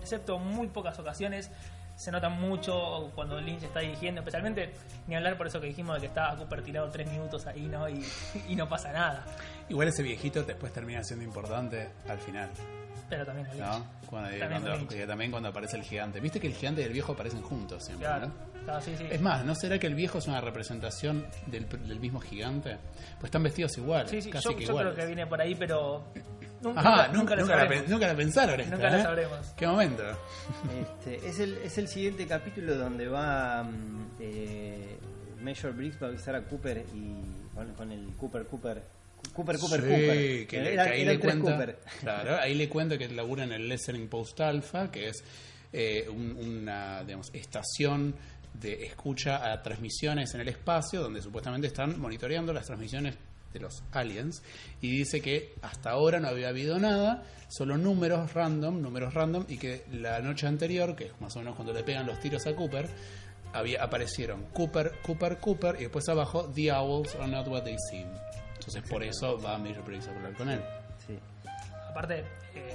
[0.00, 1.50] excepto muy pocas ocasiones.
[1.98, 4.72] Se nota mucho cuando Lynch está dirigiendo, especialmente
[5.08, 7.88] ni hablar por eso que dijimos de que estaba Cooper tirado tres minutos ahí, ¿no?
[7.88, 8.04] Y,
[8.48, 9.24] y no pasa nada.
[9.68, 12.48] Igual ese viejito después termina siendo importante al final,
[13.10, 13.58] Pero también Lynch.
[13.60, 13.84] ¿no?
[14.08, 14.88] Cuando, También cuando- Lynch.
[14.90, 16.20] que también cuando aparece el gigante.
[16.20, 18.28] Viste que el gigante y el viejo aparecen juntos siempre, Claro.
[18.28, 18.32] ¿no?
[18.64, 19.06] Claro, sí, sí.
[19.10, 22.76] Es más, ¿no será que el viejo es una representación del, del mismo gigante?
[23.18, 25.54] Pues están vestidos iguales, Sí, sí, casi yo, que yo creo que viene por ahí,
[25.56, 26.04] pero
[26.62, 29.02] nunca, Ajá, nunca, nunca, la, nunca la pensaron esta, Nunca la ¿eh?
[29.02, 29.46] sabremos.
[29.56, 30.02] ¿Qué momento?
[30.80, 34.98] Este, es, el, es el siguiente capítulo donde va mm, eh,
[35.40, 37.14] Major Briggs va a avisar a Cooper y
[37.54, 38.82] con, con el Cooper Cooper
[39.32, 41.78] Cooper Cooper Sí, Cooper que, Era- que ahí le cuenta, Cooper.
[42.00, 45.22] claro, ahí le cuenta que labura en el Listening Post Alpha, que es
[45.72, 48.14] eh, un- una digamos, estación
[48.54, 53.16] de escucha a transmisiones en el espacio, donde supuestamente están monitoreando las transmisiones
[53.52, 54.42] de los aliens,
[54.80, 59.58] y dice que hasta ahora no había habido nada, solo números random, números random, y
[59.58, 62.54] que la noche anterior, que es más o menos cuando le pegan los tiros a
[62.54, 62.88] Cooper,
[63.52, 68.08] había, aparecieron Cooper, Cooper, Cooper, y después abajo, The Owls are not what they seem.
[68.54, 70.60] Entonces por eso va Major Briggs a hablar con él.
[71.06, 71.18] Sí.
[71.88, 72.24] Aparte,
[72.54, 72.67] eh,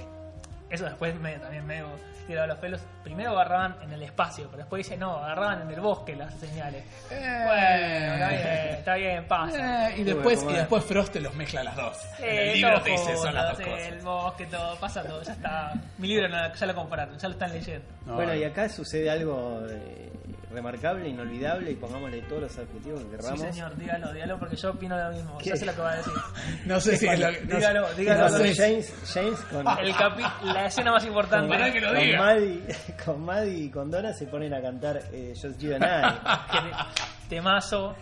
[0.70, 1.82] eso después me, también me
[2.26, 2.80] tirado los pelos.
[3.02, 6.84] Primero agarraban en el espacio, pero después dice, no, agarraban en el bosque las señales.
[7.08, 9.90] Bueno, está bien, está bien, pasa.
[9.90, 11.96] Eh, y después Bueno, y después Frost te los mezcla las dos.
[12.16, 13.86] Sí, en el libro todo te dice son las dos sí, cosas.
[13.88, 15.72] El bosque, todo, pasa todo, ya está.
[15.98, 17.86] Mi libro no, ya lo compraron, ya lo están leyendo.
[18.06, 20.12] No, bueno, y acá sucede algo eh,
[20.54, 23.40] remarcable, inolvidable y pongámosle todos los adjetivos que Sí, querramos.
[23.40, 25.36] señor, dígalo, dígalo porque yo opino lo mismo.
[25.38, 25.50] ¿Qué?
[25.50, 26.12] Ya sé lo que va a decir.
[26.66, 28.28] no sé si es lo que- Dígalo, no dígalo.
[28.30, 28.54] Sé.
[28.54, 31.48] James, James con, El capi- la escena más importante.
[31.48, 32.18] Pará que lo con diga.
[32.18, 32.62] Maddie,
[33.04, 37.28] con Maddie y con Donna se ponen a cantar eh, Just You and I.
[37.28, 37.94] temazo,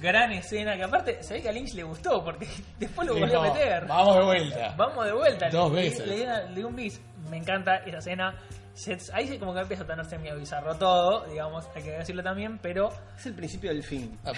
[0.00, 2.46] gran escena, que aparte se ve que a Lynch le gustó, porque
[2.78, 3.86] después lo volvió a meter.
[3.86, 4.74] Vamos de vuelta.
[4.76, 5.48] Vamos de vuelta.
[5.50, 6.06] Dos veces.
[6.06, 7.00] Le, le- un bis.
[7.30, 8.34] Me encanta esa escena.
[8.74, 12.22] Se- ahí sí como que empieza a tenerse medio bizarro todo, digamos, hay que decirlo
[12.22, 14.18] también, pero Es el principio del fin.
[14.24, 14.32] A-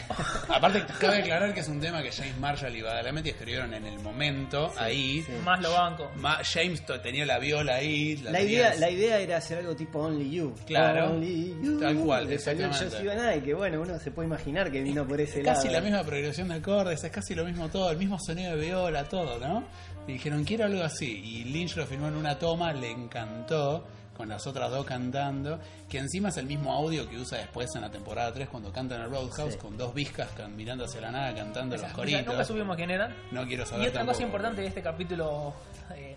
[0.57, 3.99] Aparte, cabe aclarar que es un tema que James Marshall y Badalamenti escribieron en el
[4.01, 5.23] momento, ahí.
[5.23, 5.33] sí.
[5.45, 6.11] más lo banco.
[6.45, 8.17] James tenía la viola ahí.
[8.17, 10.55] La idea, la idea era hacer algo tipo Only You.
[10.67, 11.11] Claro.
[11.13, 11.79] Only You.
[11.81, 12.69] Tal cual, Le salió.
[12.69, 12.97] Just
[13.45, 15.57] que bueno, uno se puede imaginar que vino por ese Es lado.
[15.59, 18.65] casi la misma progresión de acordes, es casi lo mismo todo, el mismo sonido de
[18.67, 19.65] viola, todo, ¿no?
[20.09, 21.07] Y dijeron, quiero algo así.
[21.25, 23.87] Y Lynch lo filmó en una toma, le encantó.
[24.17, 25.59] Con las otras dos cantando,
[25.89, 28.95] que encima es el mismo audio que usa después en la temporada 3 cuando canta
[28.97, 29.59] en el Roadhouse Sí.
[29.59, 32.27] con dos viscas can- mirando hacia la nada cantando los Esa- coritos.
[32.27, 33.15] Nunca supimos quién eran.
[33.31, 34.15] No quiero Y saber otra tampoco.
[34.15, 35.55] cosa importante de este capítulo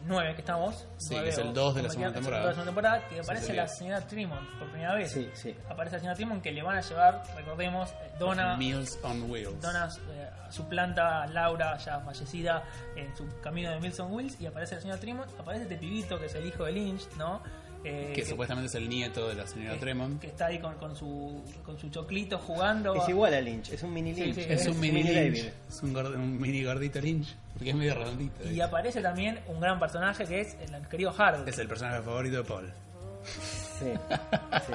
[0.07, 2.43] 9 que estamos, Sí, que es el o- dos de la segunda el temporada.
[2.43, 3.61] dos de la segunda temporada, que Sí, aparece sería.
[3.63, 5.11] la señora Tremont por primera vez.
[5.11, 5.55] Sí, sí.
[5.69, 9.59] Aparece la señora Tremont que le van a llevar, recordemos, eh, Donna, Meals on Wheels.
[9.61, 12.63] Donna eh, su planta, Laura, ya fallecida,
[12.95, 16.27] en su camino de Milson Wills, y aparece la señora Tremont, aparece este pibito que
[16.27, 17.41] es el hijo de Lynch, ¿no?
[17.87, 20.19] Eh, que supuestamente es el nieto de la señora que- Tremont.
[20.19, 22.95] que está ahí con, con su, con su choclito jugando.
[22.95, 24.35] Es igual a Lynch, es un mini Lynch.
[24.35, 25.33] sí, Es un mini David.
[25.35, 25.53] Lynch.
[25.69, 27.35] Es un, gordo- un mini gordito Lynch.
[27.53, 28.49] Porque es medio redondito.
[28.51, 31.47] Y aparece también un gran personaje que es el querido Harold.
[31.47, 32.73] Es el personaje favorito de Paul.
[33.79, 33.91] Sí,
[34.67, 34.73] sí.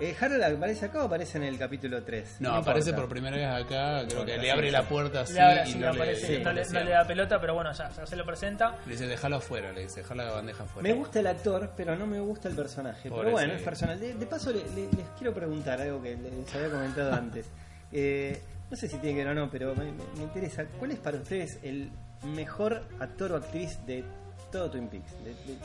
[0.00, 2.36] Eh, ¿Harold aparece acá o aparece en el capítulo 3?
[2.40, 4.04] No, aparece por primera vez acá.
[4.08, 6.52] Creo que le abre la puerta así Le abre y así, no, aparece, le, no,
[6.52, 8.76] le, no le da pelota, pero bueno, ya, ya se lo presenta.
[8.86, 10.88] Le dice, déjalo afuera, le dice, déjalo la bandeja afuera.
[10.88, 13.08] Me gusta el actor, pero no me gusta el personaje.
[13.08, 13.58] Pobre, pero bueno, sí.
[13.58, 13.98] es personal.
[14.00, 17.46] De, de paso, le- le- les quiero preguntar algo que les había comentado antes.
[17.92, 18.40] Eh,
[18.70, 20.64] no sé si tiene que ver o no, pero me, me- me interesa.
[20.78, 21.90] ¿Cuál es para ustedes el
[22.22, 24.04] mejor actor o actriz de
[24.52, 25.12] todo Twin Peaks?
[25.24, 25.58] De, de- de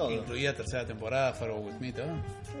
[0.00, 0.10] todo.
[0.12, 2.06] Incluida tercera temporada, Fargo With Me, todo.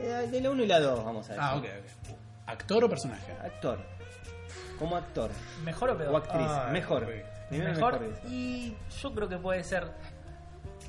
[0.02, 1.44] Eh, de la 1 y la 2, vamos a decir.
[1.44, 2.16] Ah, ok, ok.
[2.46, 3.32] ¿Actor o personaje?
[3.42, 3.78] Actor.
[4.78, 5.30] Como actor.
[5.62, 6.12] ¿Mejor o peor?
[6.14, 6.46] O actriz.
[6.48, 7.06] Ah, mejor.
[7.50, 8.00] Mejor.
[8.00, 8.10] mejor.
[8.28, 9.90] Y yo creo que puede ser.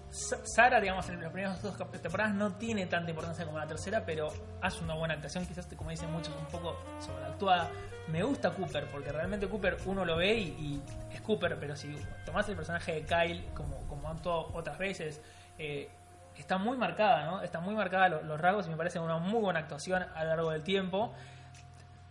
[0.10, 4.04] Sa- Sara, digamos, en las primeras dos temporadas no tiene tanta importancia como la tercera,
[4.06, 4.28] pero
[4.62, 5.46] hace una buena actuación.
[5.46, 7.70] Quizás, como dicen muchos, un poco sobreactuada.
[8.08, 10.82] Me gusta Cooper, porque realmente Cooper uno lo ve y, y
[11.14, 11.96] es Cooper, pero si
[12.26, 15.22] tomás el personaje de Kyle, como, como ha actuado otras veces,
[15.58, 15.90] eh,
[16.38, 17.42] está muy marcada, ¿no?
[17.42, 20.30] Está muy marcada lo- los rasgos y me parece una muy buena actuación a lo
[20.30, 21.14] largo del tiempo.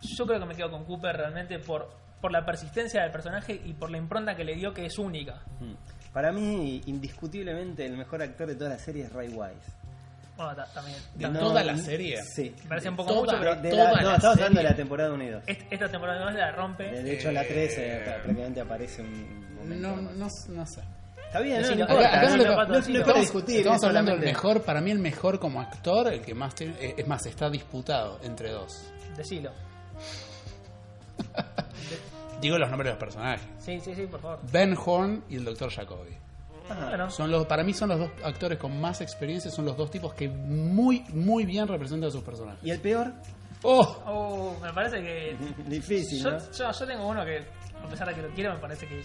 [0.01, 3.73] Yo creo que me quedo con Cooper realmente por, por la persistencia del personaje y
[3.73, 5.39] por la impronta que le dio, que es única.
[6.13, 9.71] Para mí, indiscutiblemente, el mejor actor de toda la serie es Ray Wise.
[10.35, 10.97] Bueno, ta- también.
[11.15, 12.17] ¿De No, toda la serie?
[12.23, 12.55] Sí.
[12.63, 15.13] Me parece un poco toda- mucho, pero De la- no, estamos hablando de la temporada
[15.13, 15.43] unidos.
[15.45, 16.83] est- esta temporada además la rompe.
[16.91, 19.87] De hecho, en la 3 Eh, eh, prácticamente aparece un momento.
[19.95, 20.81] No, no, no sé.
[21.31, 22.07] Está bien, no, Decilo, no importa.
[22.09, 23.57] Acá- acá no, Estamos, discutir.
[23.59, 26.73] estamos es hablando del mejor, para mí el mejor como actor, el que más tiene,
[26.81, 28.91] eh, es más, está disputado entre dos.
[29.15, 29.51] Decilo.
[32.41, 33.41] Digo los nombres de los personajes.
[33.59, 34.39] Sí, sí, sí, por favor.
[34.51, 35.69] Ben Horn y el Dr.
[35.71, 36.17] Jacoby.
[36.69, 39.77] Ah, Bueno, Son los, para mí son los dos actores con más experiencia, son los
[39.77, 42.59] dos tipos que muy, muy bien representan a sus personajes.
[42.63, 43.13] ¿Y el peor?
[43.63, 44.01] ¡Oh!
[44.07, 45.37] oh, me parece que.
[45.67, 46.37] Difícil, Yo, ¿no?
[46.51, 47.45] yo, yo tengo uno que,
[47.83, 49.01] a pesar de que lo quiero, me parece que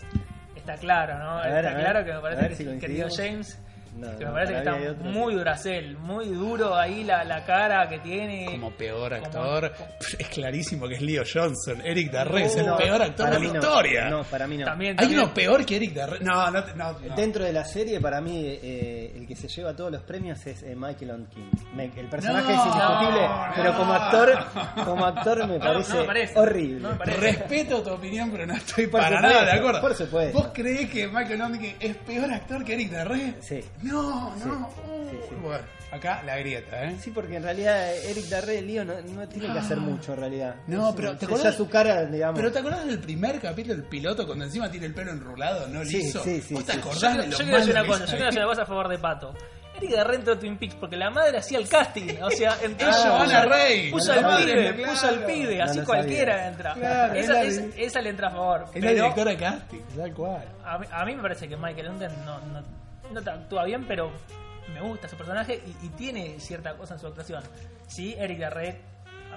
[0.66, 1.36] está claro, ¿no?
[1.42, 3.16] Ver, está ver, claro que me parece ver que, si que coincidimos.
[3.16, 3.58] tío James.
[3.96, 5.04] No, que me parece que está otro.
[5.10, 8.44] muy duracel, muy duro ahí la, la cara que tiene.
[8.46, 9.72] Como peor Como- actor,
[10.18, 11.80] es clarísimo que es Leo Johnson.
[11.84, 13.54] Eric Darré es el No, peor actor de la no.
[13.54, 14.10] historia.
[14.10, 14.66] No, para mí no.
[14.66, 16.20] También, ¿Hay también- uno peor que Eric Darré?
[16.20, 16.92] No, no, no.
[16.92, 17.14] no.
[17.16, 20.62] Dentro de la serie, para mí, eh, el que se lleva todos los premios es
[20.62, 21.50] eh, Michael Onkin.
[21.96, 24.38] El personaje No, es indiscutible, no, pero como actor,
[24.84, 26.38] como actor me parece, no me parece.
[26.38, 26.80] horrible.
[26.80, 27.20] No me parece.
[27.20, 29.80] Respeto tu opinión, pero no estoy Por para nada de acuerdo.
[29.80, 30.38] por supuesto.
[30.38, 33.34] ¿Vos creés que Michael Ondick es peor actor que Eric Darré?
[33.40, 33.60] Sí.
[33.86, 34.70] No, Sí, no.
[35.10, 35.34] sí, sí.
[35.42, 36.96] Bueno, acá la grieta, ¿eh?
[37.00, 40.18] Sí, porque en realidad Eric Darré, el lío, no, no tiene que hacer mucho en
[40.20, 40.56] realidad.
[40.66, 41.54] No, pero ¿te acordás?
[41.54, 42.38] su cara, digamos.
[42.38, 45.82] Pero ¿te acordás del primer capítulo del piloto cuando encima tiene el pelo enrulado, no
[45.84, 46.22] liso?
[46.22, 48.10] sí, sí, ¿Vos te acordás quiero- de lo yo quiero decir una que cosa, yo
[48.10, 49.34] quiero decir una cosa a favor de Pato.
[49.76, 52.88] Eric Darré entró a Twin Peaks porque la madre hacía el casting, o sea, entró
[52.90, 53.90] Ah, puso- Rey.
[53.90, 54.90] puso No al pibe, claro.
[54.92, 56.48] puso al pibe, No así cualquiera sabía.
[56.48, 56.72] entra.
[56.74, 58.60] Claro, esa, es esa, la- esa le entra a favor.
[58.62, 60.44] Es la pero directora de casting, tal cual.
[60.64, 62.40] a, mí, a mí me parece que Michael Lundgren no,
[63.12, 64.10] no, actúa bien, pero
[64.72, 67.42] me gusta su personaje y, y tiene cierta cosa en su actuación.
[67.86, 68.80] Sí, Eric Darré,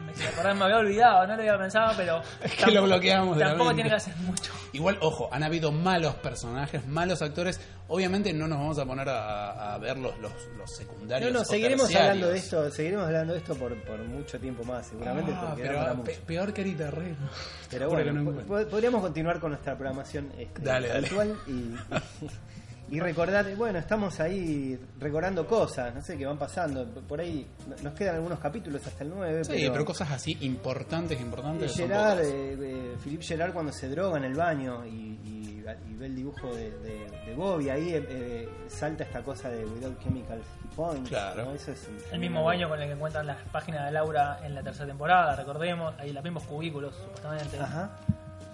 [0.05, 3.37] me, si acordás, me había olvidado, no lo había pensado, pero Es que lo bloqueamos
[3.37, 4.53] de tampoco tiene que hacer mucho.
[4.71, 7.59] Igual, ojo, han habido malos personajes, malos actores.
[7.89, 11.31] Obviamente no nos vamos a poner a, a ver los, los, los secundarios.
[11.31, 12.09] No, no, o seguiremos terciarios.
[12.11, 15.95] hablando de esto, seguiremos hablando de esto por, por mucho tiempo más, seguramente, Ah, pero
[15.95, 16.11] mucho.
[16.25, 17.09] peor que Eric Darré.
[17.09, 17.29] ¿no?
[17.69, 18.63] Pero bueno, no po- encuentro.
[18.65, 20.99] po- podríamos continuar con nuestra programación este, Dale, dale.
[21.07, 21.75] habitual y,
[22.91, 26.85] y, recordar, bueno, estamos ahí recordando cosas, no sé, que van pasando.
[27.07, 27.47] Por ahí
[27.83, 29.43] nos quedan algunos capítulos hasta el 9.
[29.45, 31.75] Sí, pero, cosas así importantes, importantes.
[31.75, 34.89] Gerard, eh, eh, Philippe Gerard cuando se droga en el baño y,
[35.23, 35.49] y-
[35.87, 39.63] y ve el dibujo de, de, de Bobby, ahí eh, eh, salta esta cosa de
[39.65, 40.41] Without Chemical
[40.75, 41.09] Points.
[41.09, 41.45] Claro.
[41.45, 41.51] ¿no?
[41.53, 44.63] Eso es El mismo baño con el que encuentran las páginas de Laura en la
[44.63, 47.59] tercera temporada, recordemos, ahí los mismos cubículos, supuestamente.
[47.59, 47.91] Ajá,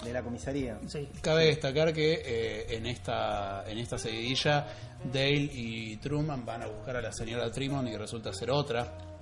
[0.05, 0.79] de la comisaría.
[0.87, 1.07] Sí.
[1.21, 4.65] Cabe destacar que eh, en esta en esta seguidilla
[5.03, 9.14] Dale y Truman van a buscar a la señora Trimon y resulta ser otra.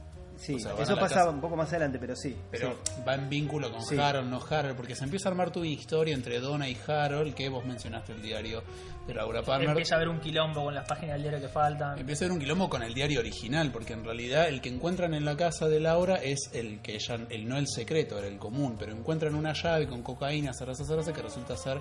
[0.45, 1.29] Sí, O sea, eso la pasa casa.
[1.29, 2.35] un poco más adelante, pero sí.
[2.51, 3.01] Pero sí.
[3.07, 3.97] va en vínculo con Sí.
[3.97, 7.47] Harold, no Harold, porque se empieza a armar tu historia entre Donna y Harold, que
[7.49, 8.61] vos mencionaste el diario
[9.07, 9.69] de Laura Palmer.
[9.69, 11.97] Empieza a haber un quilombo con las páginas del diario que faltan.
[11.97, 15.13] Empieza a haber un quilombo con el diario original, porque en realidad el que encuentran
[15.13, 18.37] en la casa de Laura es el que ella, el no el secreto, era el
[18.37, 21.79] común, pero encuentran una llave con cocaína, cerraza, cerraza, que resulta ser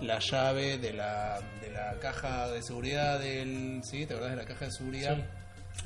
[0.00, 4.06] la llave de la, de la caja de seguridad del, ¿sí?
[4.06, 5.16] ¿Te acordás de la caja de seguridad?
[5.16, 5.22] Sí.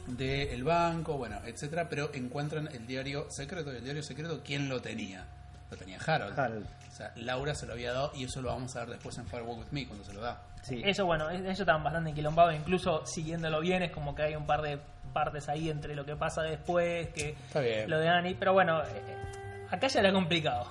[0.06, 4.80] Del banco, bueno, etcétera, pero encuentran el diario secreto, y el diario secreto, ¿quién lo
[4.80, 5.24] tenía?
[5.70, 6.38] Lo tenía Harold.
[6.38, 6.66] Harold.
[6.92, 9.26] O sea, Laura se lo había dado y eso lo vamos a ver después en
[9.26, 10.40] Fire Walk With Me cuando se lo da.
[10.62, 10.80] Sí.
[10.84, 12.52] Eso, bueno, es- eso está bastante enquilombado.
[12.52, 14.78] Incluso siguiéndolo bien, es como que hay un par de
[15.12, 17.90] partes ahí entre lo que pasa después, que Está bien.
[17.90, 18.36] lo de Annie.
[18.38, 20.66] Pero bueno, eh, eh, acá ya era complicado.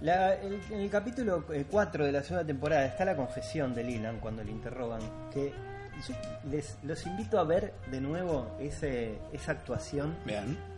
[0.00, 4.20] La- el- en el capítulo 4 de la segunda temporada está la confesión de Leland
[4.20, 5.00] cuando le interrogan.
[5.32, 5.52] Que
[6.08, 6.14] yo
[6.50, 10.16] les, los invito a ver de nuevo ese, esa actuación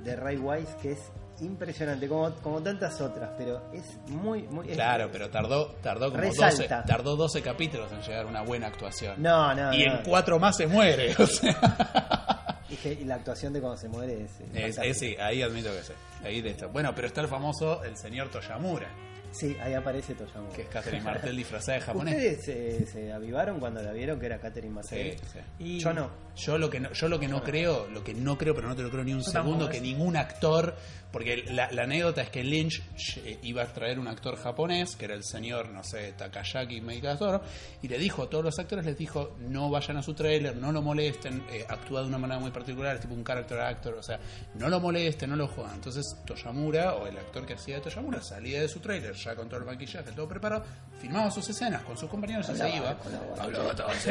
[0.02, 1.00] de Ray Wise que es
[1.40, 4.68] impresionante, como, como tantas otras, pero es muy, muy.
[4.70, 6.76] es- Claro, pero tardó, tardó como Resalta.
[6.76, 9.20] 12, tardó 12 capítulos en llegar a una buena actuación.
[9.20, 9.96] No, no, y no.
[9.96, 11.14] en cuatro más se muere.
[11.18, 14.78] O sea, Y que- y la actuación de cuando se muere es.
[14.78, 15.92] es- sí, ahí admito que sí.
[16.24, 16.68] Ahí de esto.
[16.70, 18.88] Bueno, pero está el famoso el señor Toyamura,
[19.34, 20.48] Sí, ahí aparece Toyama.
[20.50, 22.14] que es Catherine Martel disfrazada de japonés.
[22.14, 25.18] ¿Ustedes se, se avivaron cuando la vieron que era Catherine Martel?
[25.18, 25.38] Sí, sí.
[25.58, 26.10] Y Yo no.
[26.36, 28.76] Yo lo que no, yo lo que no creo, lo que no creo, pero no
[28.76, 30.76] te lo creo ni un segundo, que ningún actor,
[31.14, 32.82] porque la, la anécdota es que Lynch
[33.24, 37.40] eh, iba a traer un actor japonés, que era el señor, no sé, Takayaki Meikazoro,
[37.82, 40.72] y le dijo a todos los actores, les dijo, no vayan a su trailer, no
[40.72, 44.02] lo molesten, eh, actúa de una manera muy particular, es tipo un character actor, o
[44.02, 44.18] sea,
[44.54, 45.76] no lo molesten, no lo jodan.
[45.76, 49.48] Entonces Toyamura, o el actor que hacía de Toyamura, salía de su trailer ya con
[49.48, 50.64] todo el maquillaje, todo preparado,
[51.00, 52.98] filmaba sus escenas con sus compañeros y se iba,
[53.38, 54.10] hablaba todo así,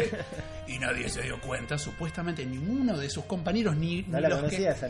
[0.70, 4.70] y nadie se dio cuenta, supuestamente ninguno de sus compañeros, ni, No ni los que
[4.70, 4.88] esa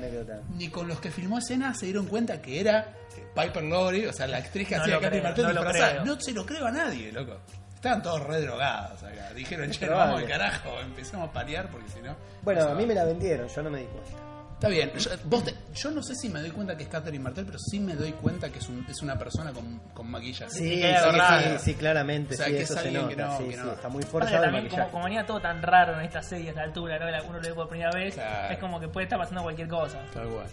[0.55, 2.87] ni con los que filmó escenas se dieron cuenta que era
[3.35, 6.03] Piper Laurie, o sea, la actriz que No hacía creo, Martel no disfrazada.
[6.05, 7.37] No se lo creo a nadie, loco.
[7.75, 9.33] Estaban todos re drogados acá.
[9.33, 12.15] Dijeron, che, no vamos al carajo, empezamos a paliar porque si no.
[12.41, 12.75] Bueno, a va".
[12.75, 14.11] mí me la vendieron, yo no me di cuenta.
[14.53, 17.21] Está bien, yo, vos te- yo no sé si me doy cuenta que es Catherine
[17.21, 20.49] Martel, pero sí me doy cuenta que es, un- es una persona con, con maquillaje.
[20.53, 23.21] Sí, sí, sí, sí, claramente, O sea, sí, que eso es se alguien nota, que
[23.21, 23.71] no- sí, que sí, no.
[23.73, 26.49] está muy forzado el también, como, como venía todo tan raro en esta serie a
[26.51, 27.09] esta altura, ¿no?
[27.11, 28.53] La- uno lo ve por primera vez, Claro.
[28.53, 29.99] es como que puede estar pasando cualquier cosa.
[30.13, 30.45] Tal cual.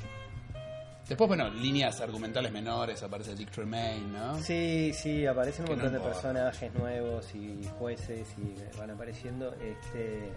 [1.10, 4.40] Después, bueno, líneas argumentales menores, aparece Dick Tremaine, ¿no?
[4.40, 9.52] Sí, sí, aparecen un Que no montón de personajes nuevos y jueces y van apareciendo.
[9.54, 10.30] Este,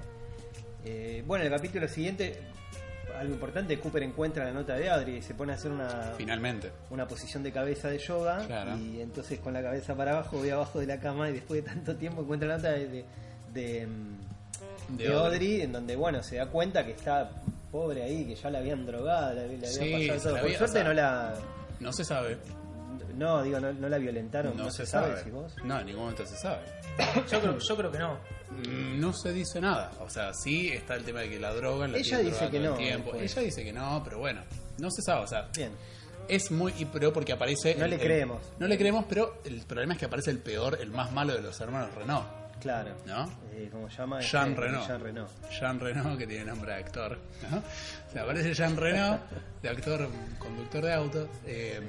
[0.83, 2.39] eh, bueno, el capítulo siguiente,
[3.15, 6.71] algo importante, Cooper encuentra la nota de Adri y se pone a hacer una, Finalmente.
[6.89, 8.75] una posición de cabeza de yoga Claro.
[8.75, 11.69] y entonces con la cabeza para abajo voy abajo de la cama y después de
[11.69, 13.05] tanto tiempo encuentra la nota de, de,
[13.53, 15.07] de, mm, De.
[15.13, 17.29] Audrey en donde bueno se da cuenta que está
[17.73, 20.57] pobre ahí que ya la habían drogado le, le había Sí, pasado la por había-
[20.59, 21.33] suerte o sea, no la
[21.81, 22.37] No se sabe.
[23.17, 25.23] no digo no, no la violentaron No, no, se, sabe, sabe.
[25.23, 26.61] si vos No, en ningún momento se sabe.
[27.31, 28.13] Yo creo, yo creo que no.
[28.51, 29.91] Mm, No se dice nada.
[29.99, 32.73] O sea, sí está el tema de que la drogan, la Ella dice que no,
[32.73, 33.11] el tiempo.
[33.11, 33.31] después.
[33.35, 34.43] Ella dice que no, pero bueno,
[34.77, 35.23] no se sabe.
[35.23, 35.71] O sea, bien
[36.29, 36.71] es muy.
[36.77, 37.73] y- Pero porque aparece.
[37.75, 38.41] No le creemos.
[38.59, 41.41] No le creemos, pero el problema es que aparece el peor, el más malo de
[41.41, 42.27] los hermanos Renault.
[42.63, 43.29] Claro ¿No?
[43.53, 44.87] Eh, ¿cómo se llama Jean Reno.
[44.87, 47.19] Jean Reno Jean Reno, que tiene nombre de actor.
[47.51, 47.57] ¿no?
[47.59, 49.19] O sea, aparece Jean Reno,
[49.61, 50.09] de actor,
[50.39, 51.29] conductor de autos.
[51.45, 51.81] eh,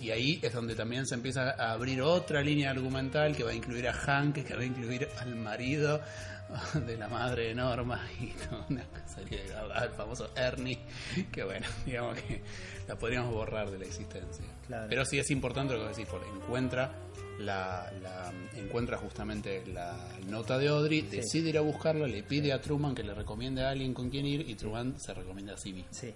[0.00, 3.54] y ahí es donde también se empieza a abrir otra línea argumental que va a
[3.54, 6.00] incluir a Hank, que va a incluir al marido
[6.86, 10.80] de la madre de Norma y toda una serie de- al famoso Ernie,
[11.30, 12.42] que bueno, digamos que
[12.88, 14.44] la podríamos borrar de la existencia.
[14.66, 14.86] Claro.
[14.88, 16.90] Pero sí es importante lo que decís, porque encuentra
[17.40, 19.96] la, la- encuentra justamente la
[20.28, 23.70] nota de Audrey, decide ir a buscarla, le pide a Truman que le recomiende a
[23.70, 25.84] alguien con quien ir y Truman se recomienda a Simi.
[25.90, 26.14] sí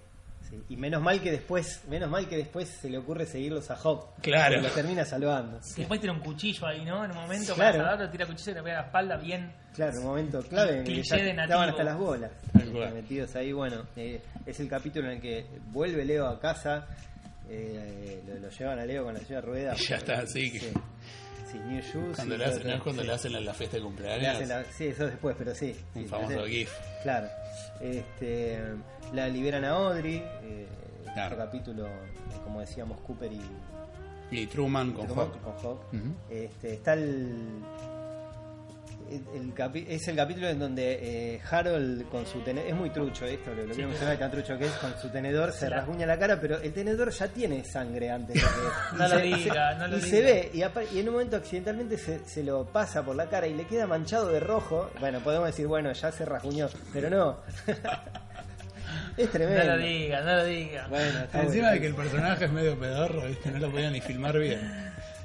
[0.49, 3.75] Sí, y menos mal que después, menos mal que después se le ocurre seguirlos a
[3.75, 4.21] Hawk.
[4.23, 4.61] Claro.
[4.61, 5.59] Lo termina salvando.
[5.77, 7.05] Después tira un cuchillo ahí, ¿no?
[7.05, 7.79] En un momento Claro.
[7.79, 9.53] para salvarlo, tira cuchillo y le pega la espalda bien.
[9.75, 12.31] Claro, un momento clave que Cliché ya de estaban hasta las bolas.
[12.95, 16.87] Metidos ahí, bueno, eh, es el capítulo en el que vuelve Leo a casa,
[17.49, 19.81] eh, lo, lo llevan a Leo con la silla de ruedas.
[19.83, 20.73] Y ya está, sí, que- Sí, Sí,
[21.59, 22.17] New Shoes.
[22.17, 23.09] Cuando le hacen, ¿no es cuando sí.
[23.09, 24.49] le hacen la, la fiesta de Le cumpleaños.
[24.49, 25.75] la- sí, eso después, pero sí.
[25.95, 26.71] Un sí, famoso GIF.
[27.03, 27.29] Claro.
[27.81, 28.59] Este,
[29.15, 30.23] la liberan a Audrey.
[30.43, 30.67] Eh,
[31.15, 31.35] Claro.
[31.35, 31.91] otro capítulo, eh,
[32.45, 33.41] como decíamos, Cooper y,
[34.31, 35.41] Y Truman con Truman Hawk.
[35.43, 35.81] con Hawk.
[36.29, 37.35] Este, está el,
[39.11, 40.99] el- es el capítulo en donde
[41.35, 44.59] eh, Harold con su tenedor, es muy trucho esto, lo, lo quiero mencionar tan trucho
[44.59, 45.77] que es, con su tenedor se Claro.
[45.83, 48.47] rasguña la cara, pero el tenedor ya tiene sangre antes de que...
[48.99, 50.11] No y lo se- diga, se- no lo Y diga.
[50.17, 53.47] se ve, y, y en un momento accidentalmente se, se lo pasa por la cara
[53.47, 54.91] y le queda manchado de rojo.
[55.01, 57.39] Bueno, podemos decir, bueno, ya se rasguñó, pero no.
[59.17, 59.65] Es tremendo.
[59.65, 60.89] No lo digas, no lo digas.
[60.91, 61.71] Bueno, Encima bueno.
[61.71, 63.51] de que el personaje es medio pedorro, ¿viste?
[63.51, 64.61] no lo podían ni filmar bien.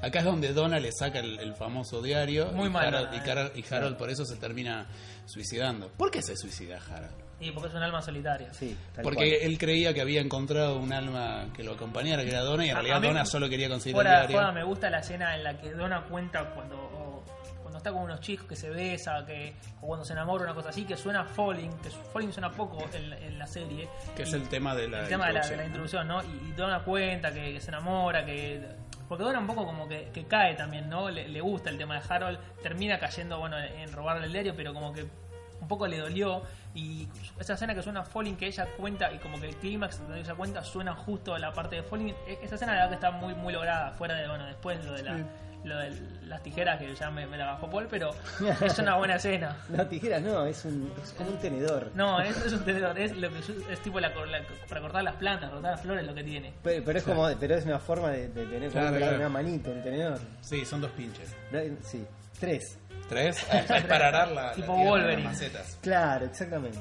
[0.02, 3.16] Acá es donde Donna le saca el, el famoso diario Muy y, mal, Harold, y,
[3.18, 3.30] eh.
[3.30, 4.86] Harold, y Harold por eso se termina
[5.26, 5.88] suicidando.
[5.96, 7.12] ¿Por qué se suicida Harold?
[7.40, 8.52] Y porque es un alma solitaria.
[8.52, 9.28] Sí, Porque cual.
[9.50, 12.72] él creía que había encontrado un alma que lo acompañara, que era Donna, y en
[12.76, 14.38] A- realidad a mí, Donna solo quería conseguir el Fuera de diario.
[14.38, 17.24] joda, me gusta la escena en la que Donna cuenta cuando, o-
[17.62, 20.68] cuando está con unos chicos que se besa, que, o cuando se enamora, una cosa
[20.68, 23.88] así, que suena Falling, que Falling suena poco en, en la serie.
[24.14, 26.46] Que es el tema de la el tema de la, de la introducción, introducción, ¿no?
[26.46, 28.81] Y, y Donna cuenta que, que se enamora, que...
[29.08, 31.10] Porque Donna un poco como que, cae también, ¿no?
[31.10, 34.92] Le, gusta el tema de Harold, termina cayendo, bueno, en, robarle el diario, pero como
[34.92, 36.42] que un poco le dolió.
[36.74, 40.20] Y esa escena que suena Falling que ella cuenta y como que el clímax donde
[40.20, 42.14] ella cuenta suena justo a la parte de Falling.
[42.26, 44.92] E- esa escena la verdad que está muy muy lograda fuera de bueno después lo
[44.94, 45.18] de la,
[45.64, 45.92] lo de
[46.26, 48.10] las tijeras que ya me, me la bajó Paul pero
[48.60, 51.90] es una buena escena No, tijeras no, es, un, es como un tenedor.
[51.94, 54.80] no es, es un tenedor es, lo que yo- es tipo la, cor- la- para
[54.80, 57.64] cortar las plantas cortar las flores lo que tiene Pero, pero es como, pero es
[57.64, 59.16] una forma de, de tener como Claro, una, claro.
[59.16, 60.18] una manito, el tenedor.
[60.40, 61.34] Sí, son dos pinches.
[61.50, 62.04] No, Sí,
[62.40, 62.78] tres.
[63.08, 63.46] ¿Tres?
[63.50, 65.22] Ah, es para arar la, Tipo Wolverine.
[65.24, 65.78] las macetas.
[65.82, 66.78] Claro, exactamente.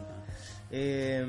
[0.69, 1.25] Eh,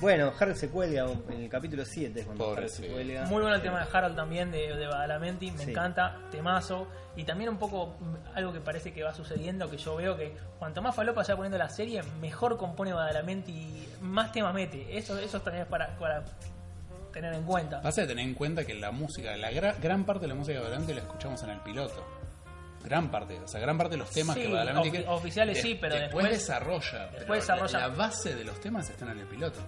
[0.00, 2.88] bueno, Harold se cuelga en el capítulo 7 cuando Pobre, Harold se sí.
[2.88, 3.22] cuelga.
[3.26, 5.70] Muy bueno el tema de Harold también, de, de Badalamenti, me Sí.
[5.70, 6.86] encanta, temazo.
[7.16, 7.96] Y también un poco
[8.34, 11.36] algo que parece que va sucediendo, que yo veo que cuanto más falopa se va
[11.36, 14.96] poniendo la serie, mejor compone Badalamenti y más temas mete.
[14.96, 16.24] Eso, eso también es para, para
[17.12, 17.80] tener en cuenta.
[17.82, 20.58] Pasa de tener en cuenta que la música, la gra- gran parte de la música
[20.58, 22.06] de Badalamenti la escuchamos en el piloto.
[22.84, 24.98] Gran parte, o sea, gran parte de los temas Sí, que Badalamenti...
[24.98, 27.08] ofi- oficiales sí, pero después- desarrolla.
[27.10, 29.58] pero después desarrolla- La, la base de los temas están en el piloto.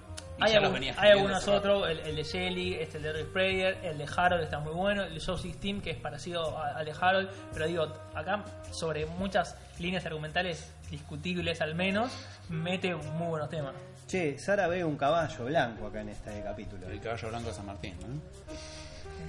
[0.40, 3.98] Hay, algún- venía algunos otros, el, el de Shelly, este el de Rick Prayer, el
[3.98, 7.28] de Harold está muy bueno, el de Josie Steam que es parecido al de Harold,
[7.52, 12.12] pero digo, acá sobre muchas líneas argumentales discutibles al menos,
[12.48, 13.74] mete muy buenos temas.
[14.06, 16.88] Che, Sara ve un caballo blanco acá en este capítulo.
[16.88, 18.20] El caballo blanco de San Martín, ¿no?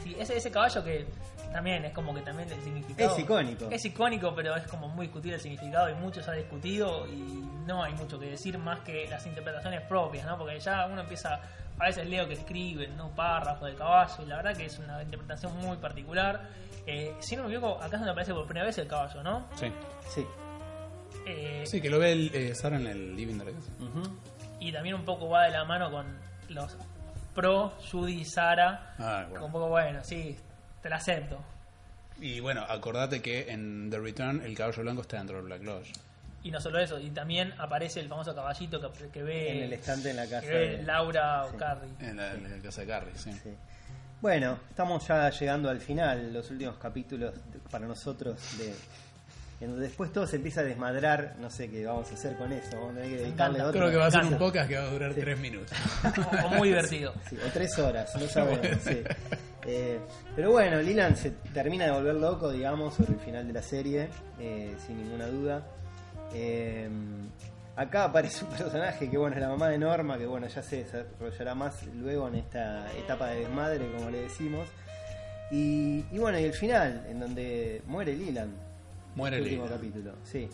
[0.03, 1.05] Sí, ese, ese caballo que
[1.51, 3.13] también es como que también el significado.
[3.13, 3.67] Es icónico.
[3.69, 7.43] Es icónico, pero es como muy discutible el significado y mucho se ha discutido y
[7.65, 10.37] no hay mucho que decir más que las interpretaciones propias, ¿no?
[10.37, 11.41] Porque ya uno empieza,
[11.77, 13.09] a veces leo que escriben, ¿no?
[13.15, 16.41] Párrafos de caballo y la verdad que es una interpretación muy particular.
[16.87, 19.47] Eh, si no me equivoco, acá es donde aparece por primera vez el caballo, ¿no?
[19.55, 19.71] Sí.
[20.09, 20.25] Sí.
[21.27, 23.71] Eh, Sí, que lo ve el, eh, Sara en el living de la casa.
[24.59, 26.05] Y también un poco va de la mano con
[26.49, 26.77] los
[27.33, 28.95] pro Judy y Sara.
[28.99, 29.45] Ah, bueno.
[29.45, 30.37] Un poco bueno, sí,
[30.81, 31.39] te la acepto.
[32.19, 35.91] Y bueno, acordate que en The Return el caballo blanco está dentro del Black Lodge.
[36.43, 39.73] Y no solo eso, y también aparece el famoso caballito que, que ve, En el
[39.73, 40.41] estante en la casa.
[40.41, 41.55] que ve de- Laura Sí.
[41.55, 41.89] o Carrie.
[41.99, 43.31] En la, en la casa de Carrie, sí.
[43.43, 43.49] Sí.
[44.21, 47.33] Bueno, estamos ya llegando al final, los últimos capítulos
[47.71, 48.73] para nosotros de
[49.61, 52.51] en donde después todo se empieza a desmadrar, no sé qué vamos a hacer con
[52.51, 53.79] eso, vamos a tener que dedicarle otro.
[53.79, 55.77] Creo que va a ser un podcast que va a durar tres minutos.
[56.03, 57.13] o, o muy divertido.
[57.29, 58.67] Sí, o tres horas, no sabemos.
[58.83, 59.03] sí.
[59.67, 59.99] Eh,
[60.35, 64.09] pero bueno, Lilan se termina de volver loco, digamos, sobre el final de la serie,
[64.39, 65.63] eh, sin ninguna duda.
[66.33, 66.89] Eh,
[67.75, 70.77] acá aparece un personaje que, bueno, es la mamá de Norma, que, bueno, ya se
[70.77, 74.67] desarrollará más luego en esta etapa de desmadre, como le decimos.
[75.51, 78.70] Y, y bueno, y el final, en donde muere Lilan.
[79.15, 80.49] Muere el último capítulo, sí.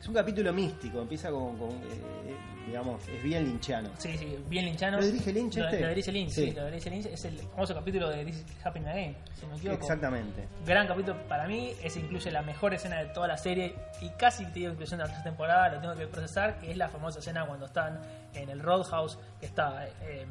[0.00, 2.36] Es un capítulo místico, empieza con, con, eh,
[2.68, 3.90] digamos, es bien linchiano.
[3.98, 4.98] Sí, sí, bien linchano.
[4.98, 5.80] ¿Lo dirige Lynch Lo, este?
[5.80, 6.44] lo dirige Lynch, sí.
[6.46, 6.52] Sí.
[6.52, 7.06] lo dirige Lynch.
[7.06, 9.82] Es el famoso capítulo de This is Happening Again, si no me equivoco.
[9.82, 10.48] Exactamente.
[10.64, 14.44] Gran capítulo para mí, ese incluye la mejor escena de toda la serie y casi
[14.46, 17.18] te digo inclusión de la tercera temporada, lo tengo que procesar, que es la famosa
[17.18, 18.00] escena cuando están
[18.34, 20.26] en el Roadhouse, que está, eh,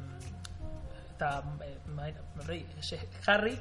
[1.10, 2.94] está eh,
[3.26, 3.58] Harry,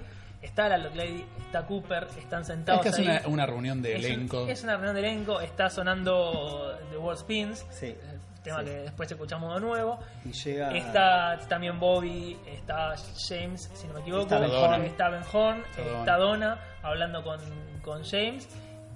[0.48, 3.06] está la Lock Lady, está Cooper, están Es sentados que es ahí.
[3.06, 4.48] una, una reunión de Es un- elenco.
[4.48, 7.96] Es, una reunión de elenco, está sonando The World Spins, Sí.
[8.44, 8.66] tema Sí.
[8.66, 10.00] que después escuchamos de nuevo.
[10.26, 10.72] Y llega.
[10.76, 12.96] Está también Bobby, está
[13.28, 14.84] James, si no me equivoco, Está Ben Horn.
[14.84, 16.60] está Ben Horn, Está Donna.
[16.84, 17.40] hablando con,
[17.82, 18.48] con James.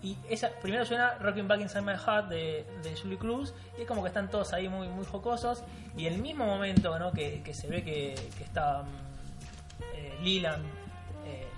[0.04, 3.88] Y esa, primero suena Rocking Back Inside My Heart de, de Julie Cruz y es
[3.88, 5.64] como que están todos ahí muy, muy jocosos.
[5.96, 7.12] Y el mismo momento ¿no?
[7.12, 10.66] que, que se ve que, que está mm, eh, Leland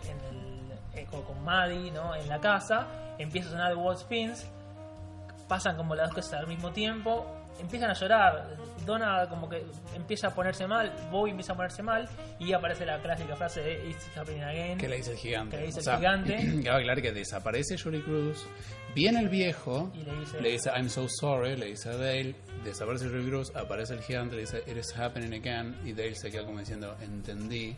[0.09, 2.15] en el, eh, con, con Maddie ¿no?
[2.15, 4.47] en la casa, empieza a sonar The World Spins
[5.47, 7.25] pasan como las dos cosas al mismo tiempo,
[7.59, 8.55] empiezan a llorar,
[8.85, 9.63] Donna como que
[9.95, 12.09] empieza a ponerse mal, Bobby empieza a ponerse mal
[12.39, 14.77] y aparece la clásica frase de It's happening again.
[14.77, 15.55] Que le dice el gigante.
[15.55, 16.37] Que le dice O el sea, gigante.
[16.63, 18.45] Cabe aclarar que desaparece Julie Cruz.
[18.95, 19.91] Viene el viejo.
[19.93, 20.03] Y
[20.41, 21.55] le dice- I'm so sorry.
[21.55, 22.35] Le dice a Dale.
[22.63, 23.55] Desaparece Julie Cruz.
[23.55, 24.35] Aparece el gigante.
[24.35, 25.77] Le dice It is happening again.
[25.85, 27.75] Y Dale se queda como diciendo Entendí.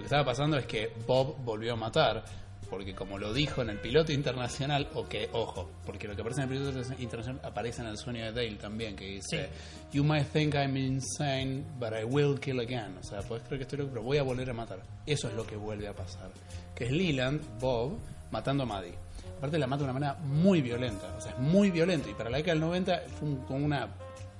[0.00, 2.24] Lo que estaba pasando es que Bob volvió a matar
[2.70, 6.42] porque como lo dijo en el piloto internacional, o que, ojo, porque lo que aparece
[6.42, 9.48] en el piloto internacional aparece en el sueño de Dale también, que dice,
[9.92, 12.96] You might think I'm insane, but I will kill again.
[12.98, 14.78] O sea, podés creer que estoy loco, pero voy a volver a matar.
[15.04, 16.30] Eso es lo que vuelve a pasar.
[16.74, 17.98] Que es Leland, Bob,
[18.30, 18.94] matando a Maddie.
[19.36, 22.08] Aparte la mata de una manera muy violenta, o sea, es muy violento.
[22.08, 23.88] Y para la década del 90 fue, un- con una,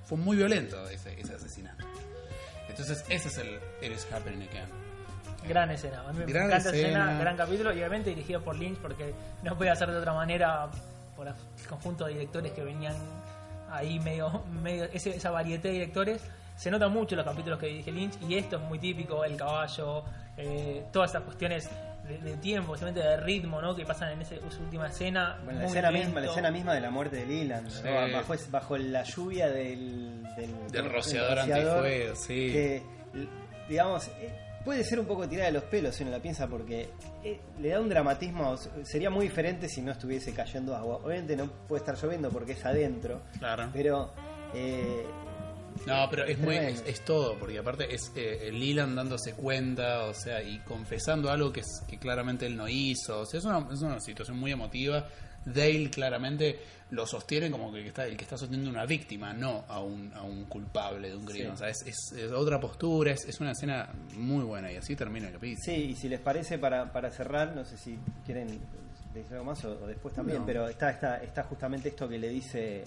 [0.04, 1.84] fue muy violento ese, ese asesinato.
[2.68, 4.68] Entonces ese es el It is happening again.
[5.48, 6.00] Gran escena.
[6.06, 7.20] A mí me Gran encanta esa escena, escena.
[7.20, 10.68] gran capítulo y obviamente dirigido por Lynch porque no podía hacer de otra manera
[11.16, 11.34] por el
[11.68, 12.94] conjunto de directores que venían
[13.70, 16.22] ahí medio, medio ese- esa variedad de directores.
[16.56, 20.04] Se nota mucho los capítulos que dirige Lynch y esto es muy típico, el caballo,
[20.36, 21.70] eh, todas esas cuestiones
[22.06, 23.74] de, de tiempo, simplemente de ritmo, ¿no?
[23.74, 25.38] Que pasan en ese- esa última escena.
[25.44, 26.06] Bueno, la escena, lento.
[26.08, 27.70] misma, la escena misma de la muerte de Leland, ¿no?
[27.70, 28.12] Sí.
[28.12, 32.52] bajo, es- bajo la lluvia del, del, Del rociador antifuego, sí.
[32.52, 32.82] que,
[33.68, 34.34] digamos, eh,
[34.64, 36.88] puede ser un poco tirada de los pelos si uno la piensa, porque
[37.24, 40.96] eh, le da un dramatismo, sería muy diferente si no estuviese cayendo agua.
[41.02, 43.68] Obviamente no puede estar lloviendo porque es adentro, Claro.
[43.72, 44.12] pero
[44.54, 45.04] eh,
[45.86, 50.04] No, pero es muy es, es todo, porque aparte es eh, el Leland dándose cuenta,
[50.06, 53.20] o sea, y confesando algo que, es- que claramente él no hizo.
[53.20, 55.06] O sea, es una, es una situación muy emotiva.
[55.44, 56.58] Dale claramente
[56.90, 60.22] lo sostiene como que está, el que está sosteniendo una víctima, no a un, a
[60.22, 61.48] un culpable de un crimen.
[61.48, 61.52] Sí.
[61.52, 64.96] O sea, es, es- es otra postura, es, es una escena muy buena y así
[64.96, 65.62] termina el capítulo.
[65.64, 67.96] Sí, y si les parece para, para cerrar, no sé si
[68.26, 68.58] quieren
[69.14, 70.46] decir algo más o, o después también, No.
[70.46, 72.84] pero está, está, está justamente esto que le dice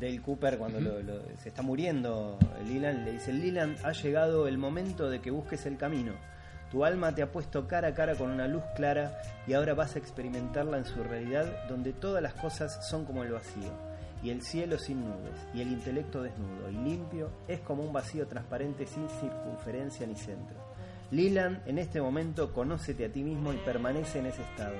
[0.00, 4.56] Dale Cooper cuando lo- lo- se está muriendo Leland, le dice, Leland, ha llegado el
[4.56, 6.12] momento de que busques el camino.
[6.72, 9.94] Tu alma te ha puesto cara a cara con una luz clara y ahora vas
[9.94, 13.70] a experimentarla en su realidad donde todas las cosas son como el vacío
[14.22, 18.26] y el cielo sin nubes y el intelecto desnudo y limpio es como un vacío
[18.26, 20.56] transparente sin circunferencia ni centro.
[21.10, 24.76] Leland, en este momento, conócete a ti mismo y permanece en ese estado.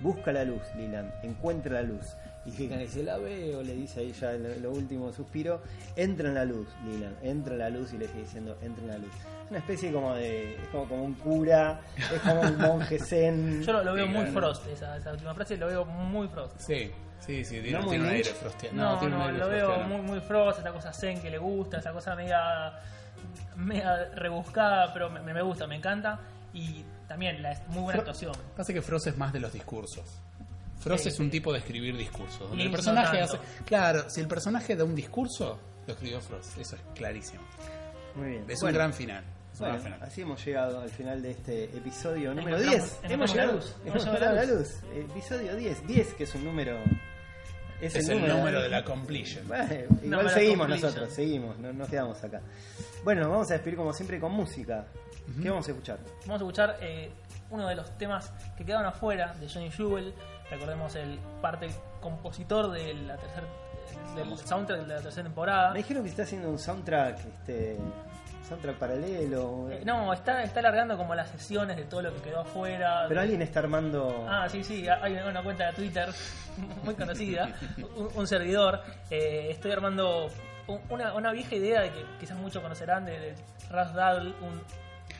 [0.00, 2.16] Busca la luz, Leland, encuentra la luz.
[2.44, 5.62] Y Higan dice, la veo, le dice ahí ya en lo último suspiro,
[5.94, 8.88] entra en la luz, Leland, entra en la luz y le sigue diciendo, entra en
[8.90, 9.14] la luz.
[9.44, 13.62] Es una especie como de, es como, como un cura, es como un monje zen.
[13.62, 14.32] Yo lo, lo veo Sí, muy claro.
[14.40, 16.58] Frost, esa, esa última frase lo veo muy Frost.
[16.58, 16.90] Sí,
[17.20, 18.82] sí, sí, tiene, No tiene un aire frostiano.
[18.82, 21.78] No, no, tiene un aire lo veo muy Frost, esa cosa zen que le gusta,
[21.78, 22.72] esa cosa media,
[23.54, 26.18] media rebuscada, pero me, me gusta, me encanta.
[26.54, 28.32] Y también la muy buena Fro- actuación.
[28.56, 30.04] Pasa que Frost es más de los discursos.
[30.80, 31.32] Frost Sí, es un sí.
[31.32, 32.40] tipo de escribir discursos.
[32.48, 33.38] Donde el no personaje hace.
[33.64, 36.58] Claro, si el personaje da un discurso, lo escribió Frost.
[36.58, 37.42] Eso es clarísimo.
[38.16, 38.44] Muy bien.
[38.48, 39.24] Es Bueno, un gran final.
[39.58, 40.02] Bueno, gran final.
[40.02, 42.82] así hemos llegado al final de este episodio número Encontramos- 10.
[42.84, 44.68] encontramos Hemos la llegado, luz, hemos llegado a la la luz.
[44.94, 45.86] Episodio 10.
[45.86, 46.78] 10 que es un número...
[47.80, 49.46] Es, Es el número de la completion.
[49.48, 50.90] Bueno, igual Número seguimos completion.
[50.92, 52.40] nosotros, seguimos, no nos quedamos acá.
[53.04, 54.86] Bueno, vamos a despedir como siempre con música.
[55.42, 55.98] ¿Qué vamos a escuchar?
[56.26, 57.10] Vamos a escuchar eh,
[57.50, 60.14] uno de los temas que quedaron afuera de Johnny Jewel.
[60.50, 61.68] Recordemos el parte
[62.00, 63.44] compositor de la tercer,
[64.16, 65.70] del soundtrack de la tercera temporada.
[65.72, 67.78] Me dijeron que está haciendo un soundtrack, este,
[68.48, 69.70] soundtrack paralelo.
[69.70, 73.04] Eh, no, está, está alargando como las sesiones de todo lo que quedó afuera.
[73.08, 74.26] Pero de- alguien está armando.
[74.28, 76.08] Ah, sí, sí, hay una cuenta de Twitter
[76.84, 77.48] muy conocida,
[77.96, 78.82] un, un servidor.
[79.08, 80.28] Eh, estoy armando
[80.66, 83.34] un- una, una vieja idea de que quizás muchos conocerán de, de
[83.70, 83.92] Ras
[84.42, 84.60] un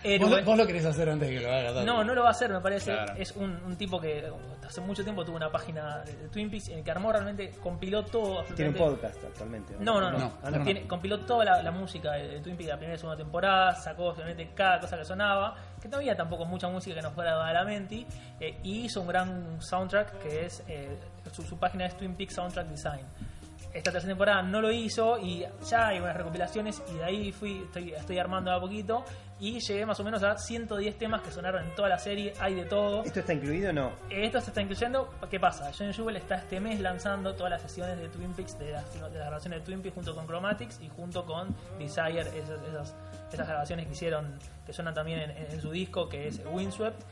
[0.04, 0.42] héroe.
[0.42, 1.72] vos lo querés hacer antes de que lo haga.
[1.72, 1.86] dale.
[1.86, 2.92] No, no lo va a hacer, me parece.
[2.92, 3.14] Claro.
[3.16, 4.30] Es un, un tipo que
[4.66, 8.04] hace mucho tiempo tuvo una página de, Twin Peaks en el que armó realmente, compiló
[8.04, 8.42] todo.
[8.54, 9.74] Tiene un podcast actualmente.
[9.78, 10.18] No, no, no.
[10.18, 10.64] No, Ah, no, no.
[10.64, 13.16] Tiene- compiló toda la, la música de, de Twin Peaks de la primera y segunda
[13.22, 17.12] temporada, sacó obviamente cada cosa que sonaba, que no había tampoco mucha música que nos
[17.12, 18.06] fuera dada a la mente,
[18.40, 20.96] eh, y hizo un gran soundtrack que es, eh,
[21.32, 23.06] su, su página es Twin Peaks Soundtrack Design.
[23.72, 27.62] Esta tercera temporada no lo hizo y ya hay unas recopilaciones y de ahí fui,
[27.64, 29.02] estoy, estoy armando a poquito
[29.42, 32.54] y llegué más o menos a 110 temas que sonaron en toda la serie, hay
[32.54, 33.02] de todo.
[33.02, 33.92] ¿Esto está incluido o no?
[34.08, 35.12] Esto se está incluyendo.
[35.28, 35.72] ¿Qué pasa?
[35.76, 39.00] John Jubel está este mes lanzando todas las sesiones de Twin Peaks, de las, de
[39.00, 42.94] las grabaciones de Twin Peaks junto con Chromatics y junto con Desire, esas, esas,
[43.32, 47.02] esas grabaciones que hicieron, que suenan también en, en su disco, que es Windswept.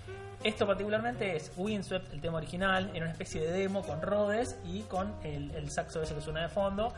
[0.43, 4.81] Esto particularmente es Windswept, el tema original, en una especie de demo con Rhodes y
[4.83, 6.95] con el, el saxo ese que suena de fondo.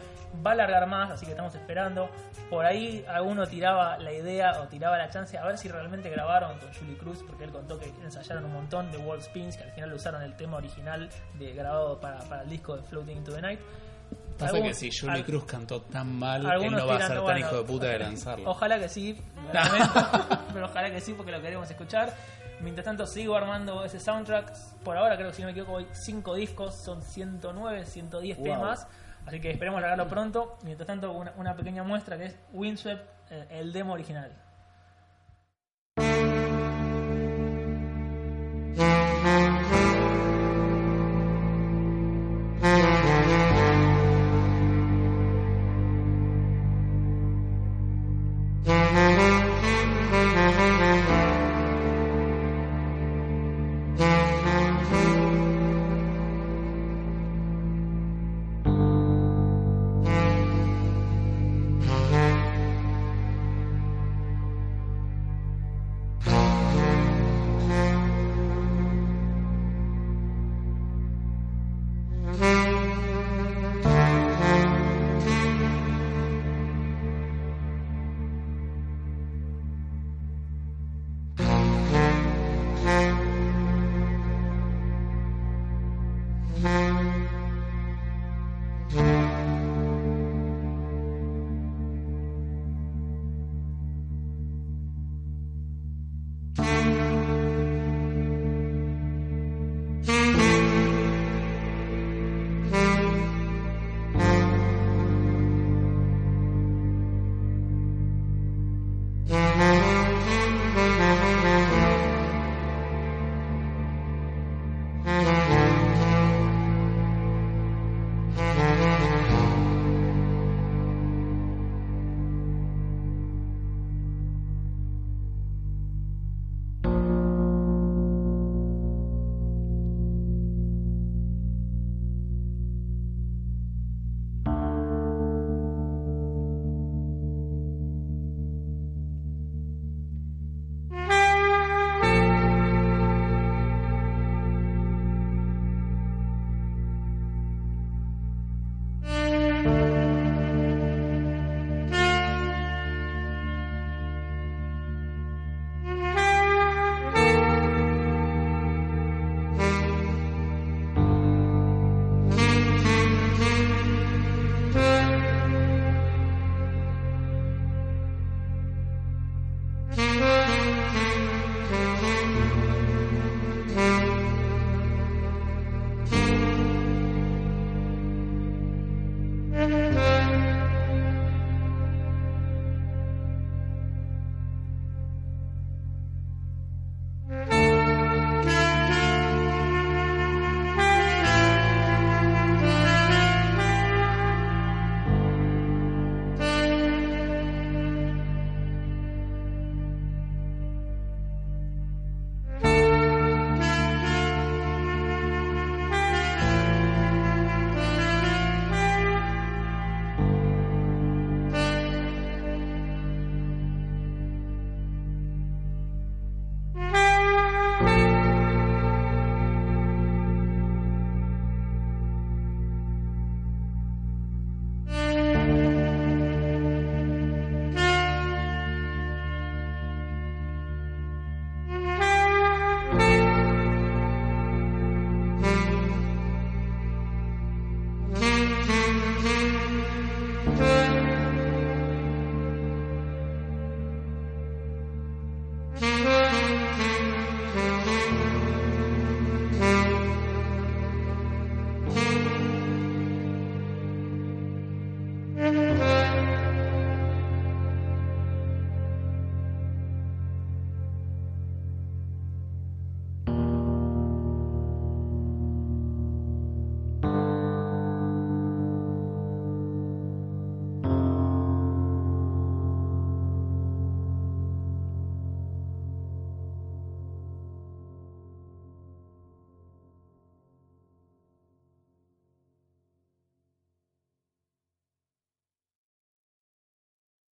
[0.47, 2.09] Va a alargar más, así que estamos esperando.
[2.49, 6.57] Por ahí alguno tiraba la idea o tiraba la chance a ver si realmente grabaron
[6.61, 9.73] con Julie Cruz, porque él contó que ensayaron un montón de World Spins, que al
[9.73, 13.43] final usaron el tema original de grabado para, para el disco de Floating into the
[13.43, 13.59] Night.
[14.39, 17.09] Pasa Algún- que si Julie al- Cruz cantó tan mal, él no va a ser
[17.17, 18.51] tan bueno, hijo de puta de lanzarlo.
[18.51, 19.21] Ojalá que sí,
[20.55, 22.13] pero ojalá que sí porque lo queremos escuchar.
[22.63, 24.53] Mientras tanto sigo armando ese soundtrack.
[24.85, 28.45] Por ahora creo que si no me equivoco hay 5 discos, son 109, 110 Wow.
[28.47, 28.87] temas.
[29.27, 30.59] Así que esperemos largarlo pronto.
[30.65, 34.33] Mientras tanto una, una pequeña muestra que es Windswept, eh, el demo original.